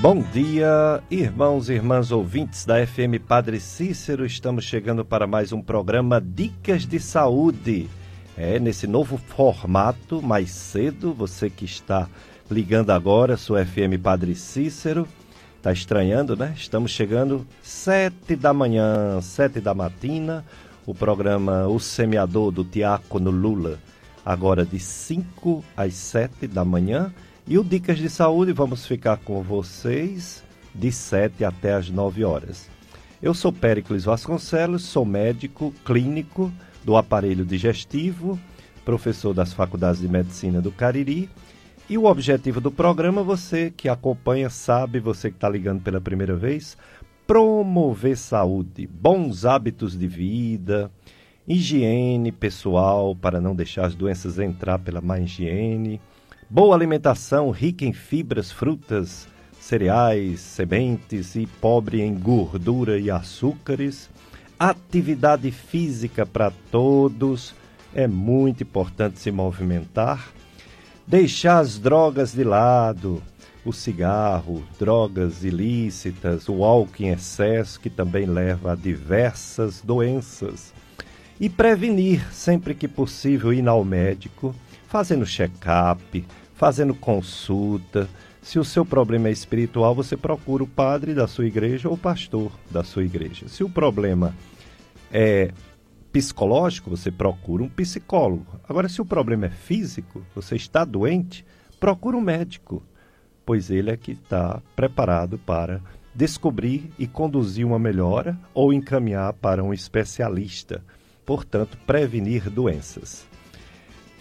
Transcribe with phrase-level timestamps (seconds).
[0.00, 4.24] Bom dia, irmãos e irmãs ouvintes da FM Padre Cícero.
[4.24, 7.86] Estamos chegando para mais um programa Dicas de Saúde.
[8.34, 12.08] É, nesse novo formato, mais cedo, você que está
[12.50, 15.06] ligando agora, sua FM Padre Cícero,
[15.58, 16.54] está estranhando, né?
[16.56, 20.46] Estamos chegando sete da manhã, sete da matina,
[20.86, 23.78] o programa O Semeador do Tiacono Lula,
[24.24, 27.12] agora de 5 às 7 da manhã
[27.46, 30.44] e o Dicas de Saúde, vamos ficar com vocês
[30.74, 32.68] de 7 até as 9 horas.
[33.20, 36.52] Eu sou Péricles Vasconcelos, sou médico clínico
[36.84, 38.38] do aparelho digestivo,
[38.84, 41.28] professor das Faculdades de Medicina do Cariri.
[41.88, 46.36] E o objetivo do programa, você que acompanha sabe, você que está ligando pela primeira
[46.36, 46.78] vez,
[47.26, 50.90] promover saúde, bons hábitos de vida,
[51.48, 56.00] higiene pessoal para não deixar as doenças entrar pela má higiene
[56.52, 59.28] Boa alimentação rica em fibras, frutas,
[59.60, 64.10] cereais, sementes e pobre em gordura e açúcares.
[64.58, 67.54] Atividade física para todos.
[67.94, 70.32] É muito importante se movimentar.
[71.06, 73.22] Deixar as drogas de lado,
[73.64, 80.74] o cigarro, drogas ilícitas, o álcool em excesso, que também leva a diversas doenças.
[81.38, 84.52] E prevenir, sempre que possível, ir ao médico,
[84.88, 86.26] fazendo check-up,
[86.60, 88.06] fazendo consulta.
[88.42, 91.98] Se o seu problema é espiritual, você procura o padre da sua igreja ou o
[91.98, 93.48] pastor da sua igreja.
[93.48, 94.36] Se o problema
[95.10, 95.52] é
[96.12, 98.60] psicológico, você procura um psicólogo.
[98.68, 101.46] Agora, se o problema é físico, você está doente,
[101.80, 102.82] procura um médico,
[103.46, 105.80] pois ele é que está preparado para
[106.14, 110.84] descobrir e conduzir uma melhora ou encaminhar para um especialista.
[111.24, 113.29] Portanto, prevenir doenças.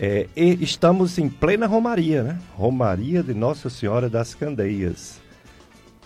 [0.01, 2.39] É, estamos em plena Romaria, né?
[2.55, 5.19] Romaria de Nossa Senhora das Candeias.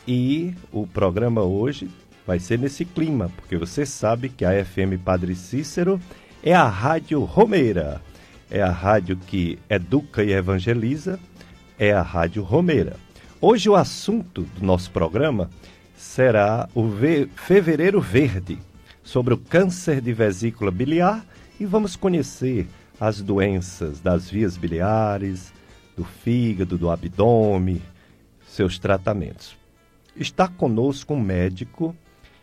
[0.08, 1.88] E o programa hoje
[2.25, 6.00] vai ser nesse clima, porque você sabe que a FM Padre Cícero
[6.41, 8.01] é a rádio romeira.
[8.50, 11.19] É a rádio que educa e evangeliza,
[11.78, 12.95] é a rádio romeira.
[13.39, 15.51] Hoje o assunto do nosso programa
[15.95, 16.84] será o
[17.35, 18.57] Fevereiro Verde,
[19.03, 21.23] sobre o câncer de vesícula biliar
[21.59, 22.68] e vamos conhecer
[23.00, 25.54] as doenças das vias biliares,
[25.96, 27.81] do fígado, do abdômen,
[28.48, 29.58] seus tratamentos.
[30.16, 31.96] Está conosco um médico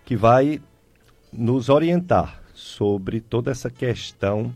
[0.04, 0.60] que vai
[1.32, 4.52] nos orientar sobre toda essa questão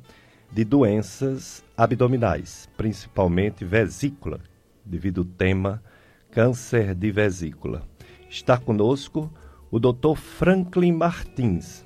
[0.50, 4.40] de doenças abdominais, principalmente vesícula,
[4.84, 5.82] devido ao tema
[6.30, 7.82] câncer de vesícula.
[8.28, 9.32] Está conosco
[9.70, 10.16] o Dr.
[10.16, 11.84] Franklin Martins.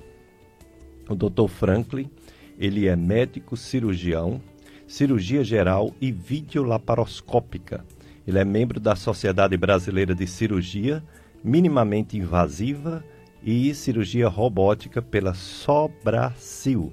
[1.09, 1.49] O Dr.
[1.49, 2.11] Franklin
[2.59, 4.41] ele é médico cirurgião,
[4.87, 7.85] cirurgia geral e videolaparoscópica.
[8.27, 11.03] Ele é membro da Sociedade Brasileira de Cirurgia
[11.43, 13.05] Minimamente Invasiva
[13.43, 16.93] e Cirurgia Robótica pela Sobracil.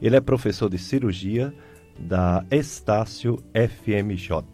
[0.00, 1.54] Ele é professor de cirurgia
[1.98, 4.44] da Estácio FMJ.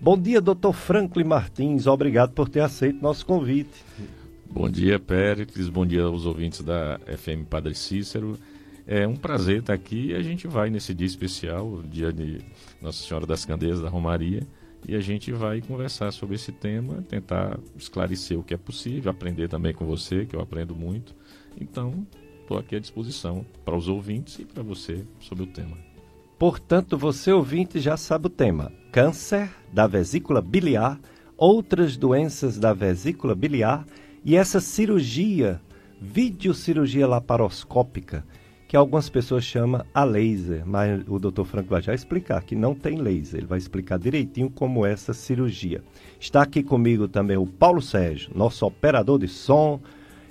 [0.00, 1.86] Bom dia, doutor Franklin Martins.
[1.86, 3.84] Obrigado por ter aceito nosso convite.
[4.48, 5.68] Bom dia, Péricles.
[5.68, 8.38] Bom dia aos ouvintes da FM Padre Cícero.
[8.92, 12.40] É um prazer estar aqui e a gente vai nesse dia especial, dia de
[12.82, 14.44] Nossa Senhora das Candeias da Romaria,
[14.84, 19.48] e a gente vai conversar sobre esse tema, tentar esclarecer o que é possível, aprender
[19.48, 21.14] também com você, que eu aprendo muito.
[21.60, 22.04] Então,
[22.40, 25.78] estou aqui à disposição para os ouvintes e para você sobre o tema.
[26.36, 30.98] Portanto, você ouvinte já sabe o tema: câncer da vesícula biliar,
[31.36, 33.86] outras doenças da vesícula biliar
[34.24, 35.60] e essa cirurgia,
[36.00, 38.24] videocirurgia laparoscópica
[38.70, 41.42] que algumas pessoas chamam a laser, mas o Dr.
[41.42, 43.40] Franco vai já explicar que não tem laser.
[43.40, 45.82] Ele vai explicar direitinho como é essa cirurgia.
[46.20, 49.80] Está aqui comigo também o Paulo Sérgio, nosso operador de som,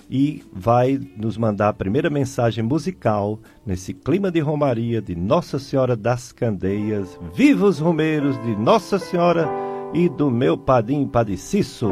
[0.08, 5.94] e vai nos mandar a primeira mensagem musical nesse clima de romaria de Nossa Senhora
[5.94, 7.20] das Candeias.
[7.34, 9.46] Viva os romeiros de Nossa Senhora
[9.92, 11.90] e do meu padim Padiciço!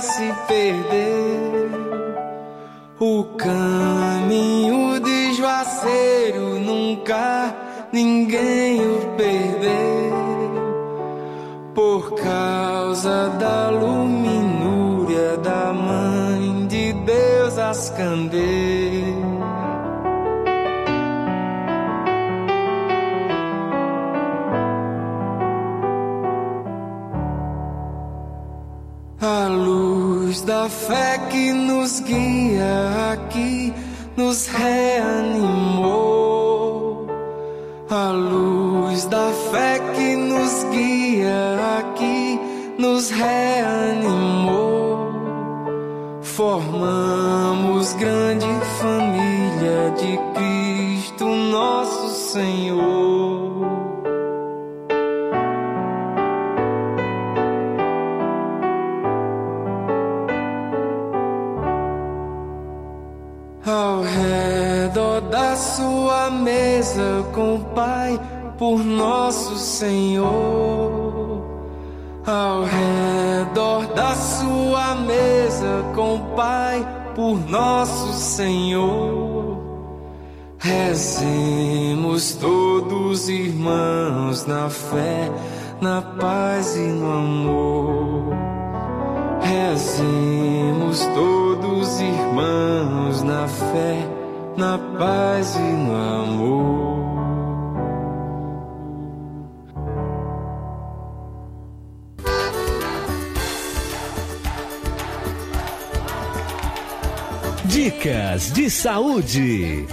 [0.00, 1.68] Se perdeu.
[3.00, 7.54] O caminho desvazeiro nunca
[7.92, 10.08] ninguém o perdeu.
[11.74, 18.57] Por causa da luminúria da Mãe de Deus as candeias.
[30.68, 33.72] Da fé que nos guia aqui
[34.16, 35.86] nos reanimou.
[37.88, 42.38] A luz da fé que nos guia aqui
[42.78, 44.58] nos reanimou.
[46.20, 48.46] Formamos grande
[48.78, 52.67] família de Cristo nosso Senhor.
[66.48, 68.18] Mesa com o Pai
[68.56, 70.28] por nosso Senhor.
[72.26, 79.58] Ao redor da sua mesa com o Pai por nosso Senhor.
[80.58, 85.30] Rezemos todos irmãos na fé,
[85.80, 88.32] na paz e no amor.
[89.40, 94.17] Rezemos todos irmãos na fé,
[94.58, 96.98] na paz e no amor.
[107.66, 109.86] Dicas de saúde.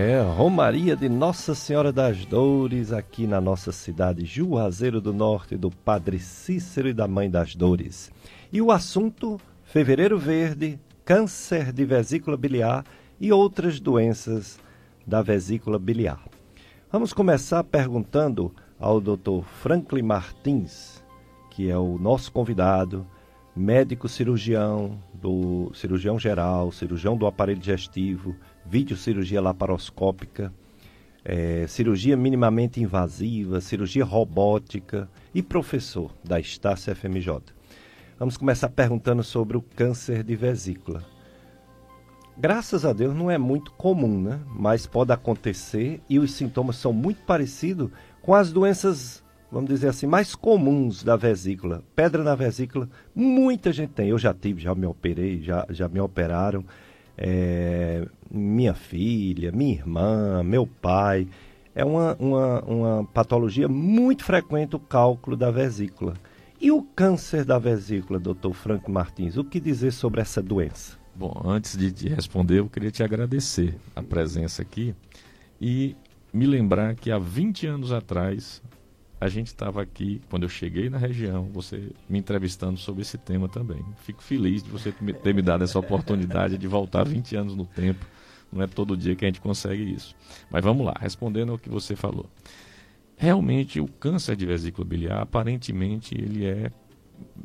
[0.00, 5.72] É, Romaria de Nossa Senhora das Dores, aqui na nossa cidade Juazeiro do Norte, do
[5.72, 8.08] Padre Cícero e da Mãe das Dores.
[8.52, 12.84] E o assunto: Fevereiro Verde, câncer de vesícula biliar
[13.20, 14.60] e outras doenças
[15.04, 16.22] da vesícula biliar.
[16.92, 19.42] Vamos começar perguntando ao Dr.
[19.60, 21.02] Franklin Martins,
[21.50, 23.04] que é o nosso convidado,
[23.56, 28.36] médico cirurgião do cirurgião geral, cirurgião do aparelho digestivo,
[28.68, 30.52] videocirurgia laparoscópica,
[31.24, 37.40] eh, cirurgia minimamente invasiva, cirurgia robótica e professor da Estácia FMJ.
[38.18, 41.02] Vamos começar perguntando sobre o câncer de vesícula.
[42.36, 44.40] Graças a Deus não é muito comum, né?
[44.46, 50.06] Mas pode acontecer e os sintomas são muito parecidos com as doenças, vamos dizer assim,
[50.06, 51.82] mais comuns da vesícula.
[51.96, 54.10] Pedra na vesícula, muita gente tem.
[54.10, 56.64] Eu já tive, já me operei, já, já me operaram.
[57.18, 61.26] É, minha filha, minha irmã, meu pai.
[61.74, 66.14] É uma, uma, uma patologia muito frequente o cálculo da vesícula.
[66.60, 70.96] E o câncer da vesícula, doutor Franco Martins, o que dizer sobre essa doença?
[71.14, 74.94] Bom, antes de te responder, eu queria te agradecer a presença aqui
[75.60, 75.96] e
[76.32, 78.62] me lembrar que há 20 anos atrás
[79.20, 83.48] a gente estava aqui, quando eu cheguei na região, você me entrevistando sobre esse tema
[83.48, 83.84] também.
[84.02, 88.06] Fico feliz de você ter me dado essa oportunidade de voltar 20 anos no tempo.
[88.52, 90.14] Não é todo dia que a gente consegue isso.
[90.50, 92.26] Mas vamos lá, respondendo ao que você falou.
[93.16, 96.70] Realmente, o câncer de vesícula biliar, aparentemente, ele é,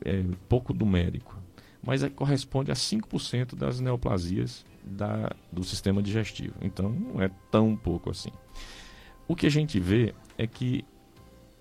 [0.05, 1.43] é pouco numérico
[1.85, 6.55] mas é, corresponde a 5% das neoplasias da, do sistema digestivo.
[6.61, 8.31] Então, não é tão pouco assim.
[9.27, 10.85] O que a gente vê é que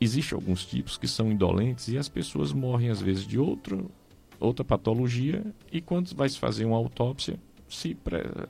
[0.03, 3.91] existem alguns tipos que são indolentes e as pessoas morrem, às vezes, de outro,
[4.39, 7.97] outra patologia e quando vai se fazer uma autópsia, se,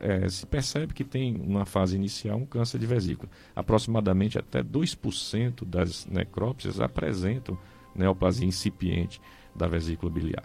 [0.00, 3.30] é, se percebe que tem, na fase inicial, um câncer de vesícula.
[3.54, 7.56] Aproximadamente até 2% das necrópsias apresentam
[7.94, 9.20] neoplasia incipiente
[9.54, 10.44] da vesícula biliar.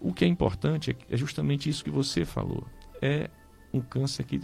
[0.00, 2.66] O que é importante é justamente isso que você falou.
[3.00, 3.28] É
[3.72, 4.40] um câncer que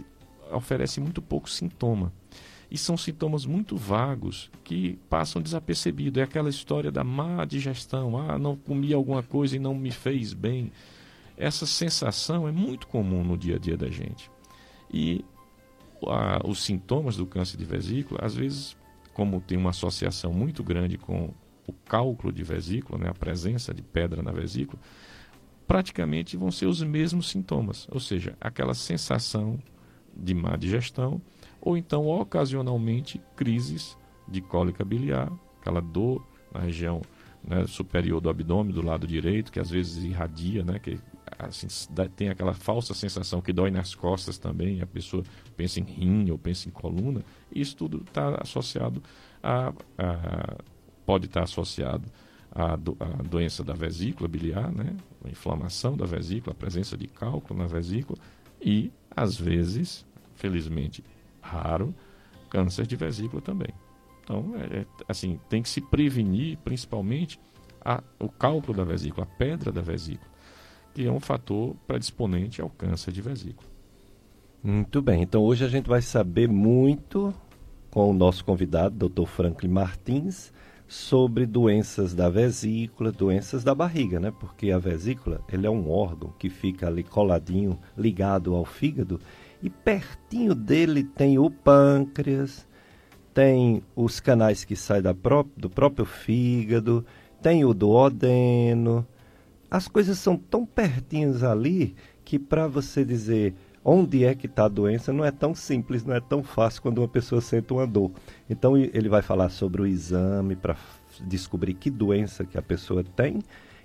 [0.51, 2.13] oferece muito pouco sintoma.
[2.69, 6.19] E são sintomas muito vagos que passam desapercebidos.
[6.19, 8.17] É aquela história da má digestão.
[8.17, 10.71] Ah, não comi alguma coisa e não me fez bem.
[11.37, 14.29] Essa sensação é muito comum no dia a dia da gente.
[14.91, 15.23] E
[16.05, 18.75] a, os sintomas do câncer de vesícula, às vezes,
[19.13, 21.33] como tem uma associação muito grande com
[21.65, 24.81] o cálculo de vesícula, né, a presença de pedra na vesícula,
[25.67, 29.59] praticamente vão ser os mesmos sintomas, ou seja, aquela sensação
[30.15, 31.21] de má digestão,
[31.67, 37.01] ou então ocasionalmente crises de cólica biliar, aquela dor na região
[37.43, 40.97] né, superior do abdômen, do lado direito, que às vezes irradia, né, que
[41.37, 41.67] assim,
[42.15, 45.25] tem aquela falsa sensação que dói nas costas também, a pessoa
[45.57, 47.21] pensa em rim ou pensa em coluna,
[47.53, 49.03] isso tudo está associado
[49.43, 50.55] a, a,
[51.05, 52.09] pode estar associado
[52.49, 57.07] à, do, à doença da vesícula biliar, né, a inflamação da vesícula, a presença de
[57.07, 58.17] cálculo na vesícula
[58.61, 61.03] e, às vezes, felizmente
[61.47, 61.93] raro,
[62.49, 63.69] câncer de vesícula também.
[64.23, 67.39] Então, é, é, assim, tem que se prevenir, principalmente,
[67.83, 70.37] a, o cálculo da vesícula, a pedra da vesícula
[70.97, 73.69] que é um fator predisponente ao câncer de vesícula.
[74.63, 77.31] Muito bem, então hoje a gente vai saber muito
[77.91, 79.27] com o nosso convidado, Dr.
[79.27, 80.51] Franklin Martins,
[80.87, 84.33] sobre doenças da vesícula, doenças da barriga, né?
[84.39, 89.21] Porque a vesícula, ele é um órgão que fica ali coladinho, ligado ao fígado,
[89.61, 92.67] e pertinho dele tem o pâncreas,
[93.33, 97.05] tem os canais que saem pró do próprio fígado,
[97.41, 99.05] tem o duodeno,
[99.69, 104.69] as coisas são tão pertinhas ali que para você dizer onde é que está a
[104.69, 108.11] doença não é tão simples, não é tão fácil quando uma pessoa sente uma dor.
[108.49, 110.75] Então ele vai falar sobre o exame para
[111.21, 113.39] descobrir que doença que a pessoa tem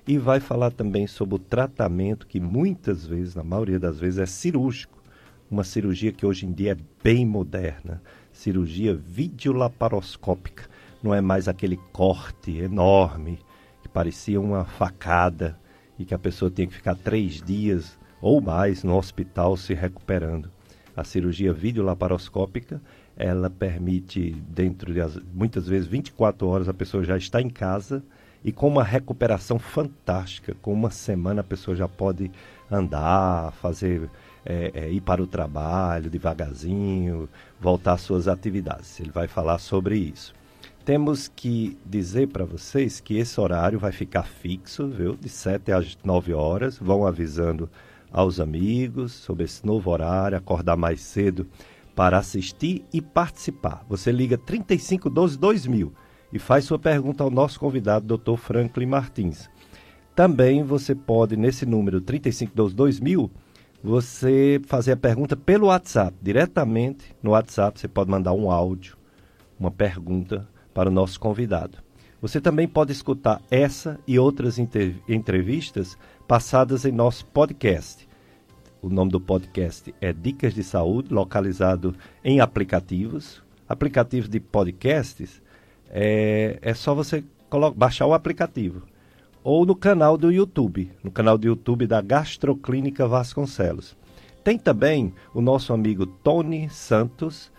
[0.07, 4.27] e vai falar também sobre o tratamento que muitas vezes, na maioria das vezes, é
[4.27, 5.02] cirúrgico.
[5.53, 10.65] Uma cirurgia que hoje em dia é bem moderna, cirurgia videolaparoscópica.
[11.03, 13.39] Não é mais aquele corte enorme
[13.83, 15.61] que parecia uma facada
[15.99, 20.51] e que a pessoa tinha que ficar três dias ou mais no hospital se recuperando.
[20.97, 22.81] A cirurgia videolaparoscópica,
[23.15, 28.03] ela permite, dentro de as, muitas vezes 24 horas, a pessoa já está em casa
[28.43, 30.57] e com uma recuperação fantástica.
[30.63, 32.31] Com uma semana a pessoa já pode
[32.71, 34.09] andar, fazer,
[34.45, 37.29] é, é, ir para o trabalho devagarzinho,
[37.61, 38.99] voltar às suas atividades.
[39.01, 40.35] Ele vai falar sobre isso.
[40.85, 45.15] Temos que dizer para vocês que esse horário vai ficar fixo, viu?
[45.15, 46.77] De 7 às 9 horas.
[46.77, 47.71] Vão avisando
[48.13, 51.47] aos amigos sobre esse novo horário, acordar mais cedo
[51.95, 53.85] para assistir e participar.
[53.89, 55.93] Você liga 3512 2000
[56.33, 58.37] e faz sua pergunta ao nosso convidado, Dr.
[58.37, 59.49] Franklin Martins.
[60.15, 63.31] Também você pode, nesse número 3512 2000,
[63.83, 67.81] você fazer a pergunta pelo WhatsApp, diretamente no WhatsApp.
[67.81, 68.97] Você pode mandar um áudio,
[69.59, 71.79] uma pergunta para o nosso convidado.
[72.21, 74.57] Você também pode escutar essa e outras
[75.09, 75.99] entrevistas
[76.29, 78.09] passadas em nosso podcast.
[78.81, 83.43] O nome do podcast é Dicas de Saúde, localizado em aplicativos.
[83.69, 85.43] Aplicativos de podcasts,
[85.91, 87.25] é, é só você
[87.75, 88.83] baixar o aplicativo.
[89.45, 93.97] Ou no canal do YouTube, no canal do YouTube da Gastroclínica Vasconcelos.
[94.45, 97.51] Tem também o nosso amigo Tony Santos,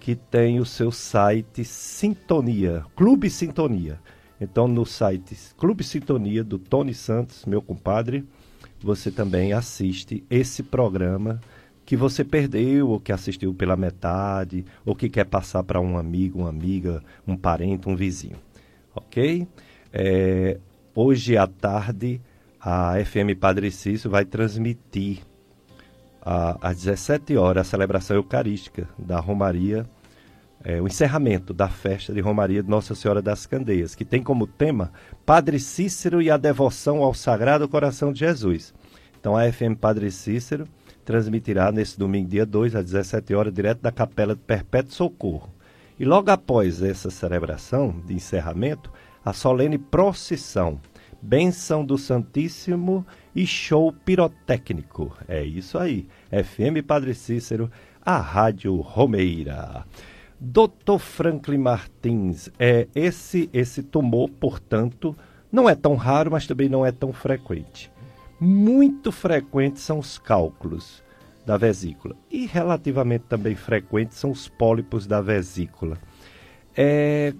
[0.00, 4.00] que tem o seu site Sintonia, Clube Sintonia.
[4.40, 8.24] Então, no site Clube Sintonia do Tony Santos, meu compadre,
[8.80, 11.40] você também assiste esse programa
[11.84, 16.40] que você perdeu ou que assistiu pela metade ou que quer passar para um amigo,
[16.40, 18.36] uma amiga, um parente, um vizinho.
[18.94, 19.46] Ok?
[19.92, 20.58] É,
[21.00, 22.20] hoje à tarde,
[22.60, 25.20] a FM Padre Cício vai transmitir
[26.20, 29.86] às 17 horas a celebração eucarística da Romaria,
[30.64, 34.44] é, o encerramento da festa de Romaria de Nossa Senhora das Candeias, que tem como
[34.44, 34.90] tema
[35.24, 38.74] Padre Cícero e a devoção ao Sagrado Coração de Jesus.
[39.20, 40.66] Então a FM Padre Cícero
[41.04, 45.48] transmitirá nesse domingo, dia 2, às 17 horas, direto da Capela de Perpétuo Socorro.
[45.96, 48.90] E logo após essa celebração de encerramento,
[49.24, 50.80] a solene procissão
[51.20, 55.16] Bênção do Santíssimo e show pirotécnico.
[55.26, 56.08] É isso aí.
[56.30, 57.70] FM Padre Cícero,
[58.04, 59.84] a Rádio Romeira.
[60.40, 60.98] Dr.
[61.00, 65.16] Franklin Martins, é, esse, esse tumor, portanto,
[65.50, 67.90] não é tão raro, mas também não é tão frequente.
[68.40, 71.02] Muito frequentes são os cálculos
[71.44, 75.98] da vesícula e relativamente também frequentes são os pólipos da vesícula.
[76.76, 77.34] É,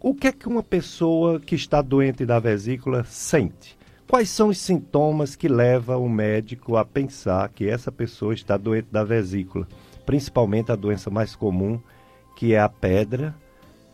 [0.00, 3.78] o que é que uma pessoa que está doente da vesícula sente?
[4.08, 8.88] Quais são os sintomas que levam o médico a pensar que essa pessoa está doente
[8.90, 9.68] da vesícula?
[10.06, 11.78] Principalmente a doença mais comum,
[12.34, 13.34] que é a pedra,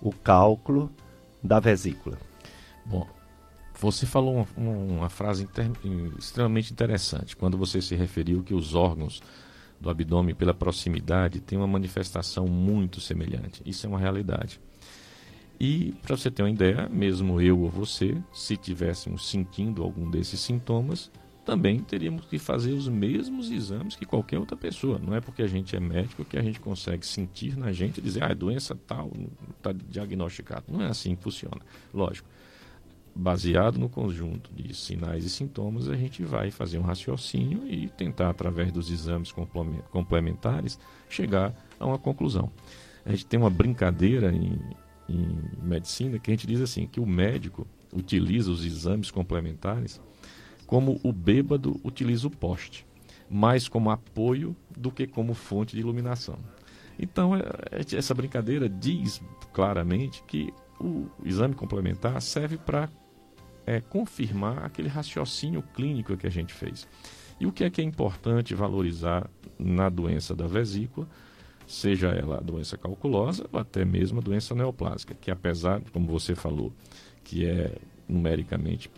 [0.00, 0.90] o cálculo
[1.42, 2.16] da vesícula.
[2.84, 3.06] Bom,
[3.78, 5.70] você falou uma, uma frase inter-
[6.18, 9.20] extremamente interessante quando você se referiu que os órgãos
[9.78, 13.60] do abdômen, pela proximidade, têm uma manifestação muito semelhante.
[13.66, 14.58] Isso é uma realidade.
[15.58, 20.40] E, para você ter uma ideia, mesmo eu ou você, se tivéssemos sentindo algum desses
[20.40, 21.10] sintomas,
[21.44, 24.98] também teríamos que fazer os mesmos exames que qualquer outra pessoa.
[24.98, 28.02] Não é porque a gente é médico que a gente consegue sentir na gente e
[28.02, 29.10] dizer, ah, é doença tal,
[29.56, 30.64] está diagnosticado.
[30.68, 31.60] Não é assim que funciona.
[31.94, 32.28] Lógico
[33.16, 38.28] baseado no conjunto de sinais e sintomas, a gente vai fazer um raciocínio e tentar,
[38.28, 42.50] através dos exames complemen- complementares, chegar a uma conclusão.
[43.06, 44.58] A gente tem uma brincadeira em,
[45.08, 50.00] em medicina que a gente diz assim, que o médico utiliza os exames complementares
[50.66, 52.84] como o bêbado utiliza o poste,
[53.30, 56.38] mais como apoio do que como fonte de iluminação.
[56.98, 59.22] Então, é- é- essa brincadeira diz
[59.52, 62.88] claramente que o exame complementar serve para
[63.68, 66.86] é, confirmar aquele raciocínio clínico que a gente fez.
[67.40, 71.08] E o que é que é importante valorizar na doença da vesícula,
[71.66, 76.72] seja ela doença calculosa ou até mesmo a doença neoplásica, que apesar, como você falou,
[77.24, 77.76] que é
[78.08, 78.90] numericamente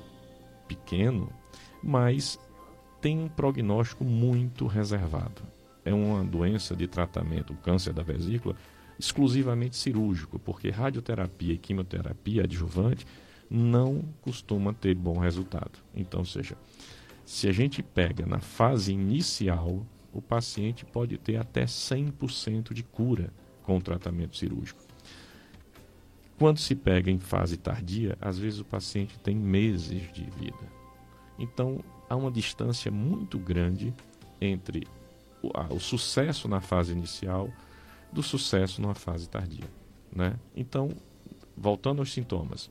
[0.66, 1.32] pequeno,
[1.82, 2.38] mas
[3.00, 5.42] tem um prognóstico muito reservado.
[5.84, 8.54] É uma doença de tratamento, o câncer da vesícula,
[8.98, 13.06] exclusivamente cirúrgico, porque radioterapia e quimioterapia adjuvante
[13.48, 15.78] não costuma ter bom resultado.
[15.94, 16.56] Então, ou seja,
[17.24, 19.86] se a gente pega na fase inicial,
[20.18, 23.30] o paciente pode ter até 100% de cura
[23.62, 24.82] com o tratamento cirúrgico.
[26.38, 30.78] Quando se pega em fase tardia, às vezes o paciente tem meses de vida.
[31.38, 33.92] Então, há uma distância muito grande
[34.40, 34.86] entre
[35.42, 37.50] o, o sucesso na fase inicial
[38.12, 39.68] do sucesso numa fase tardia.
[40.14, 40.34] Né?
[40.56, 40.90] Então,
[41.56, 42.70] voltando aos sintomas,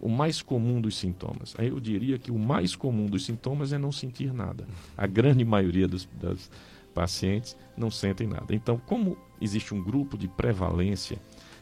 [0.00, 3.78] o mais comum dos sintomas, aí eu diria que o mais comum dos sintomas é
[3.78, 4.66] não sentir nada.
[4.96, 6.50] A grande maioria dos das
[6.92, 8.54] pacientes não sentem nada.
[8.54, 11.18] Então, como existe um grupo de prevalência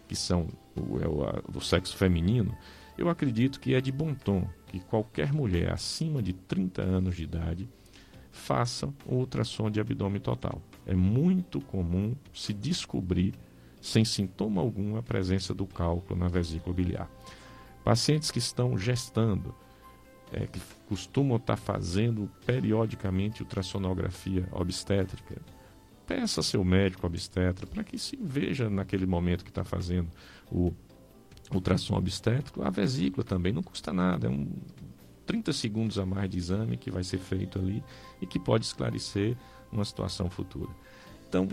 [0.09, 2.55] que são o, é o, a- do sexo feminino,
[2.99, 7.23] eu acredito que é de bom tom que qualquer mulher acima de 30 anos de
[7.25, 7.69] idade
[8.31, 10.61] faça um ultrassom de abdômen total.
[10.87, 13.35] É muito comum se descobrir,
[13.81, 17.11] sem sintoma algum, a presença do cálculo na vesícula biliar.
[17.85, 19.55] Pacientes que estão gestando,
[20.33, 25.41] é, que costumam estar fazendo periodicamente ultrassonografia obstétrica,
[26.07, 30.09] peça seu médico obstetra para que se veja naquele momento que está fazendo
[30.51, 30.73] o
[31.53, 32.63] ultrassom obstétrico.
[32.63, 34.49] A vesícula também não custa nada, é um
[35.27, 37.83] 30 segundos a mais de exame que vai ser feito ali
[38.21, 39.37] e que pode esclarecer
[39.71, 40.71] uma situação futura.
[41.29, 41.47] Então,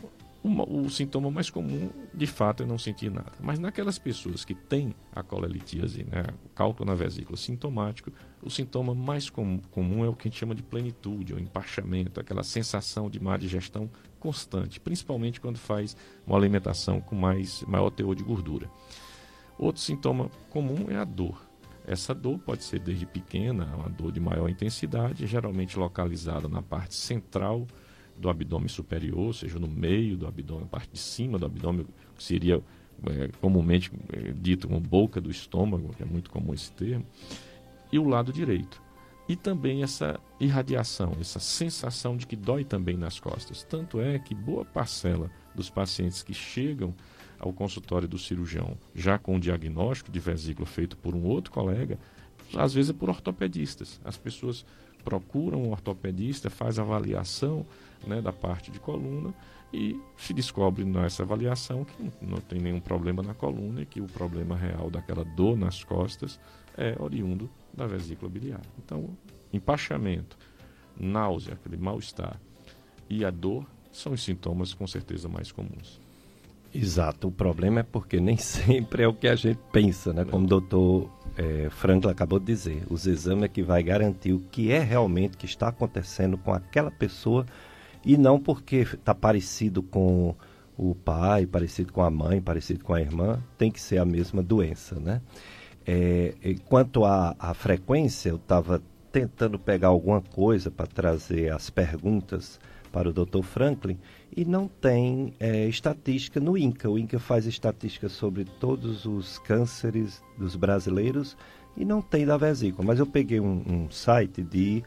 [0.47, 3.33] uma- o sintoma mais comum, de fato, é não sentir nada.
[3.39, 8.95] Mas naquelas pessoas que têm a colelitíase, né, o cálculo na vesícula sintomático, o sintoma
[8.95, 13.10] mais com- comum é o que a gente chama de plenitude, ou empachamento, aquela sensação
[13.10, 18.69] de má digestão constante, principalmente quando faz uma alimentação com mais, maior teor de gordura.
[19.57, 21.41] Outro sintoma comum é a dor.
[21.86, 26.95] Essa dor pode ser desde pequena, uma dor de maior intensidade, geralmente localizada na parte
[26.95, 27.65] central
[28.19, 31.86] do abdômen superior, ou seja, no meio do abdômen, na parte de cima do abdômen,
[32.15, 32.62] que seria
[33.06, 37.06] eh, comumente eh, dito como boca do estômago, que é muito comum esse termo,
[37.91, 38.82] e o lado direito.
[39.30, 43.63] E também essa irradiação, essa sensação de que dói também nas costas.
[43.63, 46.95] Tanto é que boa parcela dos pacientes que chegam
[47.38, 51.99] ao consultório do cirurgião já com o diagnóstico de vesícula feito por um outro colega,
[52.56, 53.99] às vezes é por ortopedistas.
[54.03, 54.65] As pessoas
[55.03, 57.65] procuram um ortopedista, faz a avaliação
[58.05, 59.33] né, da parte de coluna
[59.73, 64.05] e se descobre nessa avaliação que não- tem nenhum problema na coluna e que o
[64.05, 66.39] problema real daquela dor nas costas
[66.77, 68.62] é oriundo da vesícula biliar.
[68.77, 69.10] Então,
[69.51, 70.38] empachamento,
[70.99, 72.39] náusea, aquele mal-estar
[73.10, 75.99] e a dor são os sintomas com certeza mais comuns.
[76.73, 80.23] Exato, o problema é porque nem sempre é o que a gente pensa, né?
[80.25, 84.39] Como o doutor eh, Franklin acabou de dizer, os exames é que vai garantir o
[84.39, 87.45] que é realmente que está acontecendo com aquela pessoa
[88.08, 90.34] e não porque está parecido com
[90.78, 94.41] o pai, parecido com a mãe, parecido com a irmã, tem que ser a mesma
[94.41, 95.22] doença, né?
[95.86, 102.60] E quanto à, frequência, eu estava tentando pegar alguma coisa para trazer as perguntas
[102.93, 103.41] para o Dr.
[103.41, 103.98] Franklin
[104.36, 106.89] e não tem eh, estatística no INCA.
[106.89, 111.36] O INCA faz estatística sobre todos os cânceres dos brasileiros
[111.76, 112.88] e não tem da vesícula.
[112.88, 114.84] Mas eu peguei um, um site de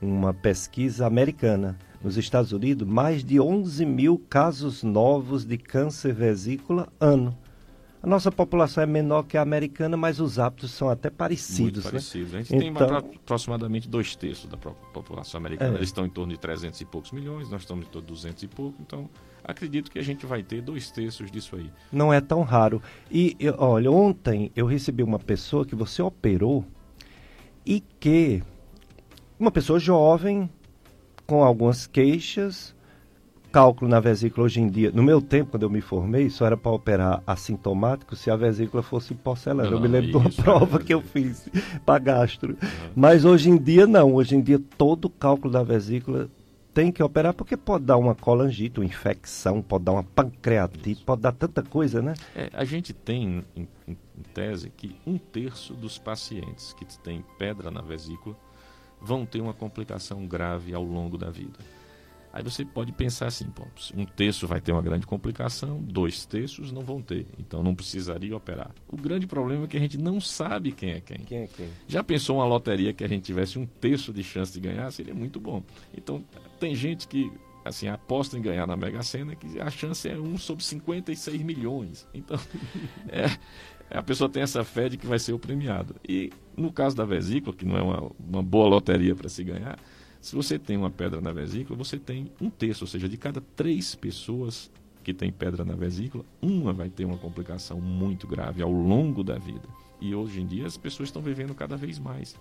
[0.00, 1.78] uma pesquisa americana.
[2.04, 7.34] Nos Estados Unidos, mais de 11 mil casos novos de câncer vesícula ano.
[8.02, 11.76] A nossa população é menor que a americana, mas os hábitos são até parecidos, Muito
[11.78, 11.84] né?
[11.84, 12.34] parecidos.
[12.34, 15.72] A gente tem Então- uma- aproximadamente dois terços da população americana.
[15.72, 15.78] É.
[15.78, 18.42] Eles estão em torno de 300 e poucos milhões, nós estamos em torno de 200
[18.42, 18.76] e pouco.
[18.82, 19.08] Então,
[19.42, 21.70] acredito que a gente vai ter dois terços disso aí.
[21.90, 22.82] Não é tão raro.
[23.10, 26.62] E, olha, ontem eu recebi uma pessoa que você operou
[27.64, 28.42] e que.
[29.40, 30.48] Uma pessoa jovem,
[31.26, 32.74] com algumas queixas,
[33.52, 34.90] cálculo na vesícula hoje em dia.
[34.92, 38.82] No meu tempo, quando eu me formei, isso era para operar assintomático se a vesícula
[38.82, 39.68] fosse porcelana.
[39.68, 40.82] eu me Não, lembro de uma prova é.
[40.84, 41.48] que eu fiz
[41.86, 42.56] para gastro.
[42.96, 44.12] Mas hoje em dia, não.
[44.14, 46.28] Hoje em dia, todo cálculo da vesícula
[46.74, 51.22] tem que operar porque pode dar uma colangite, uma infecção, pode dar uma pancreatite, pode
[51.22, 52.14] dar tanta coisa, né?
[52.34, 57.24] É, a gente tem, em, em- em tese, que um terço dos pacientes que têm
[57.38, 58.34] pedra na vesícula
[59.04, 61.58] vão ter uma complicação grave ao longo da vida.
[62.32, 63.64] Aí você pode pensar assim, pô,
[63.94, 68.36] um terço vai ter uma grande complicação, dois terços não vão ter, então não precisaria
[68.36, 68.72] operar.
[68.88, 71.18] O grande problema é que a gente não sabe quem é quem.
[71.18, 71.68] Quem é quem?
[71.86, 74.90] Já pensou uma loteria que a gente tivesse um terço de chance de ganhar?
[74.90, 75.62] Seria muito bom.
[75.96, 76.24] Então,
[76.58, 77.30] tem gente que
[77.64, 82.04] assim aposta em ganhar na Mega Sena que a chance é 1 sobre 56 milhões.
[82.12, 82.38] Então,
[83.08, 83.26] é,
[83.90, 85.94] a pessoa tem essa fé de que vai ser o premiado.
[86.06, 89.78] E no caso da vesícula, que não é uma, uma boa loteria para se ganhar,
[90.20, 93.42] se você tem uma pedra na vesícula, você tem um terço, ou seja, de cada
[93.54, 94.70] três pessoas
[95.02, 99.36] que tem pedra na vesícula, uma vai ter uma complicação muito grave ao longo da
[99.36, 99.68] vida.
[100.00, 102.36] E hoje em dia as pessoas estão vivendo cada vez mais.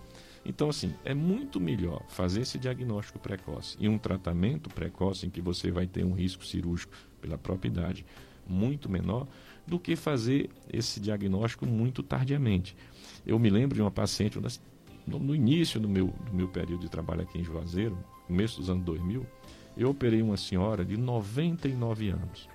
[0.46, 5.42] Então, assim, é muito melhor fazer esse diagnóstico precoce e um tratamento precoce em que
[5.42, 8.06] você vai ter um risco cirúrgico pela própria idade
[8.48, 9.28] muito menor
[9.66, 12.76] do que fazer esse diagnóstico muito tardiamente.
[13.26, 14.40] Eu me lembro de uma paciente,
[15.08, 17.98] no, início do meu, do meu período de trabalho aqui em Juazeiro,
[18.28, 19.26] começo dos anos 2000,
[19.76, 22.48] eu operei uma senhora de 99 anos.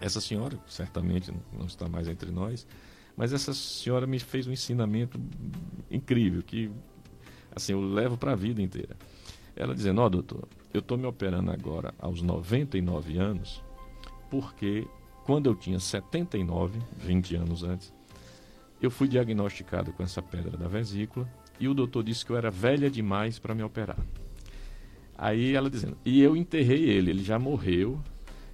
[0.00, 2.66] Essa senhora, certamente não- está mais entre nós,
[3.16, 5.20] mas essa senhora me fez um ensinamento
[5.90, 6.70] incrível que
[7.54, 8.96] assim eu levo para a vida inteira.
[9.54, 13.62] Ela dizendo: "Ó, doutor, eu estou me operando agora aos 99 anos,
[14.30, 14.86] porque
[15.30, 17.94] quando eu tinha 79, 20 anos antes,
[18.82, 21.24] eu fui diagnosticado com essa pedra da vesícula
[21.60, 24.00] e o doutor disse que eu era velha demais para me operar.
[25.16, 28.00] Aí ela dizendo, e eu enterrei ele, ele já morreu,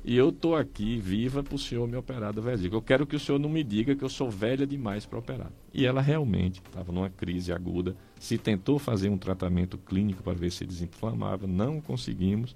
[0.04, 2.76] e eu tô aqui viva para o senhor me operar da vesícula.
[2.78, 5.50] Eu quero que o senhor não me diga que eu sou velha demais para operar.
[5.72, 10.52] E ela realmente estava numa crise aguda, se tentou fazer um tratamento clínico para ver
[10.52, 12.54] se desinflamava, não conseguimos,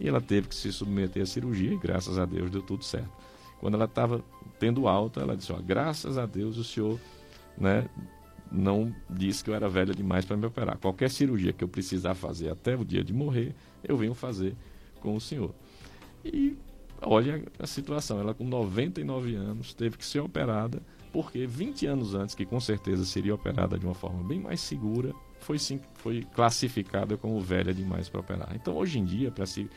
[0.00, 3.28] e ela teve que se submeter à cirurgia, e graças a Deus deu tudo certo.
[3.60, 4.24] Quando ela estava
[4.58, 6.98] tendo alta, ela disse, ó, graças a Deus o senhor
[7.56, 7.88] né,
[8.50, 10.78] não disse que eu era velha demais para me operar.
[10.78, 14.56] Qualquer cirurgia que eu precisar fazer até o dia de morrer, eu venho fazer
[15.00, 15.54] com o senhor.
[16.24, 16.56] E
[17.02, 22.34] olha a situação, ela com 99 anos teve que ser operada, porque 20 anos antes,
[22.34, 27.16] que com certeza seria operada de uma forma bem mais segura, foi, sim, foi classificada
[27.16, 28.52] como velha demais para operar.
[28.54, 29.68] Então, hoje em dia, para se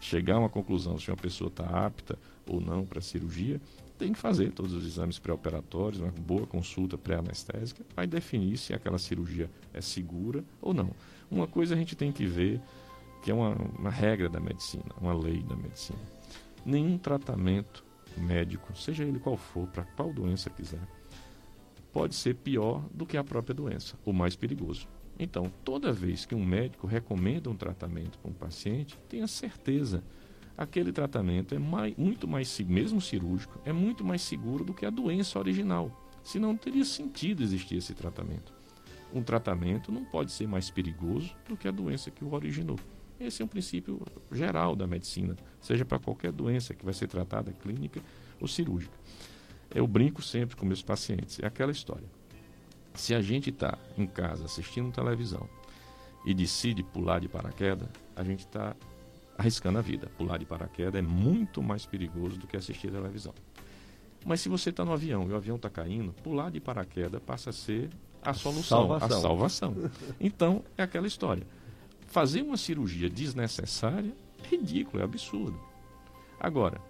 [0.00, 3.60] chegar a uma conclusão se uma pessoa está apta ou não para cirurgia,
[3.98, 8.98] tem que fazer todos os exames pré-operatórios, uma boa consulta pré-anestésica, vai definir se aquela
[8.98, 10.90] cirurgia é segura ou não.
[11.30, 12.60] Uma coisa a gente tem que ver,
[13.22, 15.98] que é uma, uma regra da medicina, uma lei da medicina.
[16.64, 17.84] Nenhum tratamento
[18.16, 20.86] médico, seja ele qual for, para qual doença quiser,
[21.92, 24.86] pode ser pior do que a própria doença, ou mais perigoso.
[25.18, 30.04] Então, toda vez que um médico recomenda um tratamento para um paciente, tenha certeza
[30.56, 34.90] aquele tratamento é mai, muito mais mesmo cirúrgico, é muito mais seguro do que a
[34.90, 35.90] doença original.
[36.24, 38.52] Senão não teria sentido existir esse tratamento.
[39.14, 42.78] Um tratamento não pode ser mais perigoso do que a doença que o originou.
[43.18, 47.52] Esse é um princípio geral da medicina, seja para qualquer doença que vai ser tratada
[47.52, 48.00] clínica
[48.40, 48.94] ou cirúrgica.
[49.74, 52.08] Eu brinco sempre com meus pacientes, é aquela história.
[52.94, 55.48] Se a gente está em casa assistindo televisão
[56.24, 58.74] e decide pular de paraquedas, a gente está
[59.36, 60.10] arriscando a vida.
[60.16, 63.34] Pular de paraquedas é muito mais perigoso do que assistir televisão.
[64.24, 67.50] Mas se você está no avião e o avião está caindo, pular de paraquedas passa
[67.50, 67.90] a ser
[68.22, 69.18] a solução, Salvação.
[69.18, 69.90] a salvação.
[70.18, 71.46] Então, é aquela história.
[72.08, 75.60] Fazer uma cirurgia desnecessária é ridículo, é absurdo.
[76.40, 76.80] Agora,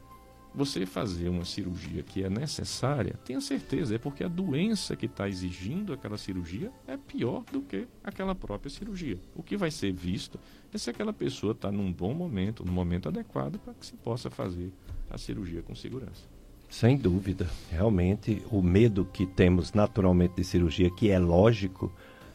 [0.56, 5.28] você fazer uma cirurgia que é necessária, tenha certeza, é porque a doença que está
[5.28, 9.18] exigindo aquela cirurgia é pior do que aquela própria cirurgia.
[9.34, 10.40] O que vai ser visto
[10.72, 14.30] é se aquela pessoa está num bom momento, num momento adequado para que se possa
[14.30, 14.72] fazer
[15.10, 16.22] a cirurgia com segurança.
[16.70, 17.46] Sem dúvida.
[17.70, 21.92] Realmente, o medo que temos naturalmente de cirurgia, que é lógico,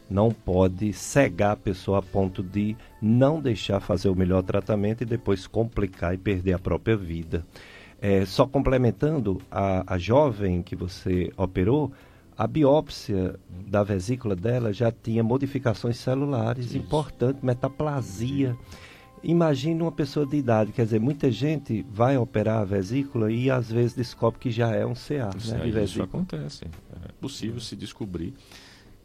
[0.08, 5.06] não pode cegar a pessoa a ponto de não deixar fazer o melhor tratamento e
[5.06, 7.44] depois complicar e perder a própria vida.
[8.02, 11.92] É, só complementando, a, a jovem que você operou,
[12.36, 13.38] a biópsia
[13.68, 16.76] da vesícula dela já tinha modificações celulares Isso.
[16.78, 18.56] importantes, metaplasia.
[19.22, 23.70] Imagina uma pessoa de idade, quer dizer, muita gente vai operar a vesícula e às
[23.70, 26.64] vezes descobre que já é um CA, Isso, né, isso acontece.
[26.64, 28.34] É possível se descobrir.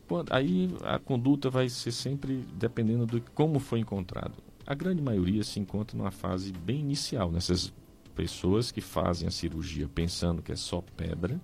[0.08, 4.34] Quando- aí a conduta vai ser sempre dependendo de como foi encontrado.
[4.66, 7.72] A grande maioria se encontra numa fase bem inicial, nessas
[8.18, 11.40] pessoas que fazem a cirurgia pensando que é só pedra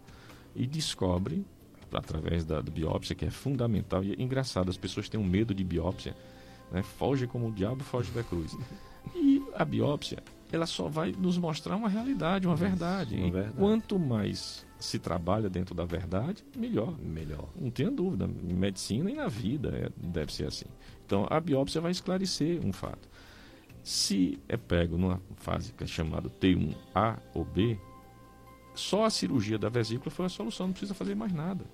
[0.55, 1.45] e descobrem
[1.93, 4.03] através da, da biópsia, que é fundamental.
[4.03, 6.15] E é engraçado, as pessoas têm um medo de biópsia,
[6.71, 6.81] né?
[6.81, 8.57] foge como o diabo foge da cruz.
[9.13, 13.17] E a biópsia, ela só vai nos mostrar uma realidade, uma verdade.
[13.17, 13.57] uma verdade.
[13.57, 16.97] quanto mais se trabalha dentro da verdade, melhor.
[17.01, 17.49] Melhor.
[17.59, 20.67] Não tenha dúvida, em medicina e na vida é- deve ser assim.
[21.05, 23.09] Então a biópsia vai esclarecer um fato.
[23.83, 27.77] Se é pego numa fase que é chamada T1A ou B,
[28.73, 31.65] só a cirurgia da vesícula foi a solução, não precisa fazer mais nada.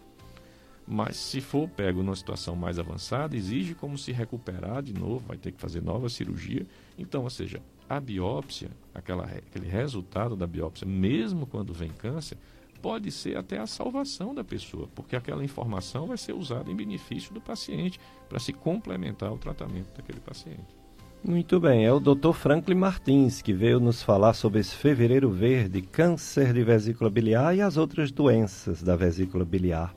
[0.88, 5.38] Mas se for pego numa situação mais avançada, exige como se recuperar de novo, vai
[5.38, 6.66] ter que fazer nova cirurgia.
[6.98, 12.40] Então, ou seja, a biópsia, aquela, aquele resultado da biópsia, mesmo quando vem câncer,
[12.82, 17.32] pode ser até a salvação da pessoa, porque aquela informação vai ser usada em benefício
[17.36, 20.79] do paciente para se complementar o tratamento daquele paciente.
[21.22, 22.32] Muito bem, é o Dr.
[22.32, 27.62] Franklin Martins que veio nos falar sobre esse fevereiro verde, câncer de vesícula biliar e
[27.62, 29.94] as outras doenças da vesícula biliar.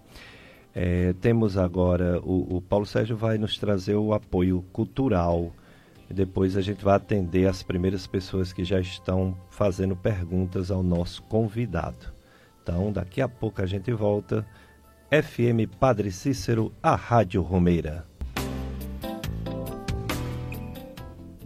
[0.74, 5.52] É, temos agora, o, o Paulo Sérgio vai nos trazer o apoio cultural.
[6.10, 11.22] Depois a gente vai atender as primeiras pessoas que já estão fazendo perguntas ao nosso
[11.22, 12.12] convidado.
[12.62, 14.44] Então, daqui a pouco a gente volta.
[15.10, 18.06] FM Padre Cícero, a Rádio Romeira.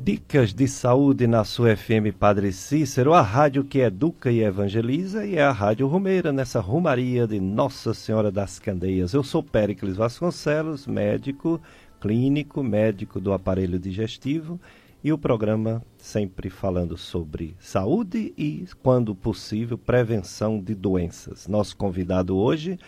[0.06, 5.34] Dicas de saúde na sua FM Padre Cícero, a rádio que educa e evangeliza, e
[5.34, 9.14] é a Rádio Romeira, nessa rumaria de Nossa Senhora das Candeias.
[9.14, 11.60] Eu sou Péricles Vasconcelos, médico
[12.00, 14.60] clínico, médico do aparelho digestivo,
[15.02, 21.48] e o programa sempre falando sobre saúde e, quando possível, prevenção de doenças.
[21.48, 22.78] Nosso convidado hoje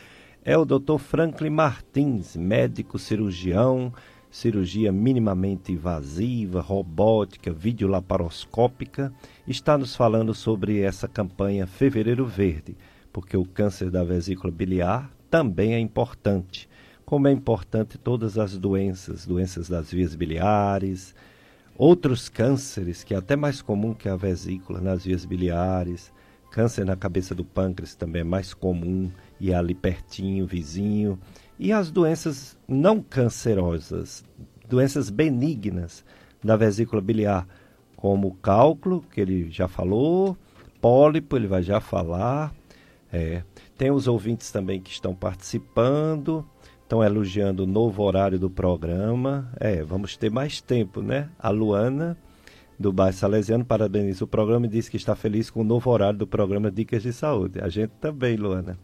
[0.44, 0.98] é o Dr.
[0.98, 3.92] Franklin Martins, médico cirurgião,
[4.30, 9.12] cirurgia minimamente invasiva, robótica, videolaparoscópica,
[9.46, 12.76] está nos falando sobre essa campanha Fevereiro Verde,
[13.12, 16.68] porque o câncer da vesícula biliar também é importante.
[17.04, 21.14] Como é importante todas as doenças, doenças das vias biliares,
[21.76, 26.12] outros cânceres, que é até mais comum que a vesícula nas vias biliares,
[26.50, 29.10] câncer na cabeça do pâncreas também é mais comum
[29.40, 31.18] e é ali pertinho, vizinho,
[31.58, 34.24] e as doenças não cancerosas,
[34.68, 36.04] doenças benignas
[36.42, 37.46] da vesícula biliar,
[37.96, 40.36] como cálculo, que ele já falou,
[40.80, 42.54] pólipo, ele vai já falar.
[43.12, 43.42] É.
[43.76, 46.46] Tem os ouvintes também que estão participando,
[46.82, 49.50] estão elogiando o novo horário do programa.
[49.58, 51.28] É, vamos ter mais tempo, né?
[51.38, 52.16] A Luana,
[52.78, 56.18] do bairro Salesiano, parabeniza o programa e diz que está feliz com o novo horário
[56.18, 57.60] do programa Dicas de Saúde.
[57.60, 58.78] A gente também, Luana.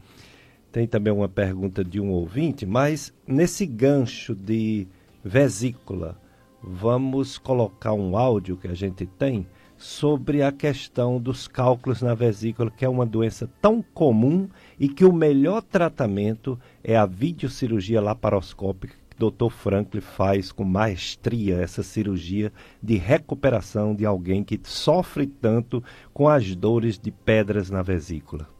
[0.75, 4.89] Tem também uma pergunta de um ouvinte, mas nesse gancho de
[5.25, 6.21] vesícula,
[6.61, 9.47] vamos colocar um áudio que a gente tem
[9.79, 15.05] sobre a questão dos cálculos na vesícula, que é uma doença tão comum e que
[15.05, 19.51] o melhor tratamento é a videocirurgia laparoscópica que o Dr.
[19.51, 26.53] Franklin faz com maestria essa cirurgia de recuperação de alguém que sofre tanto com as
[26.57, 28.53] dores de pedras na vesícula.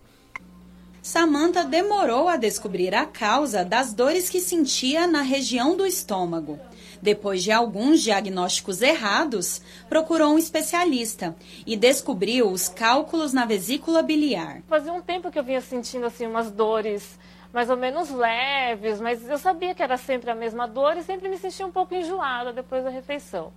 [1.05, 6.59] Samantha demorou a descobrir a causa das dores que sentia na região do estômago.
[7.03, 11.37] Depois de alguns diagnósticos errados, procurou um especialista
[11.67, 14.63] e descobriu os cálculos na vesícula biliar.
[14.67, 17.19] Fazia um tempo que eu vinha sentindo assim umas dores
[17.53, 21.29] mais ou menos leves, mas eu sabia que era sempre a mesma dor e sempre
[21.29, 23.53] me sentia um pouco enjoada depois da refeição.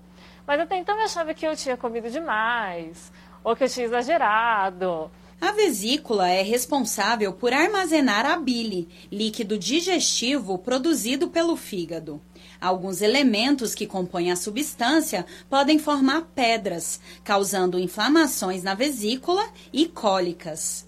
[0.46, 3.10] Mas até então eu achava que eu tinha comido demais
[3.42, 5.10] ou que eu tinha exagerado.
[5.40, 12.20] A vesícula é responsável por armazenar a bile, líquido digestivo produzido pelo fígado.
[12.60, 20.88] Alguns elementos que compõem a substância podem formar pedras, causando inflamações na vesícula e cólicas.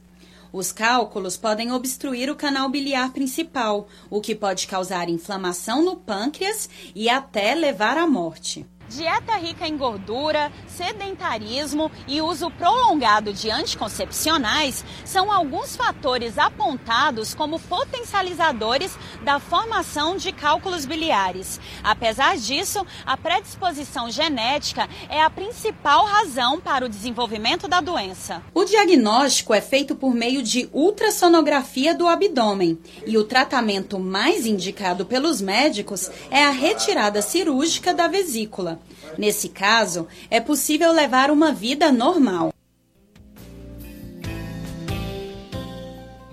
[0.52, 6.68] Os cálculos podem obstruir o canal biliar principal, o que pode causar inflamação no pâncreas
[6.96, 8.66] e até levar à morte.
[8.90, 17.60] Dieta rica em gordura, sedentarismo e uso prolongado de anticoncepcionais são alguns fatores apontados como
[17.60, 21.60] potencializadores da formação de cálculos biliares.
[21.84, 28.42] Apesar disso, a predisposição genética é a principal razão para o desenvolvimento da doença.
[28.56, 35.06] O diagnóstico é feito por meio de ultrassonografia do abdômen e o tratamento mais indicado
[35.06, 38.79] pelos médicos é a retirada cirúrgica da vesícula.
[39.18, 42.54] Nesse caso, é possível levar uma vida normal.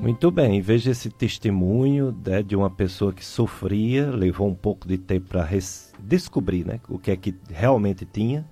[0.06, 4.96] Muito bem, veja esse testemunho né, de uma pessoa que sofria, levou um pouco de
[4.96, 5.48] tempo para
[5.98, 8.46] descobrir né, o que é que realmente tinha,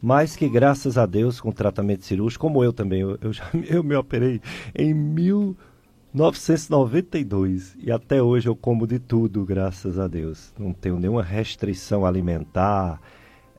[0.00, 3.82] mas que graças a Deus, com tratamento cirúrgico, como eu também, eu, eu, já, eu
[3.82, 4.40] me operei
[4.72, 10.54] em 1992 e até hoje eu como de tudo, graças a Deus.
[10.56, 13.00] Não tenho nenhuma restrição alimentar,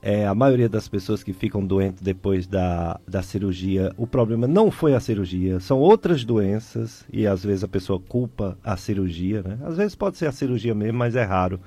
[0.02, 4.72] é, a maioria das pessoas que ficam doentes depois da, da cirurgia, o problema não
[4.72, 9.60] foi a cirurgia, são outras doenças e às vezes a pessoa culpa a cirurgia, né?
[9.64, 11.60] Às vezes pode ser a cirurgia mesmo, mas é raro.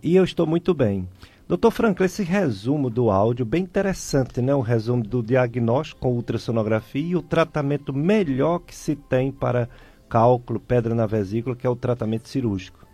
[0.00, 1.08] E eu estou muito bem.
[1.48, 4.54] Doutor Franco, esse resumo do áudio, bem interessante, né?
[4.54, 9.68] Um resumo do diagnóstico com ultrassonografia e o tratamento melhor que se tem para
[10.08, 12.85] cálculo, pedra na vesícula, que é o tratamento cirúrgico.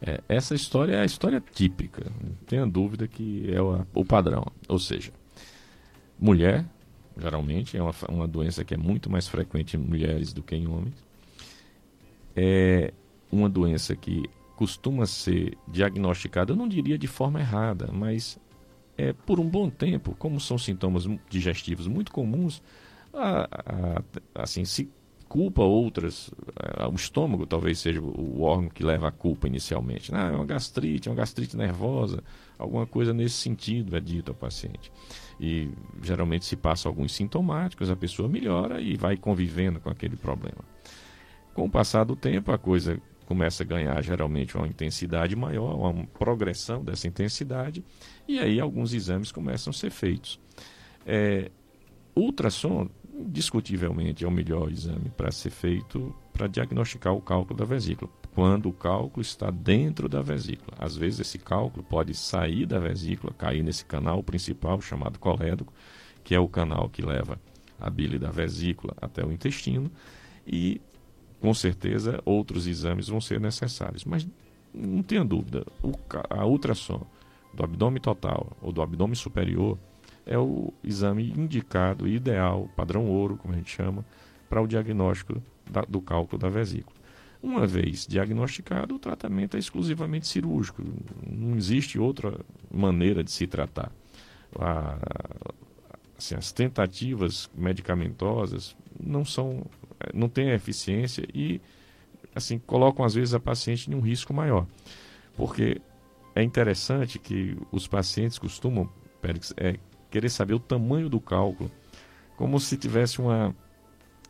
[0.00, 4.46] É, essa história é a história típica, não tenha dúvida que é o, o padrão.
[4.68, 5.12] Ou seja,
[6.18, 6.64] mulher,
[7.16, 10.66] geralmente, é uma, uma doença que é muito mais frequente em mulheres do que em
[10.66, 10.94] homens.
[12.34, 12.92] É
[13.32, 18.38] uma doença que costuma ser diagnosticada, eu não diria de forma errada, mas
[18.96, 22.62] é, por um bom tempo, como são sintomas digestivos muito comuns,
[23.12, 24.90] a, a, assim, se
[25.28, 26.30] culpa outras.
[26.56, 30.14] Eh, o estômago talvez seja o órgão que leva a culpa inicialmente.
[30.14, 32.22] Ah, é uma gastrite, é uma gastrite nervosa,
[32.58, 34.90] alguma coisa nesse sentido é dito ao paciente.
[35.40, 35.70] E
[36.02, 40.64] geralmente se passa alguns sintomáticos, a pessoa melhora e vai convivendo com aquele problema.
[41.54, 46.06] Com o passar do tempo, a coisa começa a ganhar geralmente uma intensidade maior, uma
[46.06, 47.84] progressão dessa intensidade,
[48.26, 50.38] e aí alguns exames começam a ser feitos.
[51.04, 51.50] É,
[52.14, 58.10] ultrassom indiscutivelmente é o melhor exame para ser feito para diagnosticar o cálculo da vesícula,
[58.34, 60.76] quando o cálculo está dentro da vesícula.
[60.78, 65.72] Às vezes esse cálculo pode sair da vesícula, cair nesse canal principal chamado colédoco,
[66.22, 67.40] que é o canal que leva
[67.80, 69.90] a bile da vesícula até o intestino,
[70.46, 70.80] e
[71.40, 74.04] com certeza outros exames vão ser necessários.
[74.04, 74.26] Mas
[74.74, 75.64] não tenha dúvida,
[76.28, 77.06] a ultrassom
[77.54, 79.78] do abdômen total ou do abdômen superior
[80.26, 84.04] é o exame indicado, ideal, padrão ouro, como a gente chama,
[84.48, 86.96] para o diagnóstico da, do cálculo da vesícula.
[87.42, 90.82] Uma vez diagnosticado, o tratamento é exclusivamente cirúrgico.
[91.24, 93.92] Não existe outra maneira de se tratar.
[94.58, 94.98] A,
[96.18, 99.64] assim, as tentativas medicamentosas não são,
[100.12, 101.60] não têm eficiência e
[102.34, 104.66] assim colocam às vezes a paciente em um risco maior,
[105.36, 105.80] porque
[106.34, 108.88] é interessante que os pacientes costumam
[109.56, 109.78] é,
[110.10, 111.70] querer saber o tamanho do cálculo,
[112.36, 113.54] como se tivesse uma,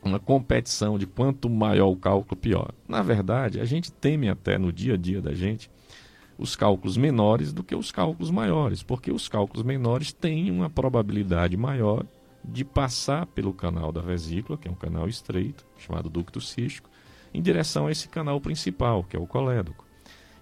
[0.02, 2.72] uma competição de quanto maior o cálculo, pior.
[2.88, 5.70] Na verdade, a gente teme até no dia a dia da gente
[6.38, 11.56] os cálculos menores do que os cálculos maiores, porque os cálculos menores têm uma probabilidade
[11.56, 12.04] maior
[12.44, 16.90] de passar pelo canal da vesícula, que é um canal estreito, chamado ducto cístico,
[17.32, 19.85] em direção a esse canal principal, que é o colédoco.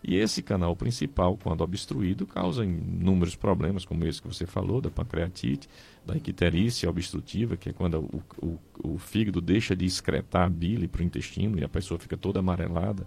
[0.06, 4.90] E esse canal principal, quando obstruído, causa inúmeros problemas, como esse que você falou, da
[4.90, 5.66] pancreatite,
[6.04, 8.58] da icterícia obstrutiva, que é quando o, o,
[8.94, 12.40] o fígado deixa de excretar a bile para o intestino e a pessoa fica toda
[12.40, 13.06] amarelada.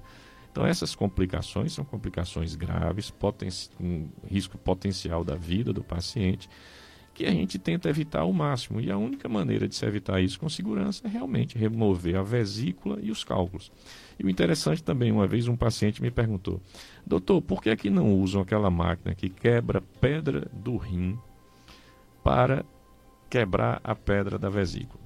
[0.52, 6.50] Então, essas complicações são complicações graves, poten um risco potencial da vida do paciente,
[7.18, 8.80] que a gente tenta evitar ao máximo.
[8.80, 13.00] E a única maneira de se evitar isso com segurança é realmente remover a vesícula
[13.02, 13.72] e os cálculos.
[14.20, 16.62] E o interessante também, uma vez um paciente me perguntou,
[17.04, 21.18] doutor, por que é que não usam aquela máquina que quebra pedra do rim
[22.24, 22.64] para
[23.28, 25.04] quebrar a pedra da vesícula?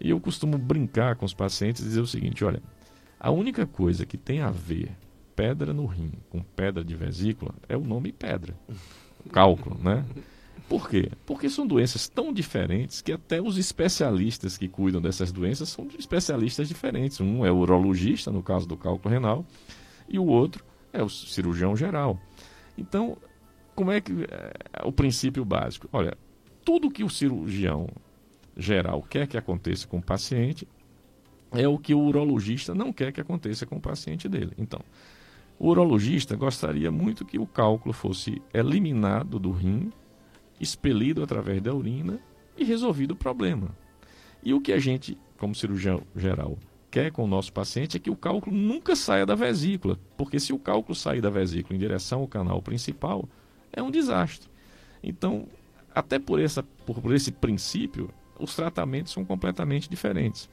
[0.00, 2.60] E eu costumo brincar com os pacientes e dizer o seguinte, olha,
[3.20, 4.90] a única coisa que tem a ver
[5.36, 8.52] pedra no rim com pedra de vesícula é o nome pedra,
[9.30, 10.04] cálculo, né?
[10.72, 11.10] Por quê?
[11.26, 16.66] Porque são doenças tão diferentes que até os especialistas que cuidam dessas doenças são especialistas
[16.66, 17.20] diferentes.
[17.20, 19.44] Um é o urologista, no caso do cálculo renal,
[20.08, 22.18] e o outro é o cirurgião geral.
[22.78, 23.18] Então,
[23.74, 25.90] como é que é, o princípio básico?
[25.92, 26.16] Olha,
[26.64, 27.86] tudo que o cirurgião
[28.56, 30.66] geral quer que aconteça com o paciente
[31.50, 34.52] é o que o urologista não quer que aconteça com o paciente dele.
[34.56, 34.80] Então,
[35.58, 39.92] o urologista gostaria muito que o cálculo fosse eliminado do rim
[40.62, 42.20] expelido através da urina
[42.56, 43.76] e resolvido o problema.
[44.42, 46.56] E o que a gente, como cirurgião geral,
[46.90, 50.52] quer com o nosso paciente é que o cálculo nunca saia da vesícula, porque se
[50.52, 53.28] o cálculo sair da vesícula em direção ao canal principal,
[53.72, 54.48] é um desastre.
[55.02, 55.46] Então,
[55.94, 60.48] até por, essa, por, por esse princípio, os tratamentos são completamente diferentes.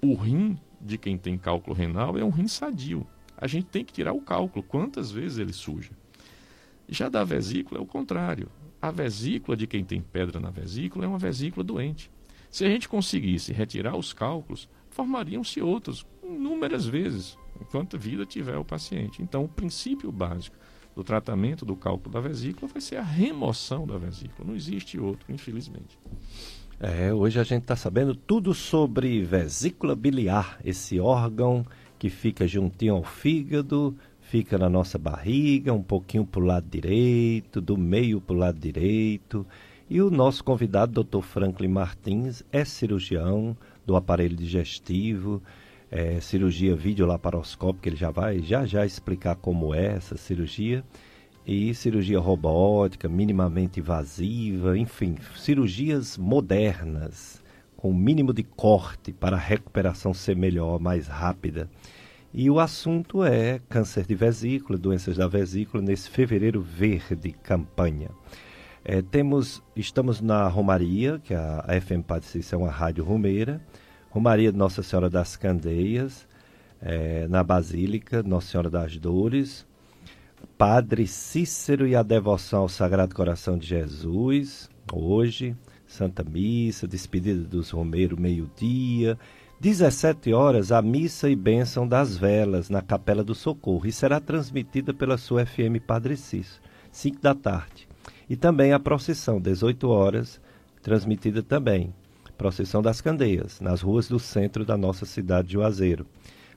[0.00, 3.06] O rim de quem tem cálculo renal é um rim sadio.
[3.36, 5.90] A gente tem que tirar o cálculo, quantas vezes ele suja.
[6.88, 8.48] Já da vesícula é o contrário.
[8.80, 12.10] A vesícula de quem tem pedra na vesícula é uma vesícula doente.
[12.50, 18.64] Se a gente conseguisse retirar os cálculos, formariam-se outros, inúmeras vezes, enquanto vida tiver o
[18.64, 19.22] paciente.
[19.22, 20.56] Então, o princípio básico
[20.94, 24.48] do tratamento do cálculo da vesícula vai ser a remoção da vesícula.
[24.48, 25.98] Não existe outro, infelizmente.
[26.80, 31.64] É, hoje a gente está sabendo tudo sobre vesícula biliar, esse órgão
[31.98, 33.94] que fica juntinho ao fígado,
[34.30, 38.60] fica na nossa barriga, um pouquinho para o lado direito, do meio para o lado
[38.60, 39.44] direito.
[39.88, 41.20] E o nosso convidado, Dr.
[41.20, 45.42] Franklin Martins, é cirurgião do aparelho digestivo,
[45.90, 50.84] é, cirurgia videolaparoscópica, ele já vai já já explicar como é essa cirurgia
[51.44, 57.42] e cirurgia robótica, minimamente invasiva, enfim, cirurgias modernas,
[57.76, 61.68] com o mínimo de corte para a recuperação ser melhor, mais rápida.
[62.32, 68.08] E o assunto é câncer de vesícula, doenças da vesícula, nesse fevereiro verde campanha.
[68.84, 73.60] É, temos, estamos na Romaria, que a, FM Padre é uma rádio romeira,
[74.10, 76.26] Romaria de Nossa Senhora das Candeias,
[76.80, 79.66] é, na Basílica Nossa Senhora das Dores,
[80.56, 87.70] Padre Cícero e a devoção ao Sagrado Coração de Jesus, hoje, Santa Missa, despedida dos
[87.70, 89.18] Romeiros, meio-dia,
[89.60, 94.94] 17 horas, a missa e bênção das velas na Capela do Socorro e será transmitida
[94.94, 97.86] pela sua FM Padre Cícero, 5 da tarde.
[98.26, 100.40] E também a procissão, 18 horas,
[100.82, 101.92] transmitida também,
[102.38, 106.06] procissão das Candeias, nas ruas do centro da nossa cidade de Juazeiro.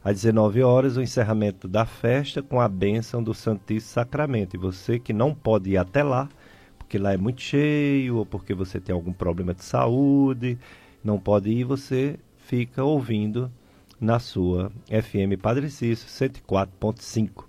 [0.01, 4.55] Às 19 horas, o encerramento da festa com a bênção do Santíssimo Sacramento.
[4.55, 6.29] E você que não pode ir até lá,
[6.77, 10.57] porque lá é muito cheio, ou porque você tem algum problema de saúde,
[11.03, 13.51] não pode ir, você fica ouvindo
[13.99, 17.45] na sua FM Padre Cício 104.5.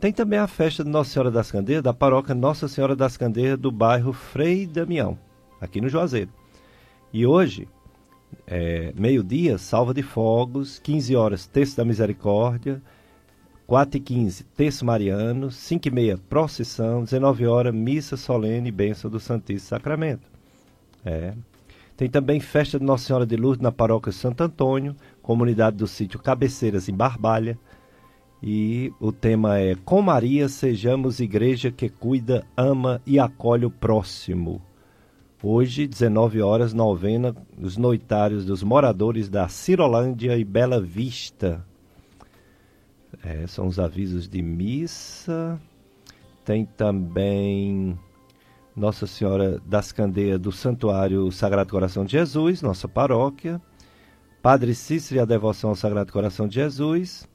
[0.00, 3.58] Tem também a festa de Nossa Senhora das Candeias, da paróquia Nossa Senhora das Candeias,
[3.58, 5.18] do bairro Frei Damião,
[5.60, 6.30] aqui no Juazeiro.
[7.12, 7.68] E hoje,
[8.46, 12.80] é, meio-dia, salva de fogos, 15 horas, texto da misericórdia,
[13.66, 19.10] 4 e 15, texto mariano, 5 e meia, procissão, 19 horas, missa solene e bênção
[19.10, 20.30] do Santíssimo Sacramento.
[21.04, 21.34] É.
[22.00, 26.18] Tem também festa de Nossa Senhora de Lourdes na paróquia Santo Antônio, comunidade do sítio
[26.18, 27.58] Cabeceiras, em Barbalha.
[28.42, 34.62] E o tema é Com Maria sejamos igreja que cuida, ama e acolhe o próximo.
[35.42, 41.62] Hoje, 19 horas, novena, os noitários dos moradores da Cirolândia e Bela Vista.
[43.22, 45.60] É, são os avisos de missa.
[46.46, 47.98] Tem também
[48.74, 53.60] Nossa Senhora das Candeias do Santuário Sagrado Coração de Jesus, nossa paróquia.
[54.40, 57.28] Padre Cícero e a devoção ao Sagrado Coração de Jesus.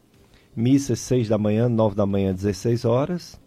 [0.55, 3.39] Missa 6 da manhã, 9 da manhã, 16 horas.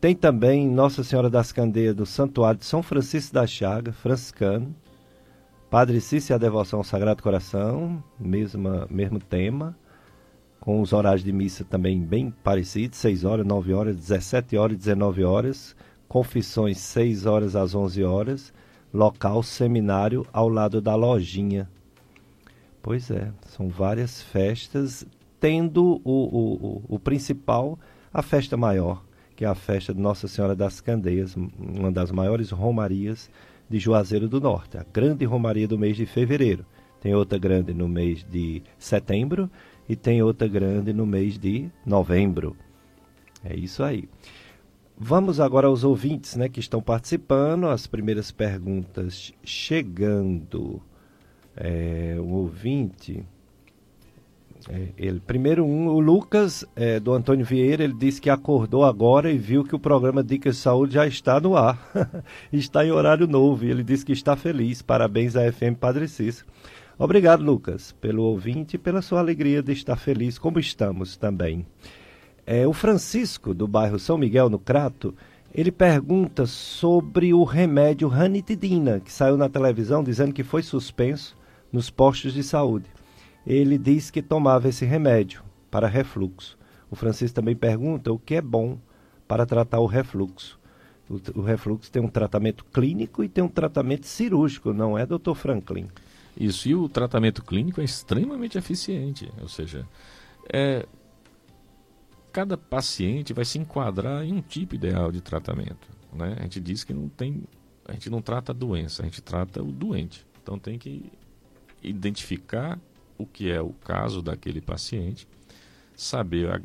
[0.00, 4.74] Tem também Nossa Senhora das Candeias do Santuário de São Francisco da Chaga, franciscano.
[5.68, 9.76] Padre Cícero e a devoção ao Sagrado Coração, mesma, mesmo tema,
[10.60, 14.78] com os horários de missa também bem parecidos, 6 horas, 9 horas, 17 horas e
[14.78, 15.74] 19 horas,
[16.08, 18.52] confissões 6 horas às 11 horas,
[18.92, 21.68] local seminário ao lado da lojinha.
[22.82, 25.06] Pois é, são várias festas,
[25.40, 27.78] tendo o, o, o, o principal,
[28.12, 29.02] a festa maior,
[29.34, 33.30] que é a festa de Nossa Senhora das Candeias, uma das maiores romarias
[33.68, 36.64] de Juazeiro do Norte, a grande romaria do mês de fevereiro.
[37.00, 39.50] Tem outra grande no mês de setembro
[39.88, 42.56] e tem outra grande no mês de novembro.
[43.44, 44.08] É isso aí.
[44.96, 50.80] Vamos agora aos ouvintes né, que estão participando, as primeiras perguntas chegando.
[51.56, 53.24] É, o ouvinte
[54.68, 59.30] é, ele, primeiro um, o Lucas é, do Antônio Vieira, ele disse que acordou agora
[59.30, 61.78] e viu que o programa Dicas de Saúde já está no ar.
[62.52, 64.80] está em horário novo e ele disse que está feliz.
[64.80, 66.46] Parabéns à FM Padre Cícero.
[66.98, 71.66] Obrigado, Lucas, pelo ouvinte e pela sua alegria de estar feliz, como estamos também.
[72.46, 75.14] É, o Francisco, do bairro São Miguel, no Crato,
[75.54, 81.36] ele pergunta sobre o remédio ranitidina, que saiu na televisão dizendo que foi suspenso
[81.72, 82.86] nos postos de saúde
[83.46, 86.56] ele diz que tomava esse remédio para refluxo.
[86.90, 88.78] O Francisco também pergunta o que é bom
[89.26, 90.58] para tratar o refluxo.
[91.08, 95.34] O, o refluxo tem um tratamento clínico e tem um tratamento cirúrgico, não é, doutor
[95.34, 95.88] Franklin?
[96.38, 99.86] Isso, e o tratamento clínico é extremamente eficiente, ou seja,
[100.52, 100.86] é,
[102.34, 105.88] cada paciente vai se enquadrar em um tipo ideal de tratamento.
[106.12, 106.34] Né?
[106.36, 107.44] A gente diz que não tem,
[107.86, 110.26] a gente não trata a doença, a gente trata o doente.
[110.42, 111.12] Então tem que
[111.80, 112.76] identificar
[113.16, 115.28] o que é o caso daquele paciente,
[115.94, 116.60] saber a,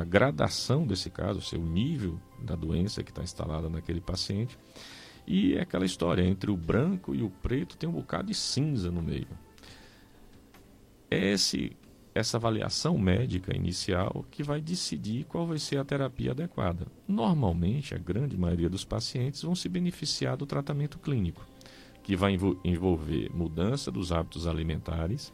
[0.00, 4.58] a gradação desse caso, o seu nível da doença que está instalada naquele paciente.
[5.26, 8.90] E é aquela história, entre o branco e o preto tem um bocado de cinza
[8.90, 9.28] no meio.
[11.10, 11.76] Esse,
[12.14, 16.86] essa avaliação médica inicial que vai decidir qual vai ser a terapia adequada.
[17.06, 21.46] Normalmente, a grande maioria dos pacientes vão se beneficiar do tratamento clínico,
[22.02, 25.32] que vai envol- envolver mudança dos hábitos alimentares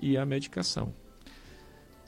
[0.00, 0.92] e a medicação.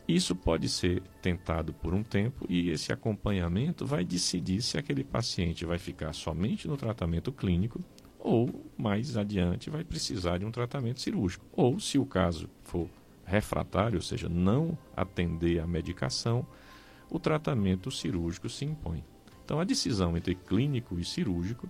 [0.07, 5.65] Isso pode ser tentado por um tempo e esse acompanhamento vai decidir se aquele paciente
[5.65, 7.81] vai ficar somente no tratamento clínico
[8.19, 11.47] ou mais adiante vai precisar de um tratamento cirúrgico.
[11.53, 12.87] Ou, se o caso for
[13.27, 16.47] refratário, ou seja, não atender à medicação,
[17.11, 19.05] o tratamento cirúrgico se impõe.
[19.45, 21.69] Então, a decisão entre clínico e cirúrgico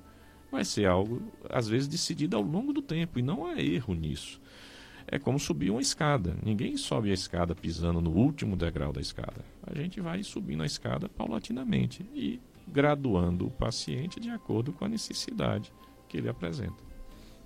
[0.50, 4.40] vai ser algo, às vezes, decidido ao longo do tempo, e não há erro nisso.
[5.06, 6.36] É como subir uma escada.
[6.42, 9.44] Ninguém sobe a escada pisando no último degrau da escada.
[9.66, 14.88] A gente vai subindo a escada paulatinamente e graduando o paciente de acordo com a
[14.88, 15.72] necessidade
[16.08, 16.82] que ele apresenta.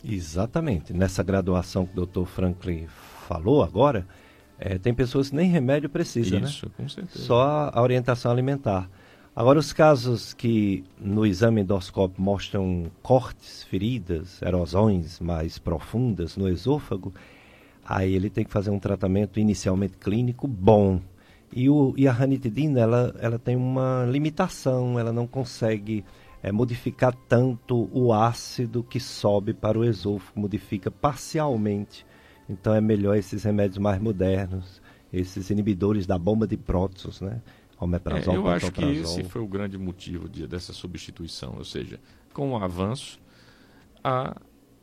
[0.04, 0.92] Exatamente.
[0.92, 2.86] Nessa graduação que o doutor Franklin
[3.28, 4.06] falou agora,
[4.58, 6.48] eh, tem pessoas que nem remédio precisa, né?
[6.48, 7.24] Isso, com certeza.
[7.24, 8.88] Só a, orientação alimentar.
[9.36, 17.12] Agora, os casos que no exame endoscópio mostram cortes, feridas, erosões mais profundas no esôfago,
[17.84, 21.00] aí ele tem que fazer um tratamento inicialmente clínico bom.
[21.52, 26.04] E, o, e a ranitidina, ela, ela tem uma limitação, ela não consegue
[26.42, 32.04] eh, modificar tanto o ácido que sobe para o esôfago, modifica parcialmente.
[32.49, 34.80] Então é melhor esses remédios mais modernos,
[35.12, 37.42] esses inibidores da bomba de prótons, né?
[37.80, 42.01] É, Omeprazol, eu acho que esse foi o grande motivo de- dessa substituição, ou seja,
[42.32, 43.20] com o avanço
[44.03, 44.36] há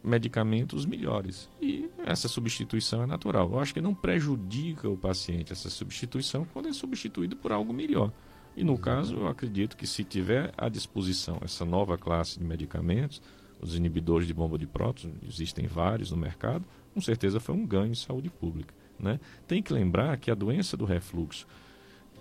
[0.03, 3.51] medicamentos melhores e essa substituição é natural.
[3.51, 8.11] Eu acho que não prejudica o paciente essa substituição quando é substituído por algo melhor.
[8.55, 13.21] E no caso, eu acredito que se tiver à disposição essa nova classe de medicamentos,
[13.59, 16.63] os inibidores de bomba de prótons, existem vários no mercado,
[16.95, 18.73] com certeza foi um ganho em saúde pública.
[18.97, 19.19] Né?
[19.45, 21.45] Tem que lembrar que a doença do refluxo,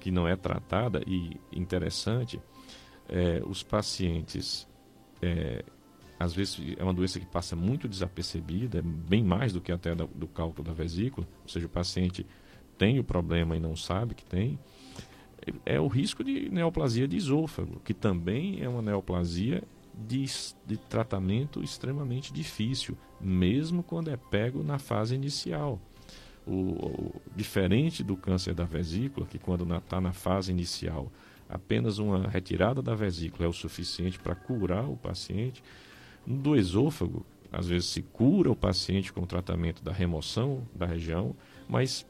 [0.00, 2.40] que não é tratada, e interessante,
[3.08, 4.66] é, os pacientes,
[5.22, 5.64] é,
[6.18, 9.94] às vezes é uma doença que passa muito desapercebida, é bem mais do que até
[9.94, 12.26] da- do cálculo da vesícula, ou seja, o paciente
[12.76, 14.58] tem o problema e não sabe que tem,
[15.64, 19.62] é o risco de neoplasia de esôfago, que também é uma neoplasia
[19.96, 20.24] de,
[20.66, 25.80] de tratamento extremamente difícil, mesmo quando é pego na fase inicial.
[26.46, 31.10] O, o- diferente do câncer da vesícula, que quando está na fase inicial,
[31.48, 35.62] apenas uma retirada da vesícula é o suficiente para curar o paciente,
[36.26, 41.36] do esôfago, às vezes se cura o paciente com o tratamento da remoção da região,
[41.68, 42.06] mas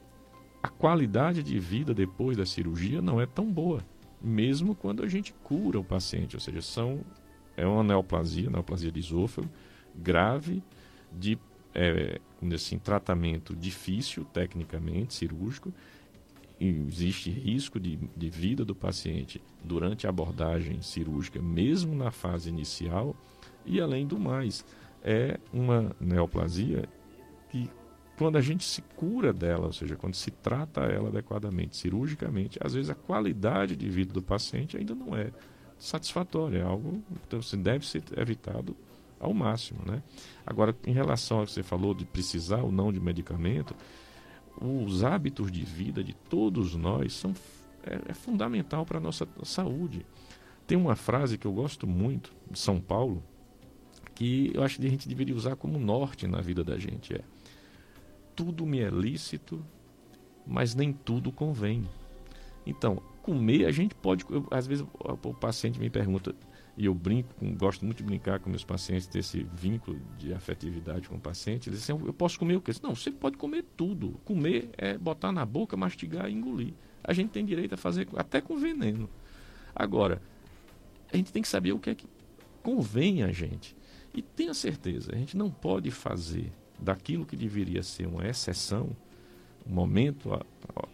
[0.63, 3.85] a qualidade de vida depois da cirurgia não é tão boa,
[4.23, 7.01] mesmo quando a gente cura o paciente, ou seja, são
[7.57, 9.49] é uma neoplasia, neoplasia de esôfago
[9.95, 10.63] grave
[11.13, 11.39] de
[11.75, 12.21] é,
[12.53, 15.73] assim, tratamento difícil tecnicamente, cirúrgico,
[16.61, 23.17] existe risco de, de vida do paciente durante a abordagem cirúrgica, mesmo na fase inicial,
[23.67, 24.65] e além do mais,
[25.03, 26.89] é uma neoplasia
[27.51, 27.69] que
[28.17, 32.75] quando a gente se cura dela, ou seja, quando se trata ela adequadamente, cirurgicamente, às
[32.75, 35.33] vezes a qualidade de vida do paciente ainda não é
[35.85, 38.77] satisfatória, é algo então, deve ser evitado
[39.21, 40.03] ao máximo, né?
[40.47, 43.75] Agora, em relação ao que você falou de precisar ou não de medicamento,
[44.61, 47.35] os hábitos de vida de todos nós são
[47.83, 50.07] é, é fundamental para a nossa saúde.
[50.67, 53.23] Tem uma frase que eu gosto muito de São Paulo
[54.15, 57.21] que eu acho que a gente deveria usar como norte na vida da gente é
[58.37, 59.65] tudo me é lícito,
[60.47, 61.89] mas nem tudo convém.
[62.67, 64.25] Então, comer a gente pode.
[64.29, 66.35] eu- às vezes o, o paciente me pergunta,
[66.77, 70.33] e eu brinco, com- gosto muito de brincar com meus pacientes, ter esse vínculo de
[70.35, 71.69] afetividade com o paciente.
[71.69, 72.73] Eles dizem assim, eu posso comer o quê?
[72.83, 74.21] Não, você pode comer tudo.
[74.25, 76.75] Comer é botar na boca, mastigar e engolir.
[77.03, 79.09] A gente tem direito a fazer até com veneno.
[79.75, 80.21] Agora,
[81.13, 82.07] a gente tem que saber o que é que
[82.63, 83.77] convém a gente.
[84.15, 88.91] E tenha certeza, a gente não pode fazer daquilo que deveria ser uma exceção,
[89.67, 90.45] momento a-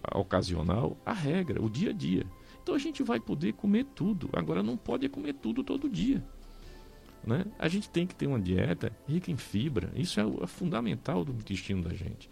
[0.05, 2.25] a- ocasional, a regra, o dia a dia.
[2.63, 4.29] Então a gente vai poder comer tudo.
[4.33, 6.23] Agora não pode comer tudo todo dia.
[7.25, 7.45] Né?
[7.59, 9.91] A gente tem que ter uma dieta rica em fibra.
[9.95, 12.31] Isso é, o, é fundamental do intestino da gente.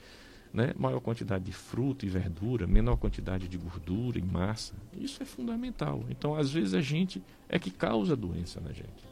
[0.52, 0.72] Né?
[0.78, 4.74] Maior quantidade de fruta e verdura, menor quantidade de gordura e massa.
[4.96, 6.04] Isso é fundamental.
[6.08, 9.06] Então, às vezes, a gente é que causa doença na gente.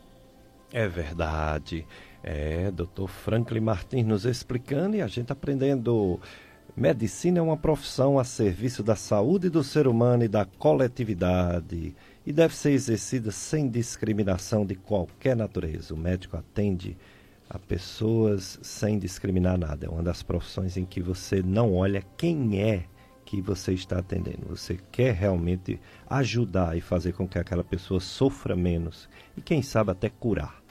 [0.73, 1.87] É verdade.
[2.23, 6.19] É, doutor Franklin Martins nos explicando e a gente aprendendo.
[6.77, 11.97] Medicina é uma profissão a serviço da saúde do ser humano e da coletividade
[12.27, 15.95] e deve ser exercida sem discriminação de qualquer natureza.
[15.95, 16.95] O médico atende
[17.49, 19.87] a pessoas sem discriminar nada.
[19.87, 22.85] É uma das profissões em que você não olha quem é
[23.25, 24.47] que você está atendendo.
[24.51, 29.93] Você quer realmente ajudar e fazer com que aquela pessoa sofra menos e, quem sabe,
[29.93, 30.63] até curar.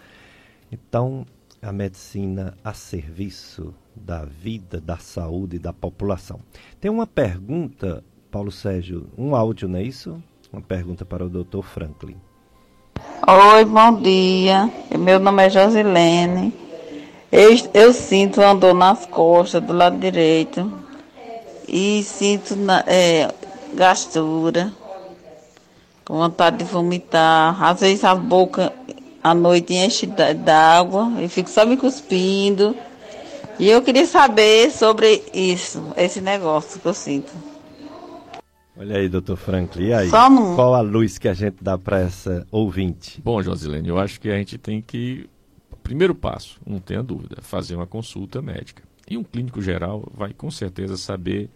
[0.72, 1.26] Então,
[1.66, 6.40] a medicina a serviço da vida, da saúde da população.
[6.80, 10.22] Tem uma pergunta, Paulo Sérgio, um áudio, não é isso?
[10.54, 11.64] Uma pergunta para o Dr.
[11.64, 12.18] Franklin.
[13.28, 14.70] Oi, bom dia.
[14.98, 16.54] Meu nome é Josilene.
[17.32, 20.72] Eu, eu sinto uma dor nas costas do lado direito
[21.68, 23.34] e sinto na, é,
[23.74, 24.72] gastura,
[26.06, 27.62] com vontade de vomitar.
[27.64, 28.72] Às vezes a boca
[29.26, 32.76] à noite enche d'água e fico só me cuspindo.
[33.58, 37.32] E eu queria saber sobre isso, esse negócio que eu sinto.
[38.78, 40.10] Olha aí, doutor Franklin, e aí?
[40.10, 43.20] Só num- Qual a luz que a gente dá para essa ouvinte?
[43.24, 45.28] Bom, Josilene, eu acho que a gente tem que.
[45.82, 48.84] Primeiro passo, não tenha dúvida, fazer uma consulta médica.
[49.10, 51.50] E um clínico geral vai com certeza saber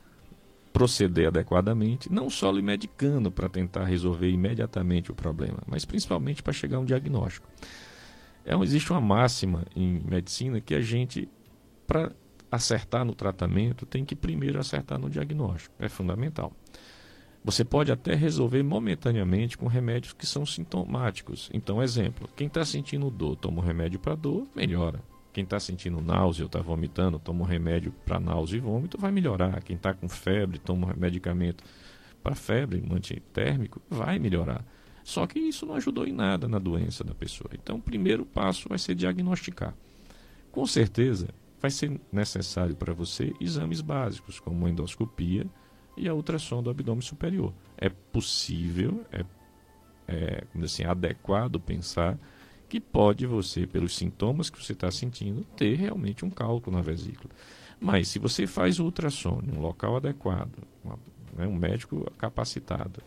[0.72, 6.53] proceder adequadamente, não só lhe medicando para tentar resolver imediatamente o problema, mas principalmente para
[6.53, 7.47] chegar a um diagnóstico.
[8.45, 11.28] É, existe uma máxima em medicina que a gente,
[11.86, 12.11] para
[12.51, 15.76] acertar no tratamento, tem que primeiro acertar no diagnóstico.
[15.80, 16.51] É fundamental.
[17.43, 21.49] Você pode até resolver momentaneamente com remédios que são sintomáticos.
[21.53, 25.01] Então, exemplo, quem está sentindo dor, toma um remédio para dor, melhora.
[25.39, 29.09] Quem está sentindo náusea ou está vomitando, toma um remédio para náusea e vômito, vai
[29.09, 29.63] melhorar.
[29.63, 31.63] Quem está com febre, toma um medicamento
[32.21, 34.65] para febre, um antitérmico, vai melhorar.
[35.01, 37.49] Só que isso não ajudou em nada na doença da pessoa.
[37.53, 39.73] Então, o primeiro passo vai ser diagnosticar.
[40.51, 41.29] Com certeza,
[41.61, 45.47] vai ser necessário para você exames básicos, como a endoscopia
[45.95, 47.53] e a ultrassom do abdômen superior.
[47.77, 49.23] É possível, é,
[50.05, 52.19] é assim, adequado pensar
[52.70, 57.34] que pode você, pelos sintomas que você está sentindo, ter realmente um cálculo na vesícula.
[57.80, 60.99] Mas se você faz o ultrassom em um local adequado, uma-
[61.36, 63.01] né, um médico capacitado,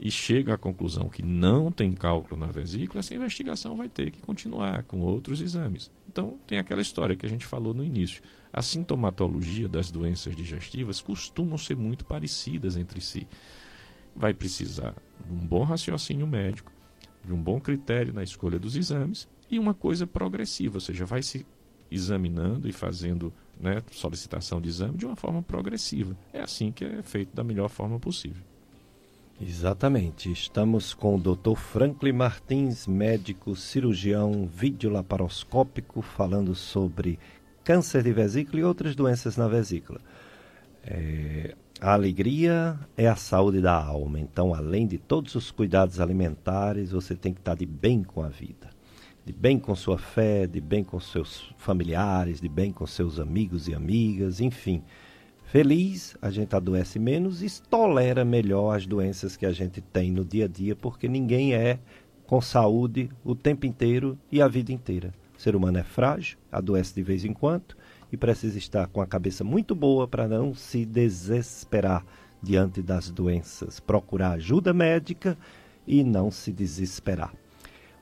[0.00, 4.20] e chega à conclusão que não tem cálculo na vesícula, essa investigação vai ter que
[4.20, 5.90] continuar com outros exames.
[6.08, 8.22] Então, tem aquela história que a gente falou no início.
[8.52, 13.26] A sintomatologia das doenças digestivas costumam ser muito parecidas entre si.
[14.14, 14.94] Vai precisar
[15.26, 16.72] de um bom raciocínio médico,
[17.24, 21.22] de um bom critério na escolha dos exames e uma coisa progressiva, ou seja, vai
[21.22, 21.46] se
[21.90, 26.16] examinando e fazendo né, solicitação de exame de uma forma progressiva.
[26.32, 28.42] É assim que é feito da melhor forma possível.
[29.40, 30.30] Exatamente.
[30.32, 31.54] Estamos com o Dr.
[31.56, 37.18] Franklin Martins, médico cirurgião videolaparoscópico, falando sobre
[37.62, 40.00] câncer de vesícula e outras doenças na vesícula.
[40.82, 44.18] É, a alegria é a saúde da alma.
[44.18, 48.28] Então, além de todos os cuidados alimentares, você tem que estar de bem com a
[48.28, 48.70] vida.
[49.24, 53.68] De bem com sua fé, de bem com seus familiares, de bem com seus amigos
[53.68, 54.82] e amigas, enfim.
[55.44, 60.24] Feliz, a gente adoece menos e tolera melhor as doenças que a gente tem no
[60.24, 61.78] dia a dia, porque ninguém é
[62.26, 65.14] com saúde o tempo inteiro e a vida inteira.
[65.36, 67.77] O ser humano é frágil, adoece de vez em quando
[68.12, 72.04] e precisa estar com a cabeça muito boa para não se desesperar
[72.42, 75.36] diante das doenças, procurar ajuda médica
[75.86, 77.32] e não se desesperar.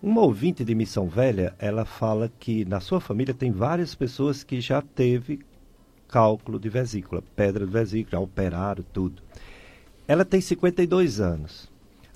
[0.02, 4.60] Uma ouvinte de Missão Velha, ela fala que na sua família tem várias pessoas que
[4.60, 5.40] já teve
[6.06, 9.22] cálculo de vesícula, pedra de vesícula, operaram tudo.
[10.06, 11.68] Ela tem 52 anos.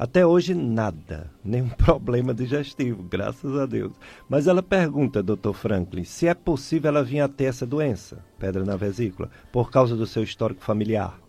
[0.02, 3.92] Até hoje nada, nenhum problema digestivo, graças a Deus.
[4.30, 8.64] Mas ela pergunta, doutor Franklin, se é possível ela vir a ter essa doença, pedra
[8.64, 11.20] na vesícula, por causa do seu histórico familiar.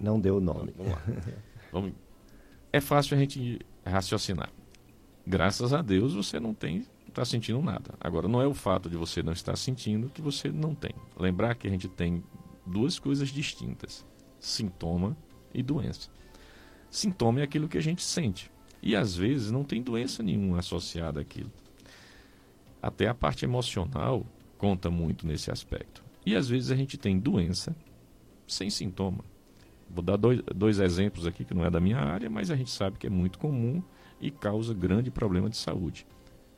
[0.00, 0.74] Não deu o nome.
[0.76, 1.02] Vamos lá.
[1.70, 1.92] Vamos-
[2.72, 4.50] É fácil a gente raciocinar.
[5.24, 7.94] Graças a Deus você não tem, está sentindo nada.
[8.00, 10.90] Agora, não é o fato de você não estar sentindo que você não tem.
[11.16, 12.20] Lembrar que a gente tem
[12.66, 14.04] duas coisas distintas:
[14.40, 15.16] sintoma
[15.54, 16.10] e doença.
[16.90, 18.50] Sintoma é aquilo que a gente sente.
[18.82, 21.52] E às vezes não tem doença nenhuma associada àquilo.
[22.82, 24.26] Até a parte emocional
[24.58, 26.02] conta muito nesse aspecto.
[26.24, 27.74] E às vezes a gente tem doença
[28.46, 29.24] sem sintoma.
[29.88, 32.70] Vou dar dois, dois exemplos aqui que não é da minha área, mas a gente
[32.70, 33.82] sabe que é muito comum
[34.20, 36.06] e causa grande problema de saúde.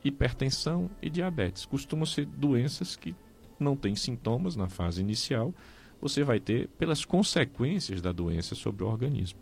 [0.03, 1.65] hipertensão e diabetes.
[1.65, 3.15] Costumam ser doenças que
[3.59, 5.53] não têm sintomas na fase inicial,
[6.01, 9.39] você vai ter pelas consequências da doença sobre o organismo.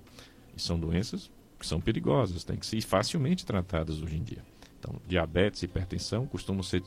[0.61, 4.43] São doenças que são perigosas, têm que ser facilmente tratadas hoje em dia.
[4.79, 6.83] Então, diabetes e hipertensão costumam ser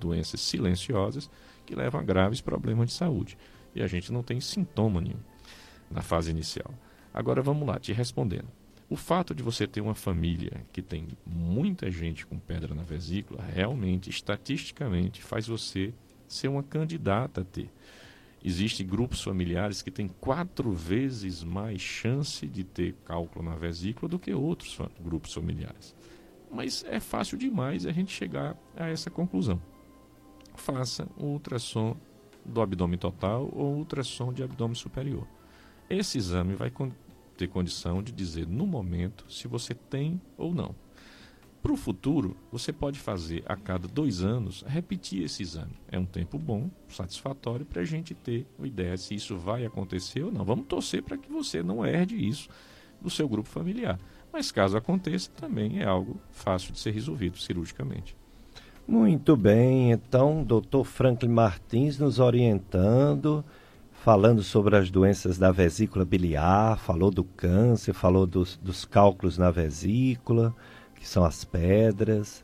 [0.00, 1.30] doenças silenciosas
[1.66, 3.36] que levam a graves problemas de saúde.
[3.74, 5.20] E a gente não tem sintoma nenhum
[5.90, 6.72] na fase inicial.
[7.12, 8.48] Agora vamos lá, te respondendo.
[8.88, 13.42] O fato de você ter uma família que tem muita gente com pedra na vesícula,
[13.42, 15.92] realmente, estatisticamente, faz você
[16.26, 17.70] ser uma candidata a ter.
[18.44, 24.18] Existem grupos familiares que têm quatro vezes mais chance de ter cálculo na vesícula do
[24.18, 25.96] que outros grupos familiares.
[26.50, 29.60] Mas é fácil demais a gente chegar a essa conclusão.
[30.54, 31.96] Faça um ultrassom
[32.44, 35.26] do abdômen total ou ultrassom de abdômen superior.
[35.88, 36.70] Esse exame vai
[37.38, 40.74] ter condição de dizer no momento se você tem ou não.
[41.64, 45.72] Para o futuro, você pode fazer a cada dois anos repetir esse exame.
[45.90, 50.22] É um tempo bom, satisfatório, para a gente ter uma ideia se isso vai acontecer
[50.22, 50.44] ou não.
[50.44, 52.50] Vamos torcer para que você não herde isso
[53.00, 53.98] do seu grupo familiar.
[54.30, 58.14] Mas caso aconteça, também é algo fácil de ser resolvido cirurgicamente.
[58.86, 63.42] Muito bem, então, doutor Franklin Martins nos orientando
[64.04, 69.50] falando sobre as doenças da vesícula biliar, falou do câncer, falou dos, dos cálculos na
[69.50, 70.54] vesícula,
[71.04, 72.42] que são as pedras,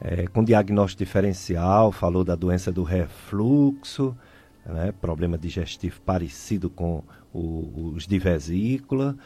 [0.00, 4.16] é, com diagnóstico diferencial, falou da doença do refluxo,
[4.64, 7.02] né, problema digestivo parecido com
[7.34, 9.16] o, os de vesícula.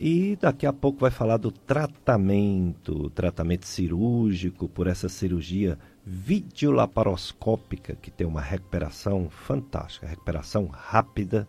[0.00, 8.10] E daqui a pouco vai falar do tratamento, tratamento cirúrgico por essa cirurgia videolaparoscópica, que
[8.10, 11.46] tem uma recuperação fantástica, recuperação rápida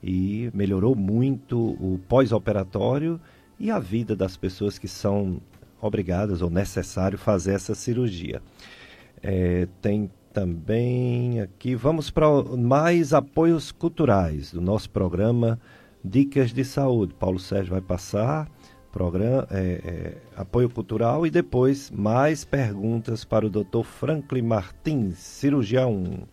[0.00, 3.20] e melhorou muito o pós-operatório
[3.58, 5.40] e a vida das pessoas que são
[5.82, 8.40] obrigadas ou necessário fazer essa cirurgia.
[9.22, 12.26] É, tem também aqui, vamos para
[12.56, 15.60] mais apoios culturais do nosso programa
[16.02, 17.14] Dicas de Saúde.
[17.14, 18.48] Paulo Sérgio vai passar
[18.90, 23.82] programa, é, é, apoio cultural e depois mais perguntas para o Dr.
[23.82, 26.28] Franklin Martins, cirurgião.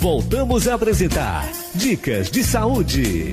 [0.00, 3.32] Voltamos a apresentar Dicas de Saúde.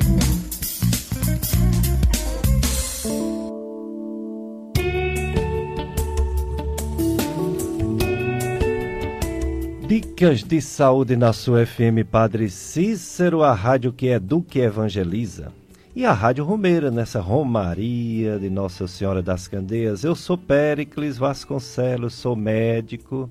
[9.87, 15.53] Dicas de saúde na sua FM Padre Cícero, a rádio que educa e evangeliza
[15.95, 20.03] e a Rádio Romeira, nessa Romaria de Nossa Senhora das Candeias.
[20.03, 23.27] Eu sou Péricles Vasconcelos, sou médico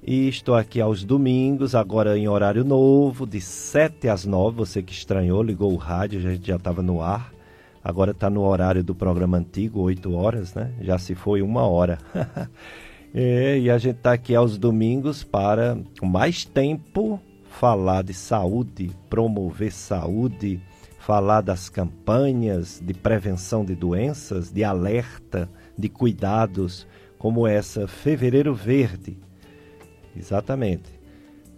[0.00, 4.58] e estou aqui aos domingos, agora em horário novo, de 7 às 9.
[4.58, 7.32] Você que estranhou, ligou o rádio, a gente já estava no ar.
[7.82, 10.70] Agora está no horário do programa antigo, 8 horas, né?
[10.82, 11.98] Já se foi uma hora.
[13.14, 19.72] é, e a gente está aqui aos domingos para, mais tempo, falar de saúde, promover
[19.72, 20.60] saúde
[21.08, 26.86] falar das campanhas de prevenção de doenças, de alerta, de cuidados,
[27.18, 29.16] como essa Fevereiro Verde.
[30.14, 31.00] Exatamente.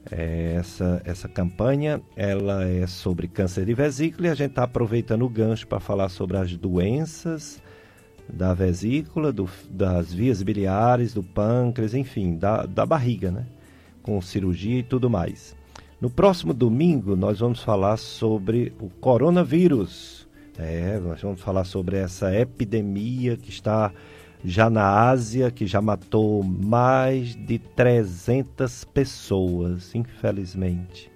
[0.09, 5.23] É, essa, essa campanha ela é sobre câncer de vesícula e a gente está aproveitando
[5.23, 7.61] o gancho para falar sobre as doenças
[8.33, 13.47] da vesícula, do, das vias biliares, do pâncreas, enfim, da, da barriga, né?
[14.03, 15.55] Com cirurgia e tudo mais.
[16.01, 20.27] No próximo domingo, nós vamos falar sobre o coronavírus.
[20.59, 23.93] É, nós vamos falar sobre essa epidemia que está
[24.43, 31.11] já na Ásia, que já matou mais de 300 pessoas, infelizmente.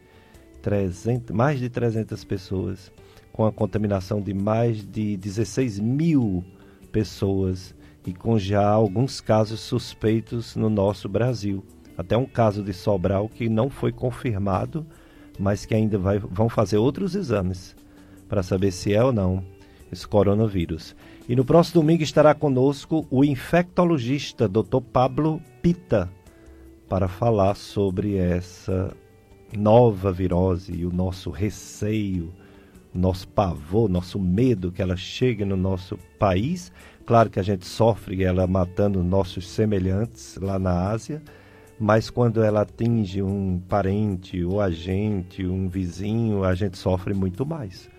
[0.61, 2.93] 300, mais de 300 pessoas,
[3.33, 6.64] com a contaminação de mais de 16 mil pessoas
[8.07, 11.65] e com já alguns casos suspeitos no nosso Brasil.
[11.97, 14.87] Até um caso de Sobral que não foi confirmado,
[15.39, 17.75] mas que ainda vai, vão fazer outros exames
[18.29, 19.45] para saber se é ou não
[19.91, 20.95] esse coronavírus.
[21.29, 24.81] E no próximo domingo estará conosco o infectologista Dr.
[24.93, 26.11] Pablo Pita
[26.89, 28.95] para falar sobre essa
[29.57, 32.33] nova virose e o nosso receio,
[32.95, 36.73] nosso pavor, nosso medo que ela chegue no nosso país.
[37.05, 41.21] Claro que a gente sofre ela matando nossos semelhantes lá na Ásia
[41.79, 47.91] mas quando ela atinge um parente, ou agente, um vizinho, a gente sofre muito mais,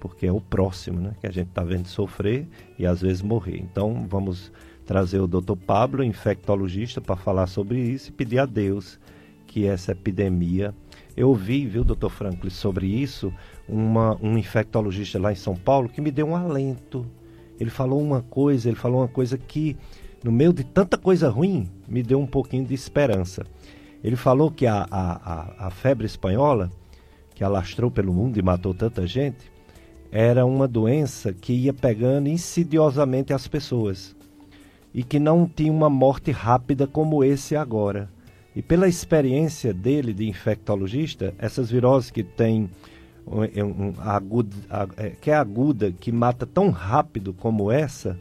[0.00, 2.46] porque é o próximo né, que a gente está vendo sofrer
[2.78, 3.58] e às vezes morrer.
[3.58, 4.52] Então vamos
[4.84, 5.56] trazer o Dr.
[5.66, 8.98] Pablo, infectologista, para falar sobre isso e pedir a Deus
[9.46, 10.74] que essa epidemia.
[11.16, 13.32] Eu ouvi, viu, doutor Franklin, sobre isso,
[13.68, 17.06] uma, um infectologista lá em São Paulo que me deu um alento.
[17.58, 19.76] Ele falou uma coisa, ele falou uma coisa que
[20.22, 23.44] no meio de tanta coisa ruim, me deu um pouquinho de esperança.
[24.04, 26.70] Ele falou que a, a, a, a febre espanhola,
[27.34, 29.50] que alastrou pelo mundo e matou tanta gente,
[30.10, 34.14] era uma doença que ia pegando insidiosamente as pessoas
[34.94, 38.08] e que não tinha uma morte rápida como esse agora.
[38.54, 42.68] E pela experiência dele de infectologista, essas viroses que têm
[43.26, 44.56] um, um, aguda,
[44.96, 48.18] é, que é aguda, que mata tão rápido como essa,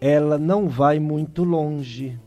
[0.00, 2.18] ela não vai muito longe.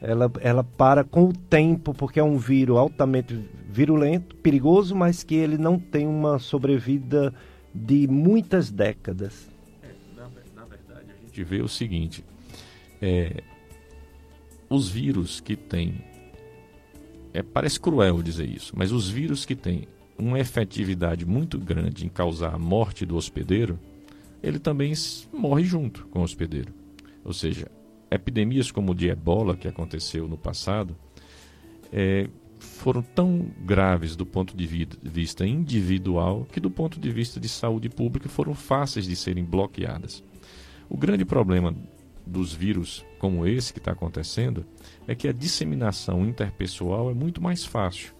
[0.00, 3.38] Ela, ela para com o tempo, porque é um vírus altamente
[3.68, 7.34] virulento, perigoso, mas que ele não tem uma sobrevida
[7.74, 9.50] de muitas décadas.
[9.82, 10.22] É, na,
[10.54, 12.24] na, verdade, a gente vê o seguinte:
[13.02, 13.42] é,
[14.70, 16.02] os vírus que têm.
[17.34, 19.86] É, parece cruel dizer isso, mas os vírus que têm
[20.20, 23.78] uma efetividade muito grande em causar a morte do hospedeiro,
[24.42, 24.92] ele também
[25.32, 26.72] morre junto com o hospedeiro.
[27.24, 27.70] Ou seja,
[28.10, 30.96] epidemias como o de ebola, que aconteceu no passado,
[31.92, 34.66] é, foram tão graves do ponto de
[35.02, 40.22] vista individual que, do ponto de vista de saúde pública, foram fáceis de serem bloqueadas.
[40.88, 41.74] O grande problema
[42.26, 44.64] dos vírus como esse que está acontecendo
[45.06, 48.12] é que a disseminação interpessoal é muito mais fácil.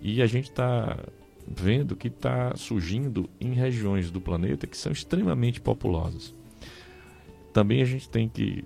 [0.00, 0.98] E a gente está
[1.46, 6.34] vendo que está surgindo em regiões do planeta que são extremamente populosas.
[7.52, 8.64] Também a gente tem que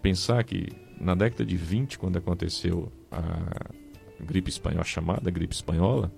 [0.00, 0.68] pensar que
[1.00, 3.70] na década de 20, quando aconteceu a
[4.22, 6.12] gripe espanhola, chamada gripe espanhola,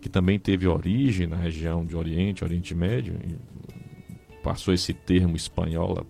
[0.00, 3.14] que também teve origem na região de Oriente, Oriente Médio,
[4.42, 6.04] passou esse termo espanhola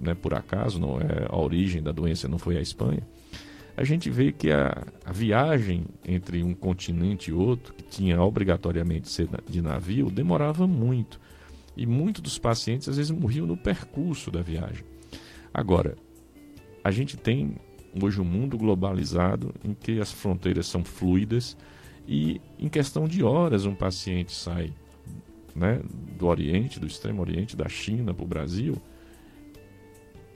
[0.00, 3.02] né, por acaso, não é a origem da doença não foi a Espanha.
[3.78, 9.08] A gente vê que a, a viagem entre um continente e outro, que tinha obrigatoriamente
[9.08, 11.20] ser de navio, demorava muito.
[11.76, 14.84] E muitos dos pacientes às vezes morriam no percurso da viagem.
[15.54, 15.96] Agora,
[16.82, 17.54] a gente tem
[18.02, 21.56] hoje um mundo globalizado em que as fronteiras são fluidas
[22.04, 24.72] e em questão de horas um paciente sai
[25.54, 25.80] né,
[26.18, 28.74] do Oriente, do Extremo Oriente, da China para o Brasil,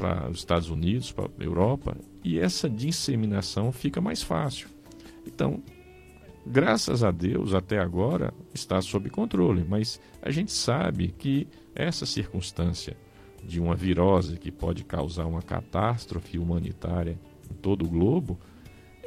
[0.02, 4.68] para os Estados Unidos, para a Europa, e essa disseminação fica mais fácil.
[5.24, 5.62] Então,
[6.44, 12.96] graças a Deus, até agora está sob controle, mas a gente sabe que essa circunstância
[13.44, 17.16] de uma virose que pode causar uma catástrofe humanitária
[17.48, 18.36] em todo o globo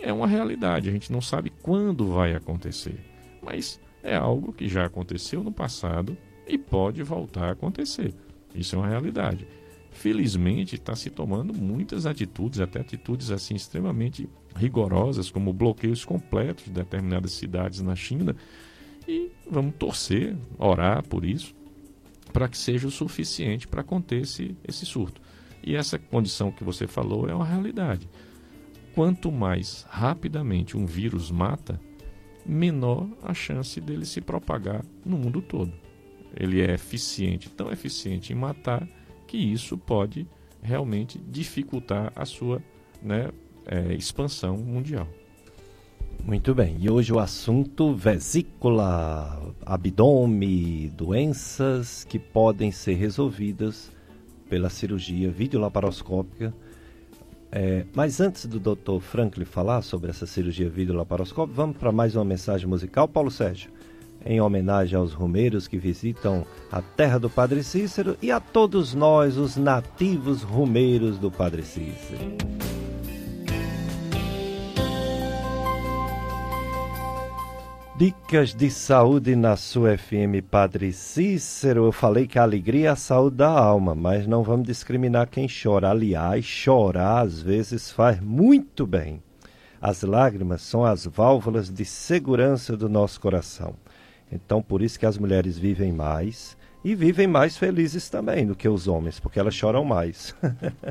[0.02, 0.88] é uma realidade.
[0.88, 2.98] A gente não sabe quando vai acontecer,
[3.42, 6.18] mas é algo que já aconteceu no passado
[6.48, 8.14] e pode voltar a acontecer.
[8.54, 9.46] Isso é uma realidade.
[9.96, 16.72] Felizmente está se tomando muitas atitudes, até atitudes assim extremamente rigorosas, como bloqueios completos de
[16.72, 18.36] determinadas cidades na China.
[19.08, 21.56] E vamos torcer, orar por isso,
[22.34, 25.22] para que seja o suficiente para conter esse, esse surto.
[25.64, 28.10] E essa condição que você falou é uma realidade.
[28.94, 31.80] Quanto mais rapidamente um vírus mata,
[32.46, 35.72] menor a chance dele se propagar no mundo todo.
[36.36, 38.86] Ele é eficiente, tão eficiente em matar,
[39.36, 40.26] que isso pode
[40.62, 42.62] realmente dificultar a sua
[43.04, 43.30] né,
[43.66, 45.08] é, expansão mundial.
[46.24, 53.92] Muito bem, e hoje o assunto vesícula, abdômen, doenças que podem ser resolvidas
[54.50, 56.54] pela cirurgia videolaparoscópica.
[57.52, 59.02] É, mas antes do Dr.
[59.02, 63.70] Franklin falar sobre essa cirurgia videolaparoscópica, vamos para mais uma mensagem musical, Paulo Sérgio,
[64.26, 69.38] em homenagem aos rumeiros que visitam a terra do Padre Cícero e a todos nós,
[69.38, 72.56] os nativos rumeiros do Padre Cícero.
[77.98, 81.86] Dicas de saúde na sua FM Padre Cícero.
[81.86, 85.48] Eu falei que a alegria é a saúde da alma, mas não vamos discriminar quem
[85.48, 85.92] chora.
[85.92, 89.24] Aliás, chorar às vezes faz muito bem.
[89.82, 93.76] As lágrimas são as válvulas de segurança do nosso coração.
[94.32, 98.70] Então, por isso que as mulheres vivem mais, e vivem mais felizes também do que
[98.70, 100.36] os homens, porque elas choram mais.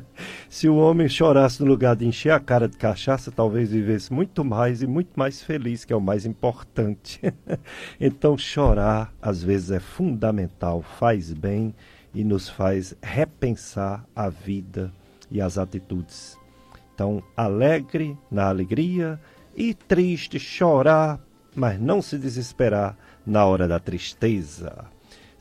[0.50, 4.44] Se o homem chorasse no lugar de encher a cara de cachaça, talvez vivesse muito
[4.44, 7.20] mais e muito mais feliz, que é o mais importante.
[8.00, 11.72] então, chorar às vezes é fundamental, faz bem
[12.12, 14.92] e nos faz repensar a vida
[15.30, 16.36] e as atitudes.
[16.92, 19.20] Então, alegre na alegria
[19.54, 21.20] e triste chorar,
[21.54, 22.96] mas não se desesperar
[23.26, 24.92] na hora da tristeza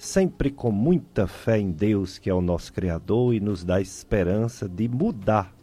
[0.03, 4.67] sempre com muita fé em Deus, que é o nosso Criador, e nos dá esperança
[4.67, 5.53] de mudar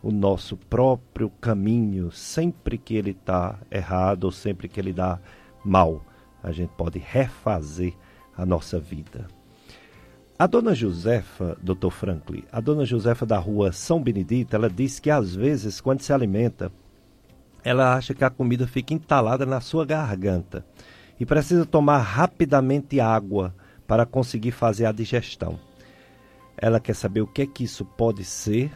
[0.00, 5.18] o nosso próprio caminho sempre que ele está errado ou sempre que ele dá
[5.64, 6.04] mal.
[6.40, 7.92] A gente pode refazer
[8.36, 9.26] a nossa vida.
[10.38, 15.10] A dona Josefa, doutor Franklin, a dona Josefa da rua São Benedito, ela disse que
[15.10, 16.70] às vezes, quando se alimenta,
[17.64, 20.64] ela acha que a comida fica entalada na sua garganta
[21.20, 23.54] e precisa tomar rapidamente água
[23.86, 25.60] para conseguir fazer a digestão.
[26.56, 28.70] Ela quer saber o que é que isso pode ser.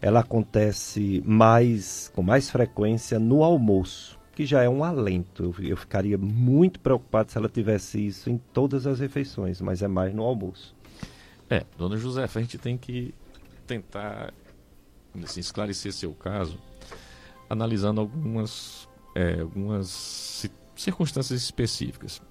[0.00, 5.54] Ela acontece mais com mais frequência no almoço, que já é um alento.
[5.58, 10.14] Eu, ficaria muito preocupado se ela tivesse isso em todas as refeições, mas é mais
[10.14, 10.74] no almoço.
[11.48, 13.14] É, dona Josefa, a gente tem que
[13.66, 14.32] tentar
[15.22, 16.58] assim, esclarecer seu caso
[17.48, 22.22] analisando algumas, é, algumas ci- circunstâncias específicas.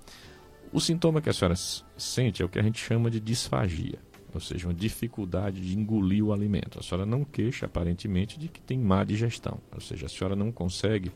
[0.72, 1.56] O sintoma que a senhora
[1.98, 4.00] sente é o que a gente chama de disfagia,
[4.34, 6.80] ou seja, uma dificuldade de engolir o alimento.
[6.80, 10.52] A senhora não queixa, aparentemente, de que tem má digestão, ou seja, a senhora não
[10.52, 11.12] consegue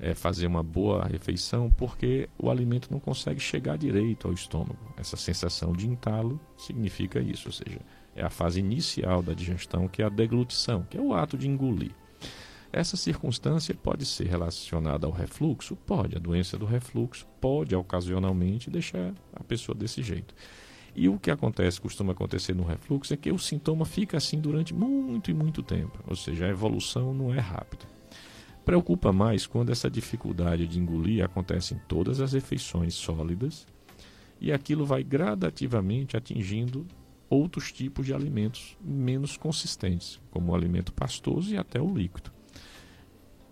[0.00, 4.94] é, fazer uma boa refeição porque o alimento não consegue chegar direito ao estômago.
[4.96, 7.80] Essa sensação de entalo significa isso, ou seja,
[8.16, 11.46] é a fase inicial da digestão, que é a deglutição, que é o ato de
[11.46, 11.92] engolir.
[12.72, 15.74] Essa circunstância pode ser relacionada ao refluxo?
[15.74, 16.16] Pode.
[16.16, 20.34] A doença do refluxo pode, ocasionalmente, deixar a pessoa desse jeito.
[20.94, 24.72] E o que acontece, costuma acontecer no refluxo, é que o sintoma fica assim durante
[24.72, 25.98] muito e muito tempo.
[26.06, 27.86] Ou seja, a evolução não é rápida.
[28.64, 33.66] Preocupa mais quando essa dificuldade de engolir acontece em todas as refeições sólidas
[34.40, 36.86] e aquilo vai gradativamente atingindo
[37.28, 42.30] outros tipos de alimentos menos consistentes, como o alimento pastoso e até o líquido.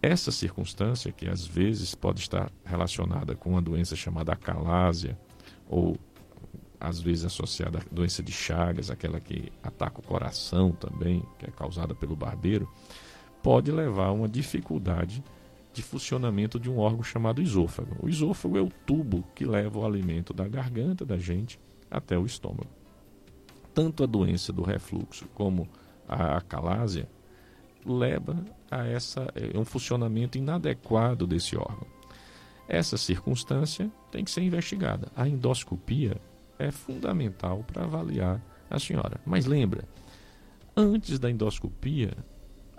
[0.00, 5.18] Essa circunstância, que às vezes pode estar relacionada com uma doença chamada acalásia,
[5.68, 5.96] ou
[6.80, 11.50] às vezes associada à doença de Chagas, aquela que ataca o coração também, que é
[11.50, 12.68] causada pelo barbeiro,
[13.42, 15.22] pode levar a uma dificuldade
[15.72, 17.96] de funcionamento de um órgão chamado esôfago.
[18.00, 21.58] O esôfago é o tubo que leva o alimento da garganta da gente
[21.90, 22.70] até o estômago.
[23.74, 25.68] Tanto a doença do refluxo como
[26.08, 27.08] a acalásia
[27.84, 31.86] leva a essa é um funcionamento inadequado desse órgão.
[32.68, 35.08] Essa circunstância tem que ser investigada.
[35.16, 36.20] A endoscopia
[36.58, 39.20] é fundamental para avaliar a senhora.
[39.24, 39.84] Mas lembra,
[40.76, 42.12] antes da endoscopia,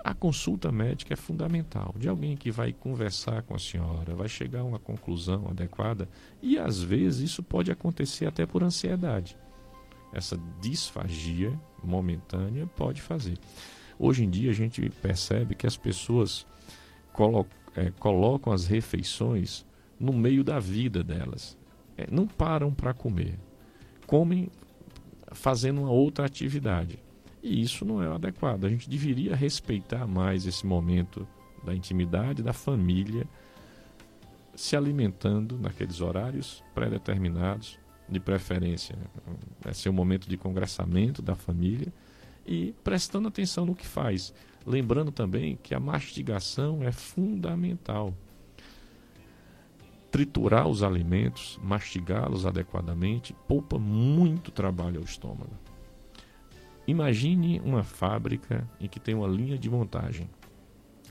[0.04, 4.62] a consulta médica é fundamental, de alguém que vai conversar com a senhora, vai chegar
[4.62, 6.08] a uma conclusão adequada
[6.41, 9.36] e às vezes isso pode acontecer até por ansiedade.
[10.14, 13.38] Essa disfagia momentânea pode fazer.
[14.00, 16.47] Hoje em dia a gente percebe que as pessoas
[17.12, 17.45] colo
[17.76, 19.66] é, colocam as refeições
[20.00, 21.58] no meio da vida delas.
[21.97, 23.38] É, não param para comer.
[24.08, 24.50] Comem
[25.34, 26.97] fazendo uma outra atividade.
[27.43, 28.66] E isso não é o adequado.
[28.66, 31.28] A gente deveria respeitar mais esse momento
[31.66, 33.28] da intimidade da família,
[34.56, 37.78] se alimentando naqueles horários pré-determinados,
[38.08, 38.97] de preferência.
[39.64, 41.93] É ser um momento de congressamento da família
[42.50, 44.34] e prestando atenção no que faz.
[44.66, 48.12] Lembrando também que a mastigação é fundamental.
[50.12, 55.54] Triturar os alimentos, mastigá-los adequadamente, poupa muito trabalho ao estômago.
[56.88, 60.28] Imagine uma fábrica em que tem uma linha de montagem.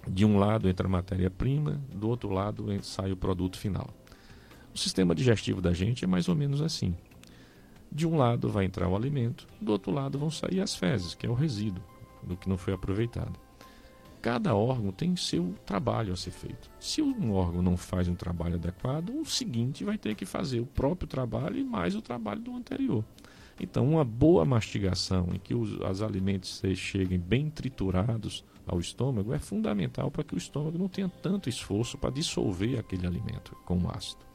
[0.08, 3.88] De um lado entra a matéria-prima, do outro lado sai o produto final.
[4.74, 6.96] O sistema digestivo da gente é mais ou menos assim.
[7.90, 11.26] De um lado vai entrar o alimento, do outro lado vão sair as fezes, que
[11.26, 11.82] é o resíduo
[12.22, 13.38] do que não foi aproveitado.
[14.20, 16.68] Cada órgão tem seu trabalho a ser feito.
[16.80, 20.66] Se um órgão não faz um trabalho adequado, o seguinte vai ter que fazer o
[20.66, 23.04] próprio trabalho e mais o trabalho do anterior.
[23.60, 29.38] Então, uma boa mastigação, em que os, os alimentos cheguem bem triturados ao estômago, é
[29.38, 34.27] fundamental para que o estômago não tenha tanto esforço para dissolver aquele alimento com ácido.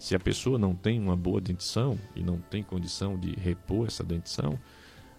[0.00, 4.02] Se a pessoa não tem uma boa dentição e não tem condição de repor essa
[4.02, 4.58] dentição,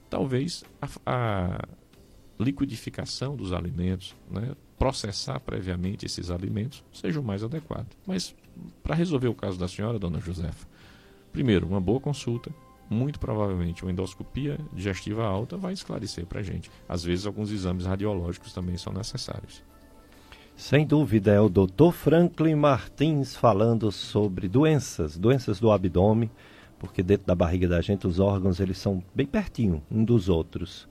[0.09, 1.67] talvez a, a
[2.39, 7.95] liquidificação dos alimentos, né, processar previamente esses alimentos, seja o mais adequado.
[8.07, 8.35] Mas
[8.81, 10.67] para resolver o caso da senhora, dona Josefa,
[11.31, 12.51] primeiro, uma boa consulta,
[12.89, 16.71] muito provavelmente uma endoscopia digestiva alta vai esclarecer para a gente.
[16.89, 19.63] Às vezes, alguns exames radiológicos também são necessários.
[20.61, 21.91] Sem dúvida, é o Dr.
[21.91, 26.29] Franklin Martins falando sobre doenças, doenças do abdômen,
[26.77, 30.87] porque dentro da barriga da gente os órgãos eles são bem pertinho um dos outros.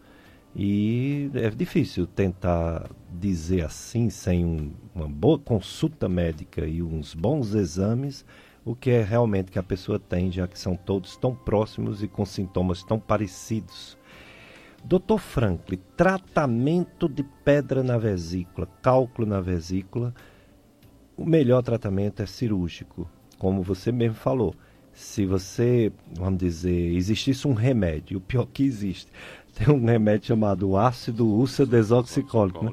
[0.57, 7.55] E é difícil tentar dizer assim, sem um, uma boa consulta médica e uns bons
[7.55, 8.27] exames,
[8.65, 12.09] o que é realmente que a pessoa tem, já que são todos tão próximos e
[12.09, 13.97] com sintomas tão parecidos.
[14.85, 15.19] Dr.
[15.19, 20.15] Franklin, tratamento de pedra na vesícula, cálculo na vesícula,
[21.17, 23.09] o melhor tratamento é cirúrgico,
[23.39, 24.55] como você mesmo falou.
[24.93, 29.11] se você, vamos dizer, existisse um remédio, o pior que existe,
[29.55, 32.73] tem um remédio chamado ácido úlcero desoxicólico, né?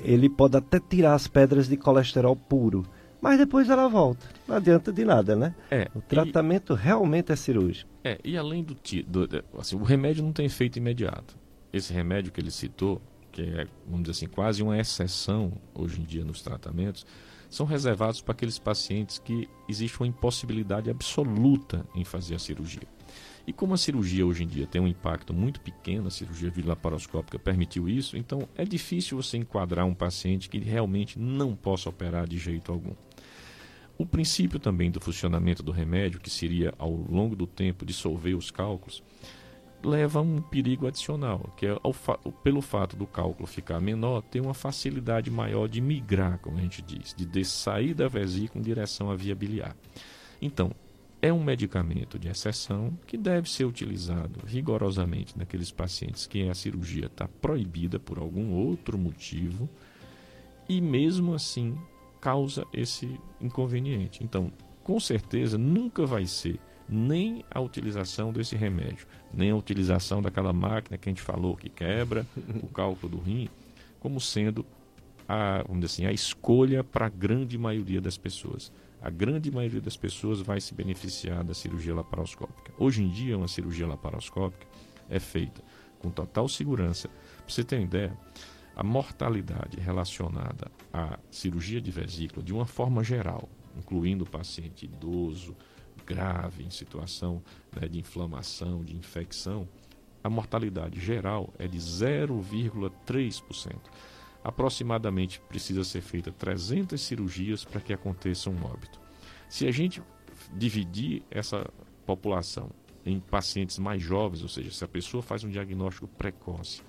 [0.00, 2.84] ele pode até tirar as pedras de colesterol puro,
[3.22, 4.26] mas depois ela volta.
[4.46, 5.54] Não adianta de nada, né?
[5.70, 7.88] É, O tratamento realmente é cirúrgico.
[8.04, 11.36] É, e além do, do de- assim, o remédio não tem efeito imediato.
[11.72, 13.00] Esse remédio que ele citou,
[13.30, 17.06] que é, vamos dizer assim, quase uma exceção hoje em dia nos tratamentos,
[17.48, 22.82] são reservados para aqueles pacientes que existe uma impossibilidade absoluta em fazer a cirurgia.
[23.46, 27.38] E como a cirurgia hoje em dia tem um impacto muito pequeno, a cirurgia laparoscópica
[27.38, 32.38] permitiu isso, então é difícil você enquadrar um paciente que realmente não possa operar de
[32.38, 32.92] jeito algum.
[33.98, 38.50] O princípio também do funcionamento do remédio, que seria ao longo do tempo dissolver os
[38.50, 39.02] cálculos,
[39.84, 44.40] leva a um perigo adicional, que é fa- pelo fato do cálculo ficar menor, ter
[44.40, 49.10] uma facilidade maior de migrar, como a gente diz, de sair da vesícula em direção
[49.10, 49.76] à via biliar.
[50.40, 50.70] Então,
[51.20, 57.06] é um medicamento de exceção que deve ser utilizado rigorosamente naqueles pacientes que a cirurgia
[57.06, 59.68] está proibida por algum outro motivo
[60.68, 61.76] e mesmo assim
[62.22, 64.22] causa esse inconveniente.
[64.22, 64.52] Então,
[64.84, 66.58] com certeza, nunca vai ser
[66.88, 71.68] nem a utilização desse remédio, nem a utilização daquela máquina que a gente falou que
[71.68, 72.24] quebra
[72.62, 73.48] o cálculo do rim,
[73.98, 74.64] como sendo
[75.28, 78.72] a, vamos dizer assim, a escolha para a grande maioria das pessoas.
[79.00, 82.72] A grande maioria das pessoas vai se beneficiar da cirurgia laparoscópica.
[82.78, 84.64] Hoje em dia, uma cirurgia laparoscópica
[85.10, 85.60] é feita
[85.98, 87.08] com total segurança.
[87.08, 88.16] Para você ter uma ideia,
[88.82, 95.56] a mortalidade relacionada à cirurgia de vesícula, de uma forma geral, incluindo o paciente idoso,
[96.04, 97.40] grave, em situação
[97.80, 99.68] né, de inflamação, de infecção,
[100.24, 103.76] a mortalidade geral é de 0,3%.
[104.42, 109.00] Aproximadamente precisa ser feita 300 cirurgias para que aconteça um óbito.
[109.48, 110.02] Se a gente
[110.54, 111.70] dividir essa
[112.04, 112.68] população
[113.06, 116.82] em pacientes mais jovens, ou seja, se a pessoa faz um diagnóstico precoce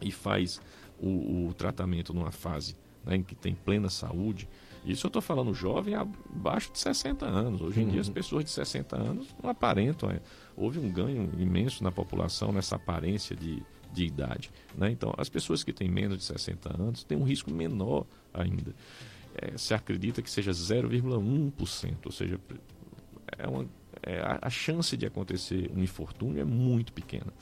[0.00, 0.60] e faz
[1.02, 4.48] o, o tratamento numa fase né, em que tem plena saúde,
[4.84, 7.60] isso eu estou falando jovem abaixo de 60 anos.
[7.60, 10.10] Hoje em dia as pessoas de 60 anos não aparentam.
[10.10, 10.20] é.
[10.56, 14.50] Houve um ganho imenso na população nessa aparência de, de idade.
[14.76, 14.90] né?
[14.90, 18.74] Então, as pessoas que têm menos de 60 anos têm um risco menor ainda.
[19.34, 22.38] É, se acredita que seja 0,1%, ou seja,
[23.38, 23.66] é uma,
[24.02, 27.32] é, a, a chance de acontecer um infortúnio é muito pequena.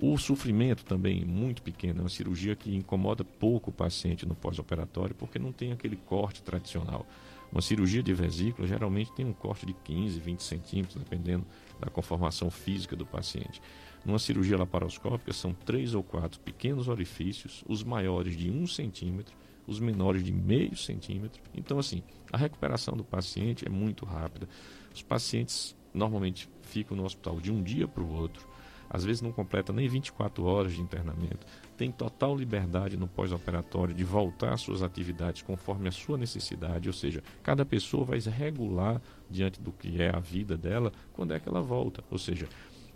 [0.00, 5.14] O sofrimento também muito pequeno, é uma cirurgia que incomoda pouco o paciente no pós-operatório,
[5.14, 7.06] porque não tem aquele corte tradicional.
[7.52, 11.46] Uma cirurgia de vesícula geralmente tem um corte de 15, 20 centímetros, dependendo
[11.78, 13.62] da conformação física do paciente.
[14.04, 19.36] Numa cirurgia laparoscópica, são três ou quatro pequenos orifícios, os maiores de um centímetro,
[19.66, 21.40] os menores de meio centímetro.
[21.54, 24.48] Então, assim, a recuperação do paciente é muito rápida.
[24.92, 28.53] Os pacientes normalmente ficam no hospital de um dia para o outro
[28.88, 34.04] às vezes não completa nem 24 horas de internamento, tem total liberdade no pós-operatório de
[34.04, 39.60] voltar às suas atividades conforme a sua necessidade, ou seja, cada pessoa vai regular diante
[39.60, 42.48] do que é a vida dela quando é que ela volta, ou seja,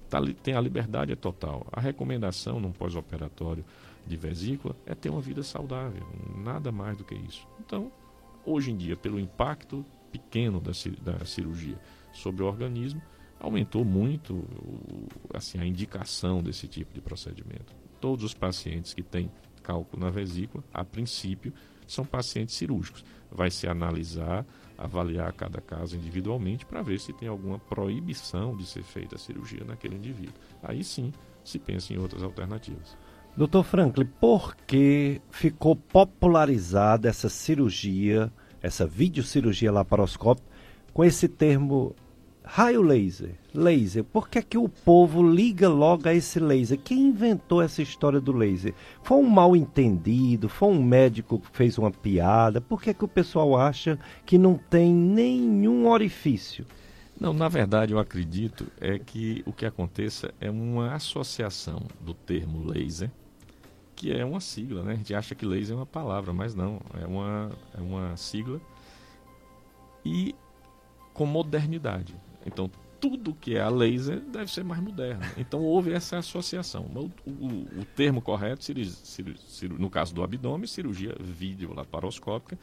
[0.08, 1.66] tá, tem a liberdade total.
[1.72, 3.64] A recomendação num pós-operatório
[4.06, 7.46] de vesícula é ter uma vida saudável, nada mais do que isso.
[7.60, 7.92] Então,
[8.44, 10.72] hoje em dia, pelo impacto pequeno da,
[11.02, 11.78] da cirurgia
[12.12, 13.02] sobre o organismo,
[13.40, 14.44] aumentou muito
[15.32, 17.74] assim, a indicação desse tipo de procedimento.
[18.00, 19.30] Todos os pacientes que têm
[19.62, 21.52] cálculo na vesícula, a princípio,
[21.86, 23.04] são pacientes cirúrgicos.
[23.30, 24.46] Vai se analisar,
[24.76, 29.64] avaliar cada caso individualmente para ver se tem alguma proibição de ser feita a cirurgia
[29.64, 30.34] naquele indivíduo.
[30.62, 31.12] Aí sim
[31.44, 32.96] se pensa em outras alternativas.
[33.36, 40.48] Doutor Franklin, por que ficou popularizada essa cirurgia, essa videocirurgia laparoscópica,
[40.92, 41.94] com esse termo
[42.50, 44.02] raio laser, laser.
[44.02, 46.78] Por que, é que o povo liga logo a esse laser?
[46.78, 48.74] Quem inventou essa história do laser?
[49.02, 50.48] Foi um mal entendido?
[50.48, 52.58] Foi um médico que fez uma piada?
[52.58, 56.64] Por que, é que o pessoal acha que não tem nenhum orifício?
[57.20, 62.66] Não, na verdade eu acredito é que o que aconteça é uma associação do termo
[62.66, 63.10] laser,
[63.94, 64.92] que é uma sigla, né?
[64.92, 68.58] A gente acha que laser é uma palavra, mas não, é uma, é uma sigla
[70.04, 70.34] e
[71.12, 72.14] com modernidade.
[72.46, 72.70] Então,
[73.00, 75.22] tudo que é a laser deve ser mais moderno.
[75.36, 76.86] Então, houve essa associação.
[76.94, 78.86] O, o, o termo correto, seria,
[79.78, 82.58] no caso do abdômen, cirurgia videolaparoscópica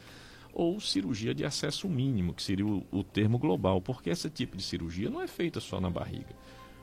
[0.52, 4.62] ou cirurgia de acesso mínimo, que seria o, o termo global, porque esse tipo de
[4.62, 6.34] cirurgia não é feita só na barriga.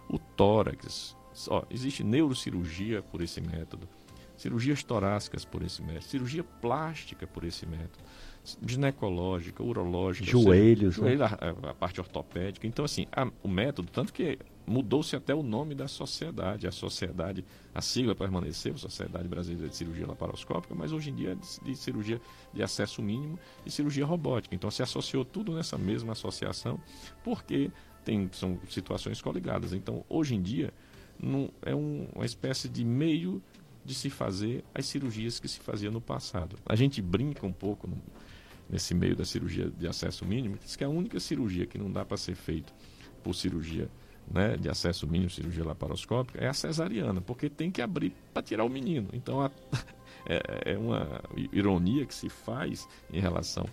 [0.07, 1.15] O tórax,
[1.48, 3.90] ó, existe neurocirurgia por esse método,
[4.38, 8.03] cirurgias torácicas por esse método, cirurgia plástica por esse método,
[8.65, 11.18] ginecológica, urológica, Joelhos, seja, né?
[11.18, 11.24] joelho,
[11.65, 12.68] a, a parte ortopédica.
[12.68, 16.68] Então, assim, a- o método, tanto que mudou-se até o nome da sociedade.
[16.68, 17.44] A sociedade,
[17.74, 21.76] a sigla permaneceu, Sociedade Brasileira de Cirurgia Laparoscópica, mas hoje em dia é de, de
[21.78, 22.20] cirurgia
[22.53, 24.56] de acesso mínimo e cirurgia robótica.
[24.56, 26.80] Então, se associou tudo nessa mesma associação,
[27.24, 27.72] porque
[28.06, 29.74] tem, são situações coligadas.
[29.74, 30.74] Então, hoje em dia,
[31.22, 33.41] não, é um- uma espécie de meio
[33.86, 36.56] de se fazer as cirurgias que se fazia no passado.
[36.65, 38.02] A gente brinca um pouco no-
[38.74, 42.04] nesse meio da cirurgia de acesso mínimo, diz que a única cirurgia que não dá
[42.04, 42.74] para ser feita
[43.24, 43.88] por cirurgia
[44.32, 48.64] né, de acesso mínimo, cirurgia laparoscópica, é a cesariana, porque tem que abrir para tirar
[48.64, 49.10] o menino.
[49.14, 49.52] Então a-
[50.26, 51.22] é, é uma
[51.52, 53.66] ironia que se faz em relação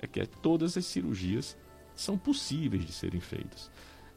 [0.00, 1.56] é que todas as cirurgias
[1.94, 3.70] são possíveis de serem feitas.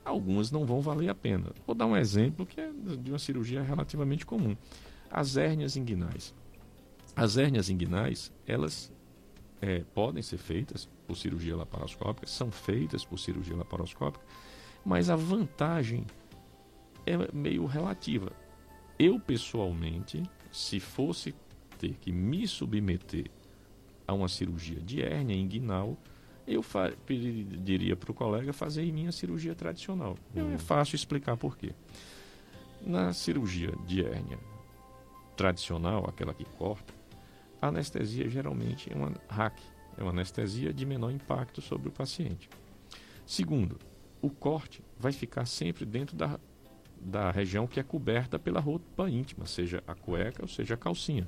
[0.04, 1.52] Algumas não vão valer a pena.
[1.66, 4.58] Vou dar um exemplo que é de uma cirurgia relativamente comum.
[5.10, 6.34] As hérnias inguinais.
[7.16, 8.92] As hérnias inguinais, elas
[9.62, 14.24] é, podem ser feitas por cirurgia laparoscópica, são feitas por cirurgia laparoscópica,
[14.84, 16.06] mas a vantagem
[17.06, 18.32] é meio relativa.
[18.98, 21.34] Eu, pessoalmente, se fosse
[21.80, 23.30] ter que me submeter
[24.08, 25.98] a uma cirurgia de hérnia inguinal,
[26.48, 26.64] eu
[27.06, 30.16] pediria para o colega fazer em minha cirurgia tradicional.
[30.36, 31.74] Eu- É fácil explicar por quê.
[32.86, 34.38] Na cirurgia de hérnia
[35.36, 36.94] tradicional, aquela que corta,
[37.66, 39.60] a anestesia geralmente é uma hack,
[39.98, 42.50] é uma anestesia de menor impacto sobre o paciente.
[43.26, 43.80] Segundo,
[44.22, 46.40] o corte vai ficar sempre dentro da,
[47.00, 51.28] da região que é coberta pela roupa íntima, seja a cueca ou seja a calcinha.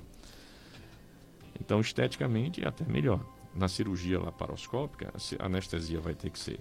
[1.59, 3.25] Então, esteticamente, é até melhor.
[3.55, 6.59] Na cirurgia laparoscópica, a anestesia vai ter que ser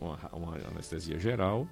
[0.00, 1.66] uma, uma anestesia geral.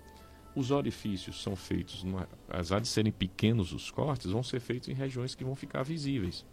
[0.55, 2.05] Os orifícios são feitos,
[2.49, 6.45] apesar de serem pequenos os cortes, vão ser feitos em regiões que vão ficar visíveis.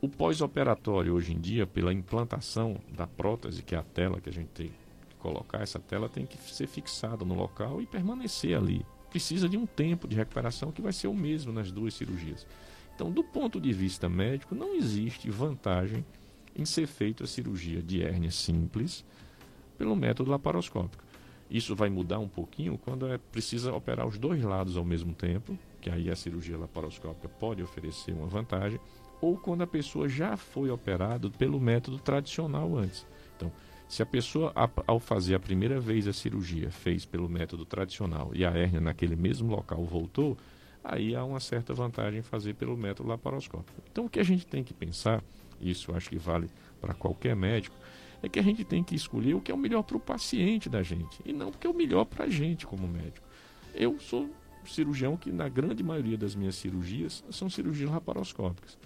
[0.00, 4.32] O pós-operatório, hoje em dia, pela implantação da prótese, que é a tela que a
[4.32, 8.86] gente tem que colocar, essa tela tem que ser fixada no local e permanecer ali.
[9.10, 12.46] Precisa de um tempo de recuperação que vai ser o mesmo nas duas cirurgias.
[12.94, 16.04] Então, do ponto de vista médico, não existe vantagem
[16.54, 19.04] em ser feita a cirurgia de hérnia simples
[19.76, 21.02] pelo método laparoscópico.
[21.50, 25.58] Isso vai mudar um pouquinho quando é precisa operar os dois lados ao mesmo tempo,
[25.80, 28.78] que aí a cirurgia laparoscópica pode oferecer uma vantagem,
[29.20, 33.06] ou quando a pessoa já foi operada pelo método tradicional antes.
[33.36, 33.52] Então,
[33.88, 34.52] se a pessoa,
[34.86, 39.16] ao fazer a primeira vez a cirurgia, fez pelo método tradicional e a hérnia naquele
[39.16, 40.36] mesmo local voltou,
[40.84, 43.80] aí há uma certa vantagem em fazer pelo método laparoscópico.
[43.90, 45.22] Então, o que a gente tem que pensar,
[45.60, 46.50] isso acho que vale
[46.80, 47.74] para qualquer médico,
[48.22, 50.68] é que a gente tem que escolher o que é o melhor para o paciente
[50.68, 53.26] da gente e não o que é o melhor para a gente como médico.
[53.74, 54.28] Eu sou
[54.66, 58.76] cirurgião que, na grande maioria das minhas cirurgias, são cirurgias laparoscópicas.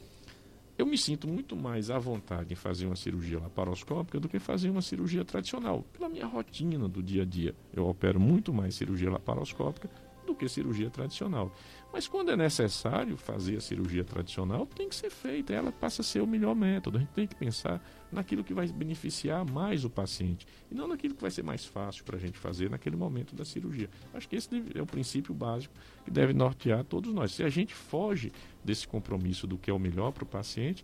[0.79, 4.71] Eu me sinto muito mais à vontade em fazer uma cirurgia laparoscópica do que fazer
[4.71, 5.85] uma cirurgia tradicional.
[5.93, 9.91] Pela minha rotina do dia a dia, eu opero muito mais cirurgia laparoscópica
[10.27, 11.53] do que cirurgia tradicional.
[11.93, 15.53] Mas quando é necessário fazer a cirurgia tradicional, tem que ser feita.
[15.53, 16.97] Ela passa a ser o melhor método.
[16.97, 21.15] A gente tem que pensar naquilo que vai beneficiar mais o paciente e não naquilo
[21.15, 23.91] que vai ser mais fácil para a gente fazer naquele momento da cirurgia.
[24.15, 27.33] Acho que esse é o princípio básico que deve nortear todos nós.
[27.33, 28.33] Se a gente foge
[28.65, 30.83] desse compromisso do que é o melhor para o paciente,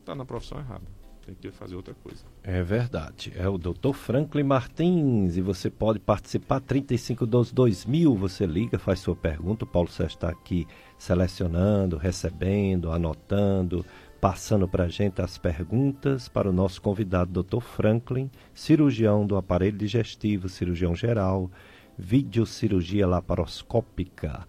[0.00, 0.97] está na profissão errada.
[1.28, 2.24] Tem que fazer outra coisa.
[2.42, 3.34] É verdade.
[3.36, 3.92] É o Dr.
[3.92, 9.90] Franklin Martins e você pode participar 3512 2000, você liga, faz sua pergunta, o Paulo
[9.90, 13.84] Sérgio está aqui selecionando, recebendo, anotando,
[14.18, 17.60] passando para a gente as perguntas para o nosso convidado Dr.
[17.60, 21.50] Franklin, cirurgião do aparelho digestivo, cirurgião geral,
[21.98, 24.46] videocirurgia laparoscópica.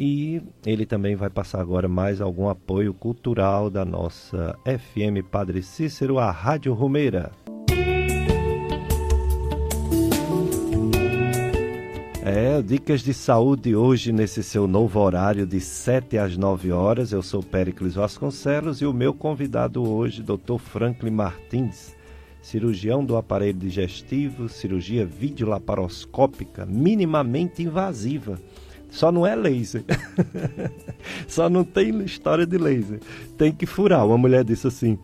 [0.00, 6.20] E ele também vai passar agora mais algum apoio cultural da nossa FM Padre Cícero,
[6.20, 7.32] a Rádio Romeira.
[12.24, 17.10] É, dicas de saúde hoje nesse seu novo horário de 7 às 9 horas.
[17.10, 20.58] Eu sou Péricles Vasconcelos e o meu convidado hoje, Dr.
[20.58, 21.96] Franklin Martins,
[22.40, 28.38] cirurgião do aparelho digestivo, cirurgia videolaparoscópica minimamente invasiva.
[28.90, 29.84] Só não é laser.
[31.28, 33.00] Só não tem história de laser.
[33.36, 34.06] Tem que furar.
[34.06, 34.98] Uma mulher disse assim: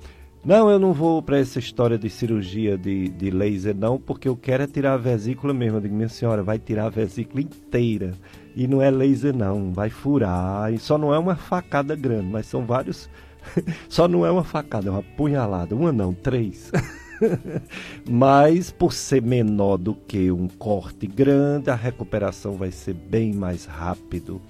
[0.45, 4.37] Não, eu não vou para essa história de cirurgia de, de laser, não, porque eu
[4.37, 5.79] quero é tirar a vesícula mesmo.
[5.79, 8.13] Eu digo, minha senhora, vai tirar a vesícula inteira.
[8.57, 9.73] E não é laser, não.
[9.73, 10.73] Vai furar.
[10.73, 13.09] E só não é uma facada grande, mas são vários.
[13.89, 15.75] só não é uma facada, é uma punhalada.
[15.75, 16.73] Uma não, três.
[18.09, 23.65] Mas por ser menor do que um corte grande, a recuperação vai ser bem mais
[23.65, 24.41] rápido.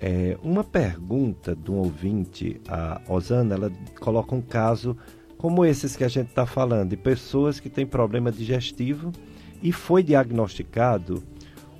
[0.00, 4.96] É, uma pergunta de um ouvinte, a Osana, ela coloca um caso
[5.36, 9.12] como esses que a gente está falando, de pessoas que têm problema digestivo
[9.62, 11.22] e foi diagnosticado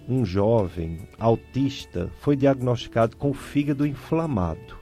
[0.08, 4.78] um jovem autista, foi diagnosticado com fígado inflamado.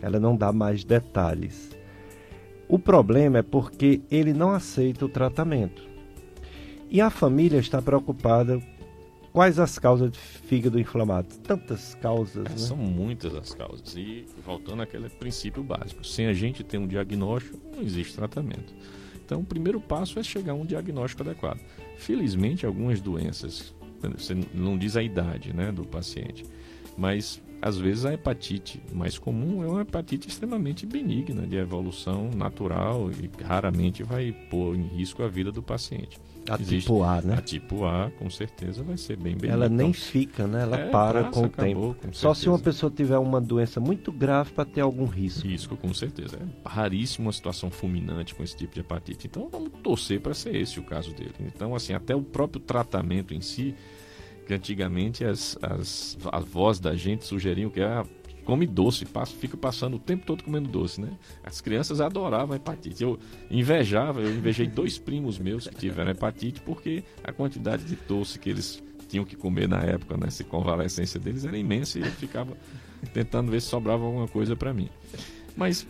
[0.00, 1.73] Ela não dá mais detalhes.
[2.68, 5.82] O problema é porque ele não aceita o tratamento.
[6.90, 8.60] E a família está preocupada
[9.34, 11.26] Quais as causas de fígado inflamado?
[11.42, 12.56] Tantas causas, né?
[12.56, 13.96] São muitas as causas.
[13.96, 18.72] E voltando àquele princípio básico: sem a gente ter um diagnóstico, não existe tratamento.
[19.16, 21.58] Então, o primeiro passo é chegar a um diagnóstico adequado.
[21.96, 23.74] Felizmente, algumas doenças,
[24.16, 26.44] você não diz a idade né, do paciente,
[26.96, 33.10] mas às vezes a hepatite mais comum é uma hepatite extremamente benigna, de evolução natural
[33.10, 36.20] e raramente vai pôr em risco a vida do paciente.
[36.46, 37.36] A Existe, tipo A, né?
[37.38, 39.54] A tipo A, com certeza, vai ser bem benigna.
[39.54, 40.60] Ela nem então, fica, né?
[40.60, 42.06] Ela é, para com o acabou, tempo.
[42.06, 45.48] Com Só se uma pessoa tiver uma doença muito grave para ter algum risco.
[45.48, 46.36] Risco, com certeza.
[46.36, 49.26] É raríssima uma situação fulminante com esse tipo de hepatite.
[49.26, 51.32] Então vamos torcer para ser esse o caso dele.
[51.40, 53.74] Então, assim, até o próprio tratamento em si
[54.46, 58.04] que antigamente as, as avós da gente sugeriam que ah,
[58.44, 61.16] come doce, passa, fica passando o tempo todo comendo doce, né?
[61.42, 63.02] As crianças adoravam hepatite.
[63.02, 63.18] Eu
[63.50, 68.50] invejava, eu invejei dois primos meus que tiveram hepatite porque a quantidade de doce que
[68.50, 70.28] eles tinham que comer na época, né?
[70.48, 72.56] convalescência deles, era imensa e eu ficava
[73.12, 74.88] tentando ver se sobrava alguma coisa para mim.
[75.56, 75.86] Mas,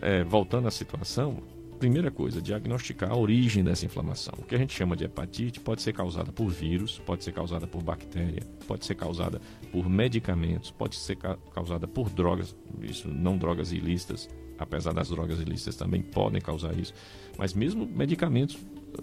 [0.00, 1.38] é, voltando à situação,
[1.78, 4.34] Primeira coisa, diagnosticar a origem dessa inflamação.
[4.38, 7.66] O que a gente chama de hepatite pode ser causada por vírus, pode ser causada
[7.66, 9.40] por bactéria, pode ser causada
[9.70, 14.28] por medicamentos, pode ser ca causada por drogas, isso não drogas ilícitas,
[14.58, 16.94] apesar das drogas ilícitas também podem causar isso,
[17.36, 18.56] mas mesmo medicamentos,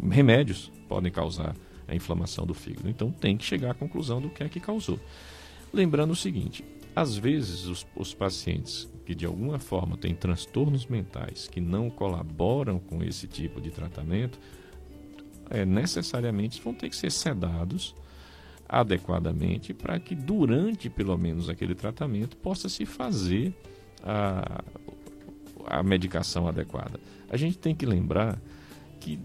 [0.10, 1.56] remédios podem causar
[1.88, 2.90] a inflamação do fígado.
[2.90, 5.00] Então tem que chegar à conclusão do que é que causou.
[5.74, 6.64] Lembrando o seguinte,
[6.96, 12.80] às vezes os, os pacientes que de alguma forma têm transtornos mentais que não colaboram
[12.80, 14.40] com esse tipo de tratamento,
[15.50, 17.96] é, necessariamente vão ter que ser sedados
[18.68, 23.54] adequadamente para que durante pelo menos aquele tratamento possa se fazer
[24.02, 24.64] a,
[25.66, 27.00] a medicação adequada.
[27.30, 28.42] A gente tem que lembrar
[29.00, 29.20] que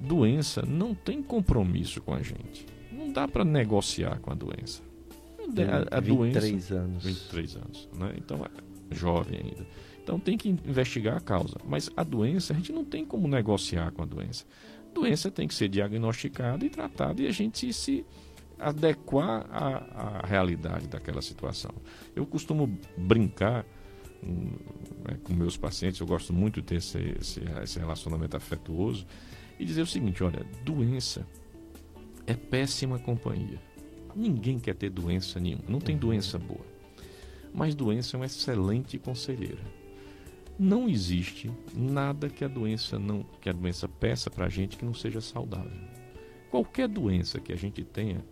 [0.00, 2.66] doença não tem compromisso com a gente.
[2.92, 4.82] Não dá para negociar com a doença.
[5.90, 7.04] A, a 23 doença, anos.
[7.04, 7.88] 23 anos.
[7.98, 8.14] Né?
[8.16, 8.46] Então,
[8.92, 9.66] jovem ainda.
[10.02, 11.56] Então tem que investigar a causa.
[11.64, 14.44] Mas a doença, a gente não tem como negociar com a doença.
[14.90, 18.04] A doença tem que ser diagnosticada e tratada e a gente se
[18.58, 21.72] adequar à, à realidade daquela situação.
[22.14, 23.64] Eu costumo brincar
[24.22, 24.52] um,
[25.08, 29.06] é, com meus pacientes, eu gosto muito de ter esse, esse, esse relacionamento afetuoso
[29.58, 31.26] e dizer o seguinte: olha, doença
[32.26, 33.60] é péssima companhia.
[34.14, 36.71] Ninguém quer ter doença nenhuma, não tem doença boa
[37.52, 39.62] mas doença é uma excelente conselheira.
[40.58, 44.84] Não existe nada que a doença não que a doença peça para a gente que
[44.84, 45.72] não seja saudável.
[46.50, 48.24] Qualquer doença que a gente tenha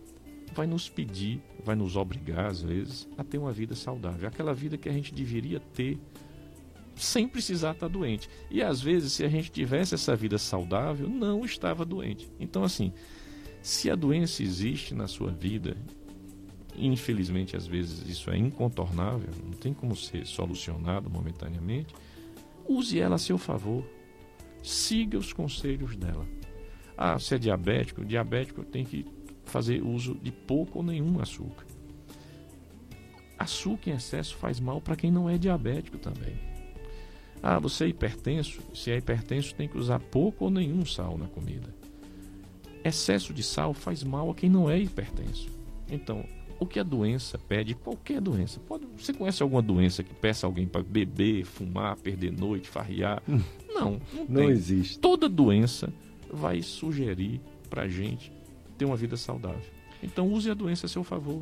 [0.53, 4.77] vai nos pedir, vai nos obrigar às vezes a ter uma vida saudável, aquela vida
[4.77, 5.97] que a gente deveria ter
[6.95, 8.29] sem precisar estar doente.
[8.49, 12.29] E às vezes, se a gente tivesse essa vida saudável, não estava doente.
[12.39, 12.93] Então, assim,
[13.61, 15.75] se a doença existe na sua vida
[16.85, 21.93] infelizmente às vezes isso é incontornável, não tem como ser solucionado momentaneamente,
[22.67, 23.85] use ela a seu favor.
[24.63, 26.25] Siga os conselhos dela.
[26.95, 29.05] Ah, se é diabético, diabético tem que
[29.43, 31.65] fazer uso de pouco ou nenhum açúcar.
[33.39, 36.37] Açúcar em excesso faz mal para quem não é diabético também.
[37.41, 38.61] Ah, você é hipertenso?
[38.73, 41.73] Se é hipertenso, tem que usar pouco ou nenhum sal na comida.
[42.83, 45.49] Excesso de sal faz mal a quem não é hipertenso.
[45.89, 46.23] Então,
[46.61, 48.59] o que a doença pede, qualquer doença.
[48.59, 53.19] Pode, você conhece alguma doença que peça alguém para beber, fumar, perder noite, farriar?
[53.27, 53.41] Hum.
[53.67, 54.99] Não, não, não existe.
[54.99, 55.91] Toda doença
[56.31, 58.31] vai sugerir para a gente
[58.77, 59.59] ter uma vida saudável.
[60.03, 61.41] Então use a doença a seu favor.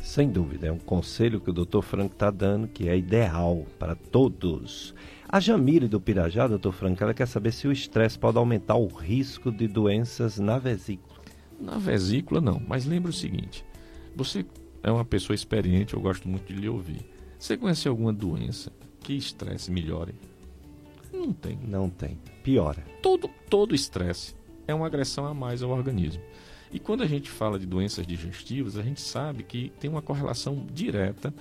[0.00, 3.94] Sem dúvida, é um conselho que o doutor Franco está dando que é ideal para
[3.94, 4.94] todos.
[5.28, 8.86] A Jamile do Pirajá, doutor Franco, ela quer saber se o estresse pode aumentar o
[8.86, 11.18] risco de doenças na vesícula.
[11.60, 12.62] Na vesícula, não.
[12.66, 13.67] Mas lembre o seguinte:
[14.18, 14.44] você
[14.82, 17.06] é uma pessoa experiente, eu gosto muito de lhe ouvir.
[17.38, 20.12] Você conhece alguma doença que estresse melhore?
[21.12, 21.56] Não tem.
[21.56, 22.18] Não tem.
[22.42, 22.84] Piora.
[23.00, 24.34] Todo todo estresse
[24.66, 26.20] é uma agressão a mais ao organismo.
[26.72, 30.66] E quando a gente fala de doenças digestivas, a gente sabe que tem uma correlação
[30.72, 31.32] direta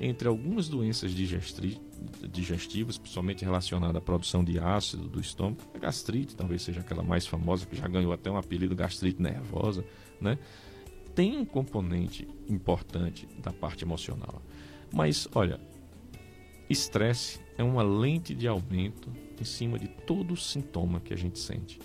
[0.00, 5.60] entre algumas doenças digestivas, principalmente relacionada à produção de ácido do estômago.
[5.74, 9.84] A gastrite talvez seja aquela mais famosa, que já ganhou até um apelido gastrite nervosa,
[10.20, 10.38] né?
[11.14, 14.42] Tem um componente importante da parte emocional.
[14.92, 15.60] Mas, olha,
[16.68, 19.10] estresse é uma lente de aumento
[19.40, 21.78] em cima de todo sintoma que a gente sente.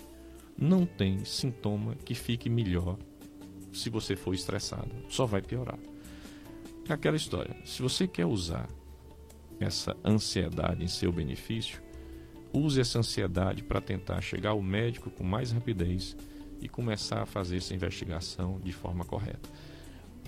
[0.58, 2.98] Não tem sintoma que fique melhor
[3.72, 4.90] se você for estressado.
[5.08, 5.78] Só vai piorar.
[6.88, 7.54] É aquela história.
[7.64, 8.68] Se você quer usar
[9.58, 11.82] essa ansiedade em seu benefício,
[12.52, 16.16] use essa ansiedade para tentar chegar ao médico com mais rapidez
[16.60, 19.48] e começar a fazer essa investigação de forma correta.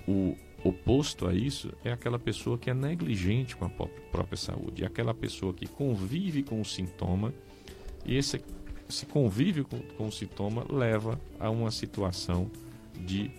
[0.07, 4.87] O oposto a isso é aquela pessoa que é negligente com a própria saúde, é
[4.87, 7.33] aquela pessoa que convive com o sintoma
[8.05, 8.41] e esse,
[8.89, 12.49] esse convívio com, com o sintoma leva a uma situação
[12.99, 13.31] de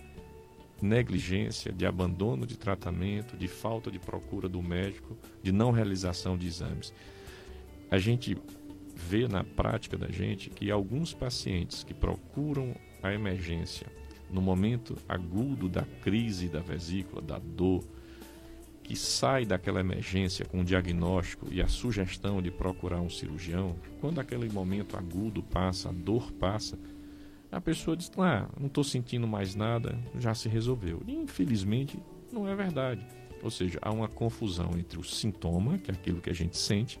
[0.81, 6.47] negligência, de abandono de tratamento, de falta de procura do médico, de não realização de
[6.47, 6.91] exames.
[7.89, 8.37] A gente
[9.07, 13.87] vê na prática da gente que alguns pacientes que procuram a emergência
[14.29, 17.83] no momento agudo da crise da vesícula, da dor,
[18.81, 24.19] que sai daquela emergência com o diagnóstico e a sugestão de procurar um cirurgião, quando
[24.19, 26.79] aquele momento agudo passa, a dor passa,
[27.51, 31.01] a pessoa diz: Ah, não estou sentindo mais nada, já se resolveu.
[31.05, 31.99] E, infelizmente,
[32.31, 33.05] não é verdade.
[33.43, 36.99] Ou seja, há uma confusão entre o sintoma, que é aquilo que a gente sente,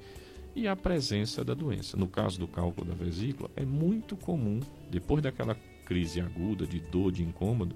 [0.55, 1.97] e a presença da doença.
[1.97, 4.59] No caso do cálculo da vesícula, é muito comum,
[4.89, 5.55] depois daquela
[5.85, 7.75] crise aguda de dor, de incômodo,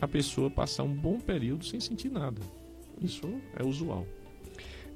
[0.00, 2.40] a pessoa passar um bom período sem sentir nada.
[3.00, 4.06] Isso é usual.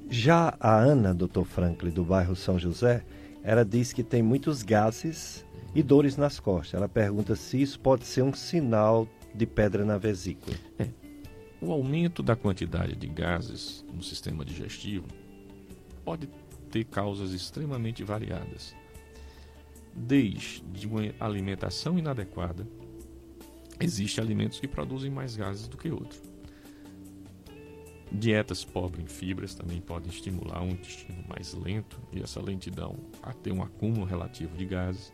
[0.08, 3.04] Já a Ana, doutor Franklin, do bairro São José,
[3.42, 5.44] ela diz que tem muitos gases
[5.74, 6.74] e dores nas costas.
[6.74, 10.56] Ela pergunta se isso pode ser um sinal de pedra na vesícula.
[10.78, 10.88] É.
[11.60, 15.06] O aumento da quantidade de gases no sistema digestivo
[16.04, 16.28] pode
[16.76, 18.76] ter causas extremamente variadas,
[19.94, 22.68] desde uma alimentação inadequada,
[23.80, 26.20] existem alimentos que produzem mais gases do que outros.
[28.12, 33.32] Dietas pobres em fibras também podem estimular um intestino mais lento e essa lentidão a
[33.32, 35.12] ter um acúmulo relativo de gases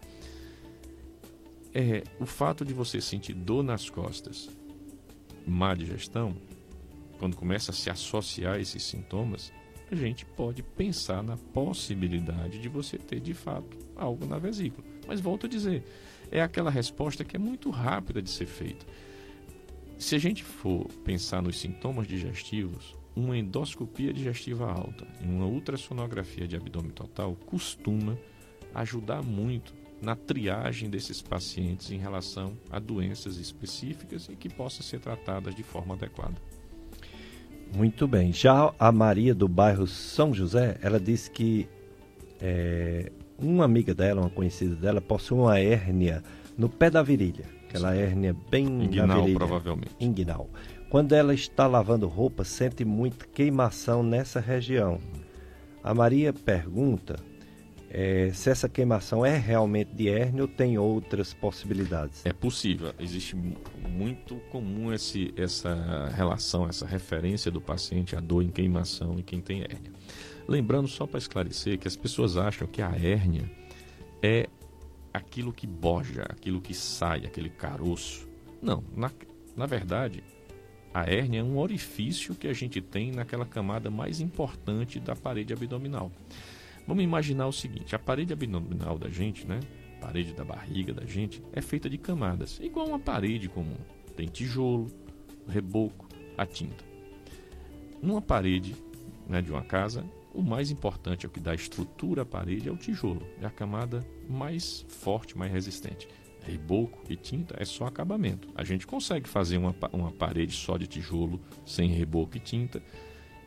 [1.72, 4.50] é o fato de você sentir dor nas costas,
[5.46, 6.36] má digestão,
[7.18, 9.52] quando começa a se associar esses sintomas,
[9.92, 14.86] a gente pode pensar na possibilidade de você ter de fato algo na vesícula.
[15.06, 15.84] Mas volto a dizer,
[16.30, 18.86] é aquela resposta que é muito rápida de ser feita.
[19.98, 26.48] Se a gente for pensar nos sintomas digestivos, uma endoscopia digestiva alta e uma ultrassonografia
[26.48, 28.16] de abdômen total costuma
[28.74, 35.00] ajudar muito na triagem desses pacientes em relação a doenças específicas e que possam ser
[35.00, 36.40] tratadas de forma adequada.
[37.74, 38.32] Muito bem.
[38.32, 41.68] Já a Maria do bairro São José, ela disse que
[42.40, 46.22] é, uma amiga dela, uma conhecida dela, possui uma hérnia
[46.56, 47.44] no pé da virilha.
[47.68, 47.98] Aquela Sim.
[48.00, 49.38] hérnia bem Inguinal, na virilha.
[49.38, 49.90] provavelmente.
[49.98, 50.48] Inguinal.
[50.90, 54.98] Quando ela está lavando roupa, sente muita queimação nessa região.
[55.82, 57.16] A Maria pergunta
[57.94, 62.24] é, se essa queimação é realmente de hérnia ou tem outras possibilidades?
[62.24, 62.94] É possível.
[62.98, 69.22] Existe muito comum esse, essa relação, essa referência do paciente à dor em queimação em
[69.22, 69.92] quem tem hérnia.
[70.48, 73.44] Lembrando, só para esclarecer, que as pessoas acham que a hérnia
[74.22, 74.48] é
[75.12, 78.26] aquilo que boja, aquilo que sai, aquele caroço.
[78.62, 79.10] Não, na,
[79.54, 80.24] na verdade,
[80.94, 85.52] a hérnia é um orifício que a gente tem naquela camada mais importante da parede
[85.52, 86.10] abdominal.
[86.86, 89.60] Vamos imaginar o seguinte: a parede abdominal da gente, né?
[90.00, 93.76] Parede da barriga da gente é feita de camadas, igual uma parede comum.
[94.16, 94.88] Tem tijolo,
[95.46, 96.84] reboco, a tinta.
[98.02, 98.74] Numa parede
[99.28, 100.04] né, de uma casa,
[100.34, 103.26] o mais importante, é o que dá estrutura à parede, é o tijolo.
[103.40, 106.08] É a camada mais forte, mais resistente.
[106.44, 108.48] Reboco e tinta é só acabamento.
[108.54, 112.82] A gente consegue fazer uma, uma parede só de tijolo, sem reboco e tinta,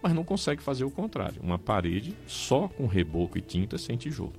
[0.05, 4.33] mas não consegue fazer o contrário, uma parede só com reboco e tinta sem tijolo.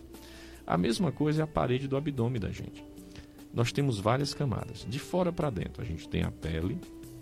[0.65, 2.85] A mesma coisa é a parede do abdômen da gente.
[3.53, 5.83] Nós temos várias camadas, de fora para dentro.
[5.83, 6.79] A gente tem a pele,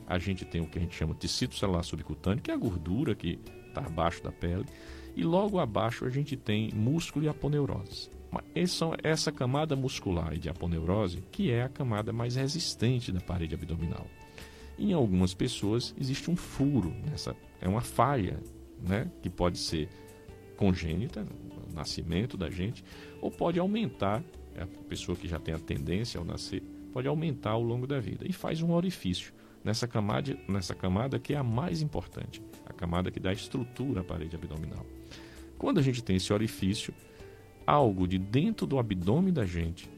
[0.07, 2.59] a gente tem o que a gente chama de tecido celular subcutâneo, que é a
[2.59, 4.67] gordura que está abaixo da pele,
[5.17, 8.11] e logo abaixo a gente tem músculo e aponeurose.
[9.03, 14.07] Essa camada muscular e de aponeurose que é a camada mais resistente da parede abdominal.
[14.79, 18.41] Em algumas pessoas existe um furo nessa, é uma falha,
[18.81, 19.89] né, que pode ser
[20.57, 22.85] congênita, no nascimento da gente,
[23.21, 24.23] ou pode aumentar,
[24.55, 27.99] é a pessoa que já tem a tendência ao nascer, pode aumentar ao longo da
[27.99, 29.33] vida e faz um orifício
[29.65, 34.05] nessa camada, nessa camada que é a mais importante, a camada que dá estrutura à
[34.05, 34.85] parede abdominal.
[35.59, 36.93] Quando a gente tem esse orifício,
[37.67, 39.91] algo de dentro do abdômen da gente,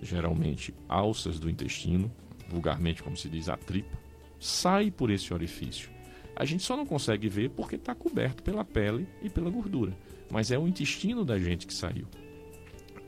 [0.00, 2.10] geralmente alças do intestino,
[2.48, 3.98] vulgarmente como se diz, a tripa,
[4.38, 5.90] sai por esse orifício.
[6.34, 9.96] A gente só não consegue ver porque está coberto pela pele e pela gordura.
[10.30, 12.06] Mas é o intestino da gente que saiu.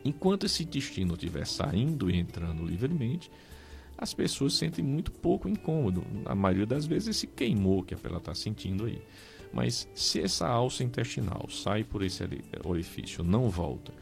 [0.04, 3.30] Enquanto esse intestino estiver saindo e entrando livremente,
[3.98, 6.04] as pessoas sentem muito pouco incômodo.
[6.24, 9.02] Na maioria das vezes, esse queimou que ela está sentindo aí.
[9.52, 12.22] Mas se essa alça intestinal sai por esse
[12.64, 13.92] orifício, não volta,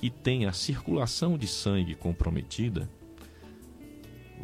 [0.00, 2.88] e tem a circulação de sangue comprometida,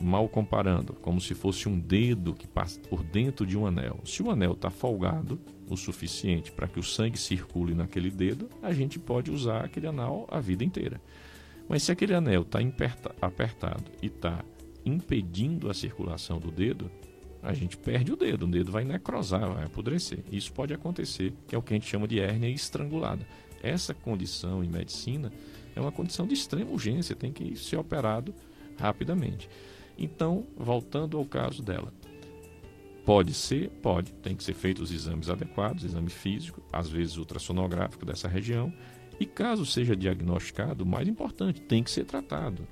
[0.01, 4.01] mal comparando, como se fosse um dedo que passa por dentro de um anel.
[4.05, 8.73] Se o anel está folgado o suficiente para que o sangue circule naquele dedo, a
[8.73, 11.01] gente pode usar aquele anel a vida inteira.
[11.69, 12.61] Mas se aquele anel está
[13.21, 14.45] apertado e está
[14.85, 16.91] impedindo a circulação do dedo,
[17.43, 20.21] a gente perde o dedo, o dedo vai necrosar, vai apodrecer.
[20.31, 23.27] Isso pode acontecer, que é o que a gente chama de hérnia estrangulada.
[23.63, 25.33] Essa condição em medicina
[25.75, 28.35] é uma condição de extrema urgência, tem que ser operado
[28.79, 29.49] rapidamente.
[29.99, 31.93] Então, voltando ao caso dela,
[33.05, 38.05] pode ser, pode, tem que ser feitos os exames adequados, exame físico, às vezes ultrassonográfico
[38.05, 38.73] dessa região,
[39.19, 42.67] e caso seja diagnosticado, o mais importante, tem que ser tratado.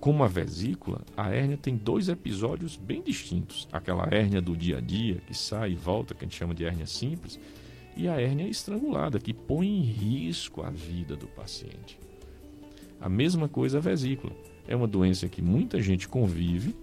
[0.00, 3.68] Como a vesícula, a hérnia tem dois episódios bem distintos.
[3.70, 6.64] Aquela hérnia do dia a dia, que sai e volta, que a gente chama de
[6.64, 7.38] hérnia simples,
[7.96, 12.01] e a hérnia estrangulada, que põe em risco a vida do paciente.
[13.02, 14.32] A mesma coisa a vesícula.
[14.66, 16.76] É uma doença que muita gente convive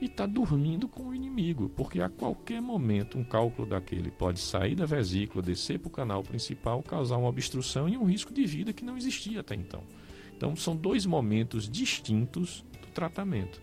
[0.00, 4.74] e está dormindo com o inimigo, porque a qualquer momento um cálculo daquele pode sair
[4.74, 8.72] da vesícula, descer para o canal principal, causar uma obstrução e um risco de vida
[8.72, 9.82] que não existia até então.
[10.34, 13.60] Então são dois momentos distintos do tratamento,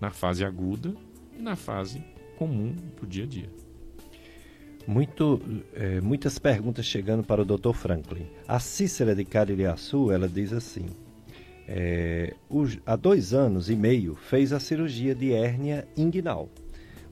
[0.00, 0.94] na fase aguda
[1.36, 2.02] e na fase
[2.38, 3.50] comum do dia a dia.
[4.90, 5.40] Muito,
[5.72, 7.72] é, muitas perguntas chegando para o Dr.
[7.72, 8.26] Franklin.
[8.48, 10.86] A Cícera de Caririaçu, ela diz assim:
[11.68, 12.34] é,
[12.84, 16.48] há dois anos e meio fez a cirurgia de hérnia inguinal,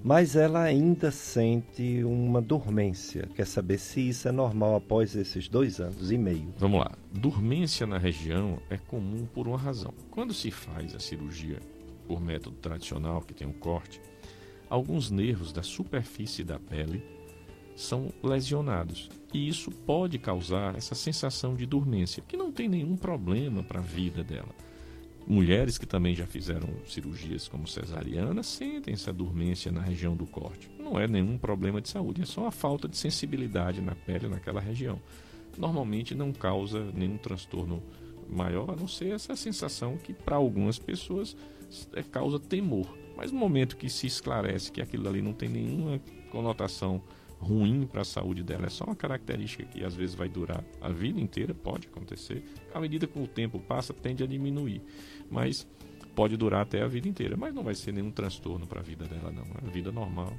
[0.03, 3.29] mas ela ainda sente uma dormência.
[3.37, 6.53] Quer saber se isso é normal após esses dois anos e meio?
[6.59, 6.91] Vamos lá.
[7.13, 9.95] Dormência na região é comum por uma razão.
[10.11, 11.61] Quando se faz a cirurgia
[12.09, 14.01] por método tradicional, que tem um corte,
[14.69, 17.18] alguns nervos da superfície da pele
[17.79, 19.09] são lesionados.
[19.33, 23.83] E isso pode causar essa sensação de dormência, que não tem nenhum problema para a
[23.83, 24.49] vida dela.
[25.27, 30.71] Mulheres que também já fizeram cirurgias como cesariana sentem essa dormência na região do corte.
[30.79, 34.61] Não é nenhum problema de saúde, é só uma falta de sensibilidade na pele naquela
[34.61, 35.01] região.
[35.57, 37.83] Normalmente não causa nenhum transtorno
[38.29, 41.37] maior, a não ser essa sensação que para algumas pessoas
[41.93, 42.97] é, causa temor.
[43.17, 46.01] Mas no momento que se esclarece que aquilo ali não tem nenhuma
[46.31, 47.03] conotação
[47.39, 48.67] ruim para a saúde dela.
[48.67, 52.43] É só uma característica que às vezes vai durar a vida inteira, pode acontecer.
[52.75, 54.83] À medida que o tempo passa, tende a diminuir.
[55.31, 55.67] Mas
[56.15, 57.37] pode durar até a vida inteira.
[57.37, 59.45] Mas não vai ser nenhum transtorno para a vida dela, não.
[59.67, 60.33] É vida normal.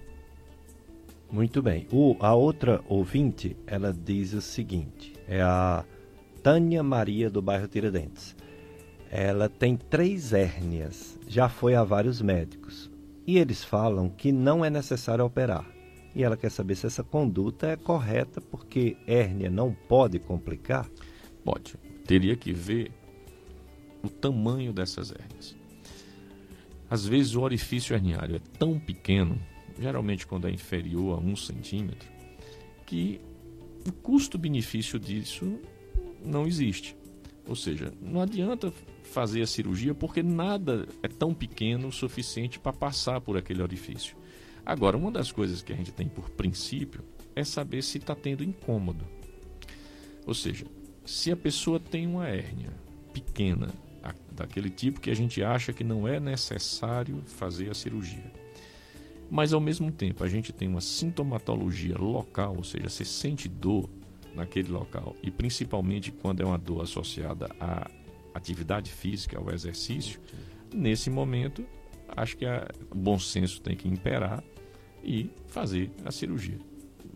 [1.31, 1.88] Muito bem.
[1.91, 5.85] O, a outra ouvinte, ela diz o seguinte: é a
[6.43, 8.35] Tânia Maria do bairro Tiradentes.
[9.11, 12.91] Ela tem três hérnias, já foi a vários médicos.
[13.26, 15.78] E eles falam que não é necessário operar
[16.20, 20.86] e ela quer saber se essa conduta é correta, porque hérnia não pode complicar?
[21.46, 21.76] Pode.
[22.06, 22.91] Teria que ver
[24.04, 25.56] o tamanho dessas hérnias.
[26.90, 29.40] Às vezes o orifício herniário é tão pequeno,
[29.80, 32.10] geralmente quando é inferior a um centímetro,
[32.86, 33.22] que
[33.88, 35.58] o custo-benefício disso
[36.22, 36.98] não existe.
[37.48, 38.74] Ou seja, não adianta
[39.04, 44.19] fazer a cirurgia porque nada é tão pequeno o suficiente para passar por aquele orifício.
[44.70, 47.04] Agora, uma das coisas que a gente tem por princípio
[47.36, 49.04] é saber se está tendo incômodo.
[50.28, 50.64] Ou seja,
[51.04, 52.70] se a pessoa tem uma hérnia
[53.12, 53.74] pequena,
[54.32, 58.32] daquele tipo que a gente acha que não é necessário fazer a cirurgia,
[59.28, 63.90] mas ao mesmo tempo a gente tem uma sintomatologia local, ou seja, você sente dor
[64.36, 67.90] naquele local, e principalmente quando é uma dor associada à
[68.36, 70.22] atividade física, ao exercício,
[70.72, 71.66] nesse momento
[72.16, 72.46] acho que
[72.91, 74.44] o bom senso tem que imperar
[75.03, 76.59] e fazer a cirurgia.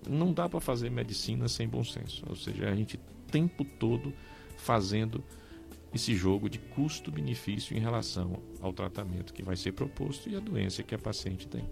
[0.09, 4.13] Não dá para fazer medicina sem bom senso, ou seja, a gente o tempo todo
[4.57, 5.23] fazendo
[5.93, 10.81] esse jogo de custo-benefício em relação ao tratamento que vai ser proposto e a doença
[10.83, 11.63] que a paciente tem.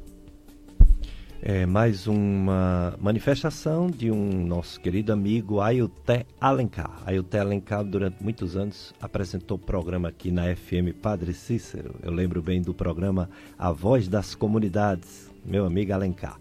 [1.43, 7.01] É mais uma manifestação de um nosso querido amigo Ailté Alencar.
[7.03, 11.95] Ailté Alencar, durante muitos anos, apresentou programa aqui na FM Padre Cícero.
[12.03, 13.27] Eu lembro bem do programa
[13.57, 16.39] A Voz das Comunidades, meu amigo Alencar.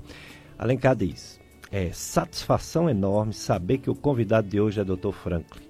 [0.59, 1.41] Alencar diz:
[1.71, 5.13] É satisfação enorme saber que o convidado de hoje é Dr.
[5.13, 5.63] Franklin.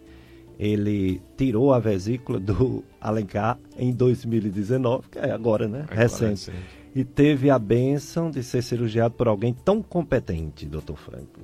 [0.59, 5.83] ele tirou a vesícula do Alencar em 2019, que é agora, né?
[5.85, 6.53] Agora, recente.
[6.95, 11.41] E teve a bênção de ser cirurgiado por alguém tão competente, doutor Franco.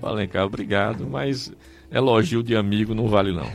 [0.00, 1.50] Ô, Alencar, obrigado, mas
[1.90, 3.46] elogio de amigo não vale não.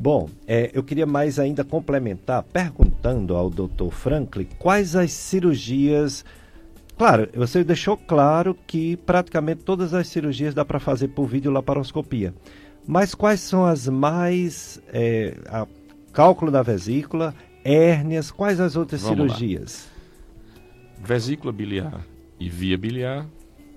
[0.00, 3.90] Bom, é, eu queria mais ainda complementar perguntando ao Dr.
[3.90, 6.24] Franklin quais as cirurgias.
[6.96, 12.32] Claro, você deixou claro que praticamente todas as cirurgias dá para fazer por videolaparoscopia.
[12.86, 14.80] Mas quais são as mais.
[14.88, 15.66] É, a
[16.14, 19.24] cálculo da vesícula, hérnias, quais as outras Vamos lá.
[19.26, 19.86] cirurgias?
[21.04, 22.06] Vesícula biliar
[22.38, 23.26] e via biliar,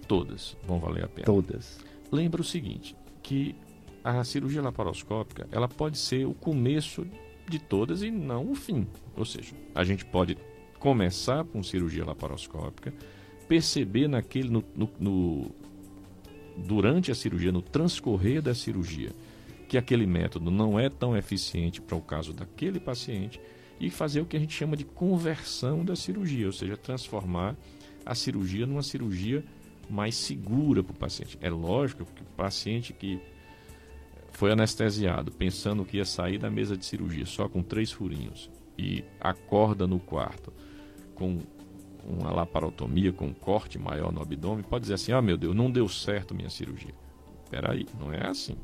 [0.07, 1.25] todas vão valer a pena.
[1.25, 1.79] Todas.
[2.09, 3.57] Lembra o seguinte, que
[4.03, 7.05] a cirurgia laparoscópica, ela pode ser o começo
[7.49, 8.87] de todas e não o fim.
[9.15, 10.37] Ou seja, a gente pode
[10.79, 12.93] começar com cirurgia laparoscópica,
[13.47, 15.51] perceber naquele no, no- no-
[16.57, 19.11] durante a cirurgia, no transcorrer da cirurgia,
[19.67, 23.39] que aquele método não é tão eficiente para o caso daquele paciente
[23.79, 27.55] e fazer o que a gente chama de conversão da cirurgia, ou seja, transformar
[28.05, 29.43] a cirurgia numa cirurgia
[29.89, 31.37] mais segura para o paciente.
[31.41, 33.19] É lógico que o paciente que
[34.33, 39.03] foi anestesiado pensando que ia sair da mesa de cirurgia só com três furinhos e
[39.19, 40.51] acorda no quarto
[41.15, 41.39] com
[42.05, 45.71] uma laparotomia, com um corte maior no abdômen, pode dizer assim: ah, meu Deus, não
[45.71, 46.93] deu certo minha cirurgia.
[47.43, 48.57] Espera aí, não é assim.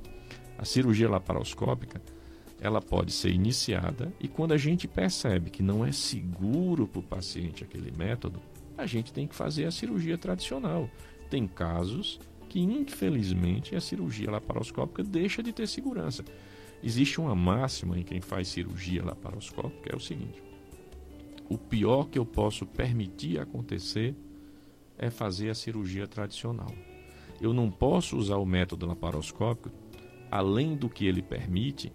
[0.57, 2.01] A cirurgia laparoscópica
[2.59, 7.03] ela pode ser iniciada e quando a gente percebe que não é seguro para o
[7.03, 8.41] paciente aquele método,
[8.77, 10.89] a gente tem que fazer a cirurgia tradicional.
[11.29, 12.19] Tem casos
[12.49, 16.25] que, infelizmente, a cirurgia laparoscópica deixa de ter segurança.
[16.83, 20.41] Existe uma máxima em quem faz cirurgia laparoscópica, é o seguinte:
[21.47, 24.15] o pior que eu posso permitir acontecer
[24.97, 26.71] é fazer a cirurgia tradicional.
[27.39, 29.71] Eu não posso usar o método laparoscópico
[30.29, 31.91] além do que ele permite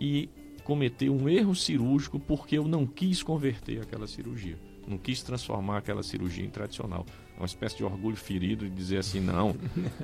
[0.00, 0.28] e
[0.64, 4.58] cometer um erro cirúrgico porque eu não quis converter aquela cirurgia.
[4.86, 7.04] Não quis transformar aquela cirurgia em tradicional.
[7.40, 9.56] Uma espécie de orgulho ferido de dizer assim, não,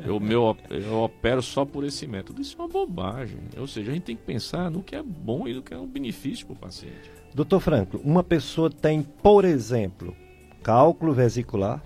[0.03, 2.41] eu, meu, eu opero só por esse método.
[2.41, 3.41] Isso é uma bobagem.
[3.59, 5.77] Ou seja, a gente tem que pensar no que é bom e no que é
[5.79, 7.11] um benefício para o paciente.
[7.35, 10.17] Doutor Franco, uma pessoa tem, por exemplo,
[10.63, 11.85] cálculo vesicular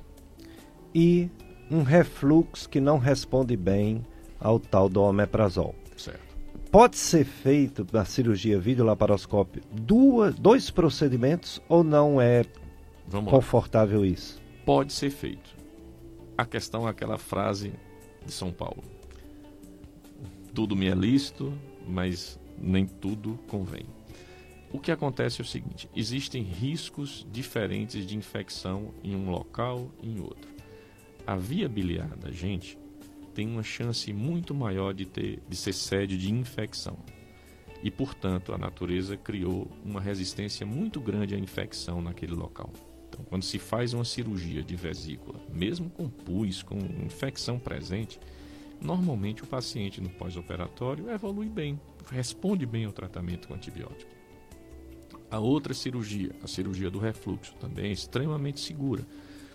[0.94, 1.28] e
[1.68, 4.06] um refluxo que não responde bem
[4.38, 5.74] ao tal do omeprazol.
[5.96, 6.20] Certo.
[6.70, 12.44] Pode ser feito na cirurgia videolaparoscópio duas, dois procedimentos ou não é
[13.08, 13.38] Vamos lá.
[13.38, 14.39] confortável isso?
[14.72, 15.56] Pode ser feito.
[16.38, 17.72] A questão é aquela frase
[18.24, 18.84] de São Paulo.
[20.54, 21.52] Tudo me é lícito,
[21.88, 23.84] mas nem tudo convém.
[24.72, 30.08] O que acontece é o seguinte: existem riscos diferentes de infecção em um local e
[30.08, 30.48] em outro.
[31.26, 32.78] A via biliar da gente
[33.34, 36.96] tem uma chance muito maior de, ter, de ser sede de infecção.
[37.82, 42.72] E, portanto, a natureza criou uma resistência muito grande à infecção naquele local.
[43.10, 48.20] Então, quando se faz uma cirurgia de vesícula, mesmo com pus, com infecção presente,
[48.80, 51.78] normalmente o paciente no pós-operatório evolui bem,
[52.08, 54.10] responde bem ao tratamento com antibiótico.
[55.28, 59.04] A outra cirurgia, a cirurgia do refluxo, também é extremamente segura,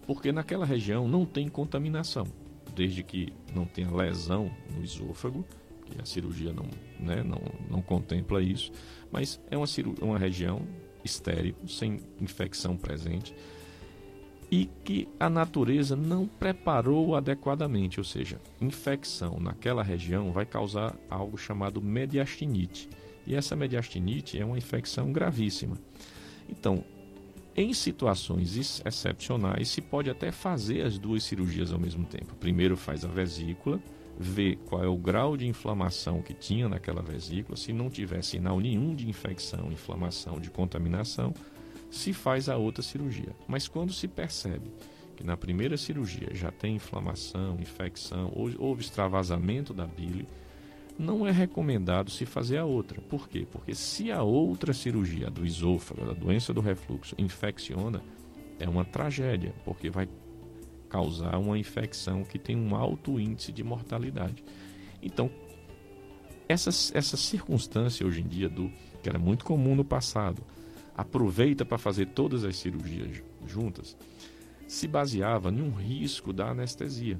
[0.05, 2.27] porque naquela região não tem contaminação,
[2.75, 5.45] desde que não tenha lesão no esôfago,
[5.85, 6.65] que a cirurgia não,
[6.99, 8.71] né, não, não contempla isso,
[9.11, 9.67] mas é uma,
[10.01, 10.61] uma região
[11.05, 13.33] estéril, sem infecção presente,
[14.51, 21.37] e que a natureza não preparou adequadamente, ou seja, infecção naquela região vai causar algo
[21.37, 22.89] chamado mediastinite.
[23.25, 25.77] E essa mediastinite é uma infecção gravíssima.
[26.47, 26.83] Então,
[27.55, 32.35] em situações ex- excepcionais, se pode até fazer as duas cirurgias ao mesmo tempo.
[32.35, 33.79] Primeiro faz a vesícula,
[34.17, 37.57] vê qual é o grau de inflamação que tinha naquela vesícula.
[37.57, 41.33] Se não tiver sinal nenhum de infecção, inflamação, de contaminação,
[41.89, 43.35] se faz a outra cirurgia.
[43.47, 44.71] Mas quando se percebe
[45.15, 50.27] que na primeira cirurgia já tem inflamação, infecção, ou houve extravasamento da bile,
[50.97, 53.01] não é recomendado se fazer a outra.
[53.01, 53.45] Por quê?
[53.49, 58.01] Porque se a outra cirurgia do esôfago, da doença do refluxo, infecciona,
[58.59, 60.07] é uma tragédia, porque vai
[60.95, 64.41] causar uma infecção que tem um alto índice de mortalidade.
[65.03, 65.29] Então,
[66.47, 68.71] essa, essa circunstância hoje em dia, do
[69.03, 70.41] que era muito comum no passado,
[70.95, 73.97] aproveita para fazer todas as cirurgias juntas,
[74.65, 77.19] se baseava em um risco da anestesia.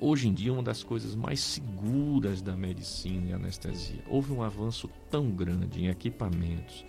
[0.00, 4.02] Hoje em dia, uma das coisas mais seguras da medicina é a anestesia.
[4.08, 6.86] Houve um avanço tão grande em equipamentos,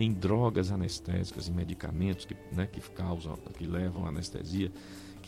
[0.00, 4.72] em drogas anestésicas, em medicamentos que, né, que causam, que levam à anestesia,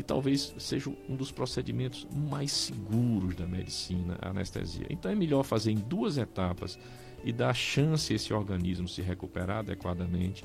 [0.01, 4.87] que talvez seja um dos procedimentos mais seguros da medicina, a anestesia.
[4.89, 6.79] Então é melhor fazer em duas etapas
[7.23, 10.43] e dar chance a esse organismo se recuperar adequadamente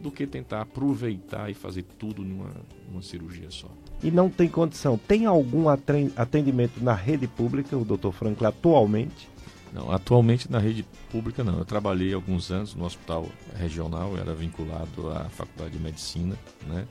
[0.00, 2.50] do que tentar aproveitar e fazer tudo numa,
[2.88, 3.68] numa cirurgia só.
[4.02, 4.96] E não tem condição.
[4.96, 9.28] Tem algum atendimento na rede pública, o doutor Franklin, atualmente?
[9.70, 10.82] Não, atualmente na rede
[11.12, 11.58] pública não.
[11.58, 16.86] Eu trabalhei alguns anos no hospital regional, eu era vinculado à Faculdade de Medicina, né?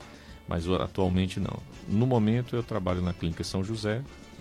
[0.48, 1.58] Mas atualmente não.
[1.88, 4.02] No momento eu trabalho na Clínica São José,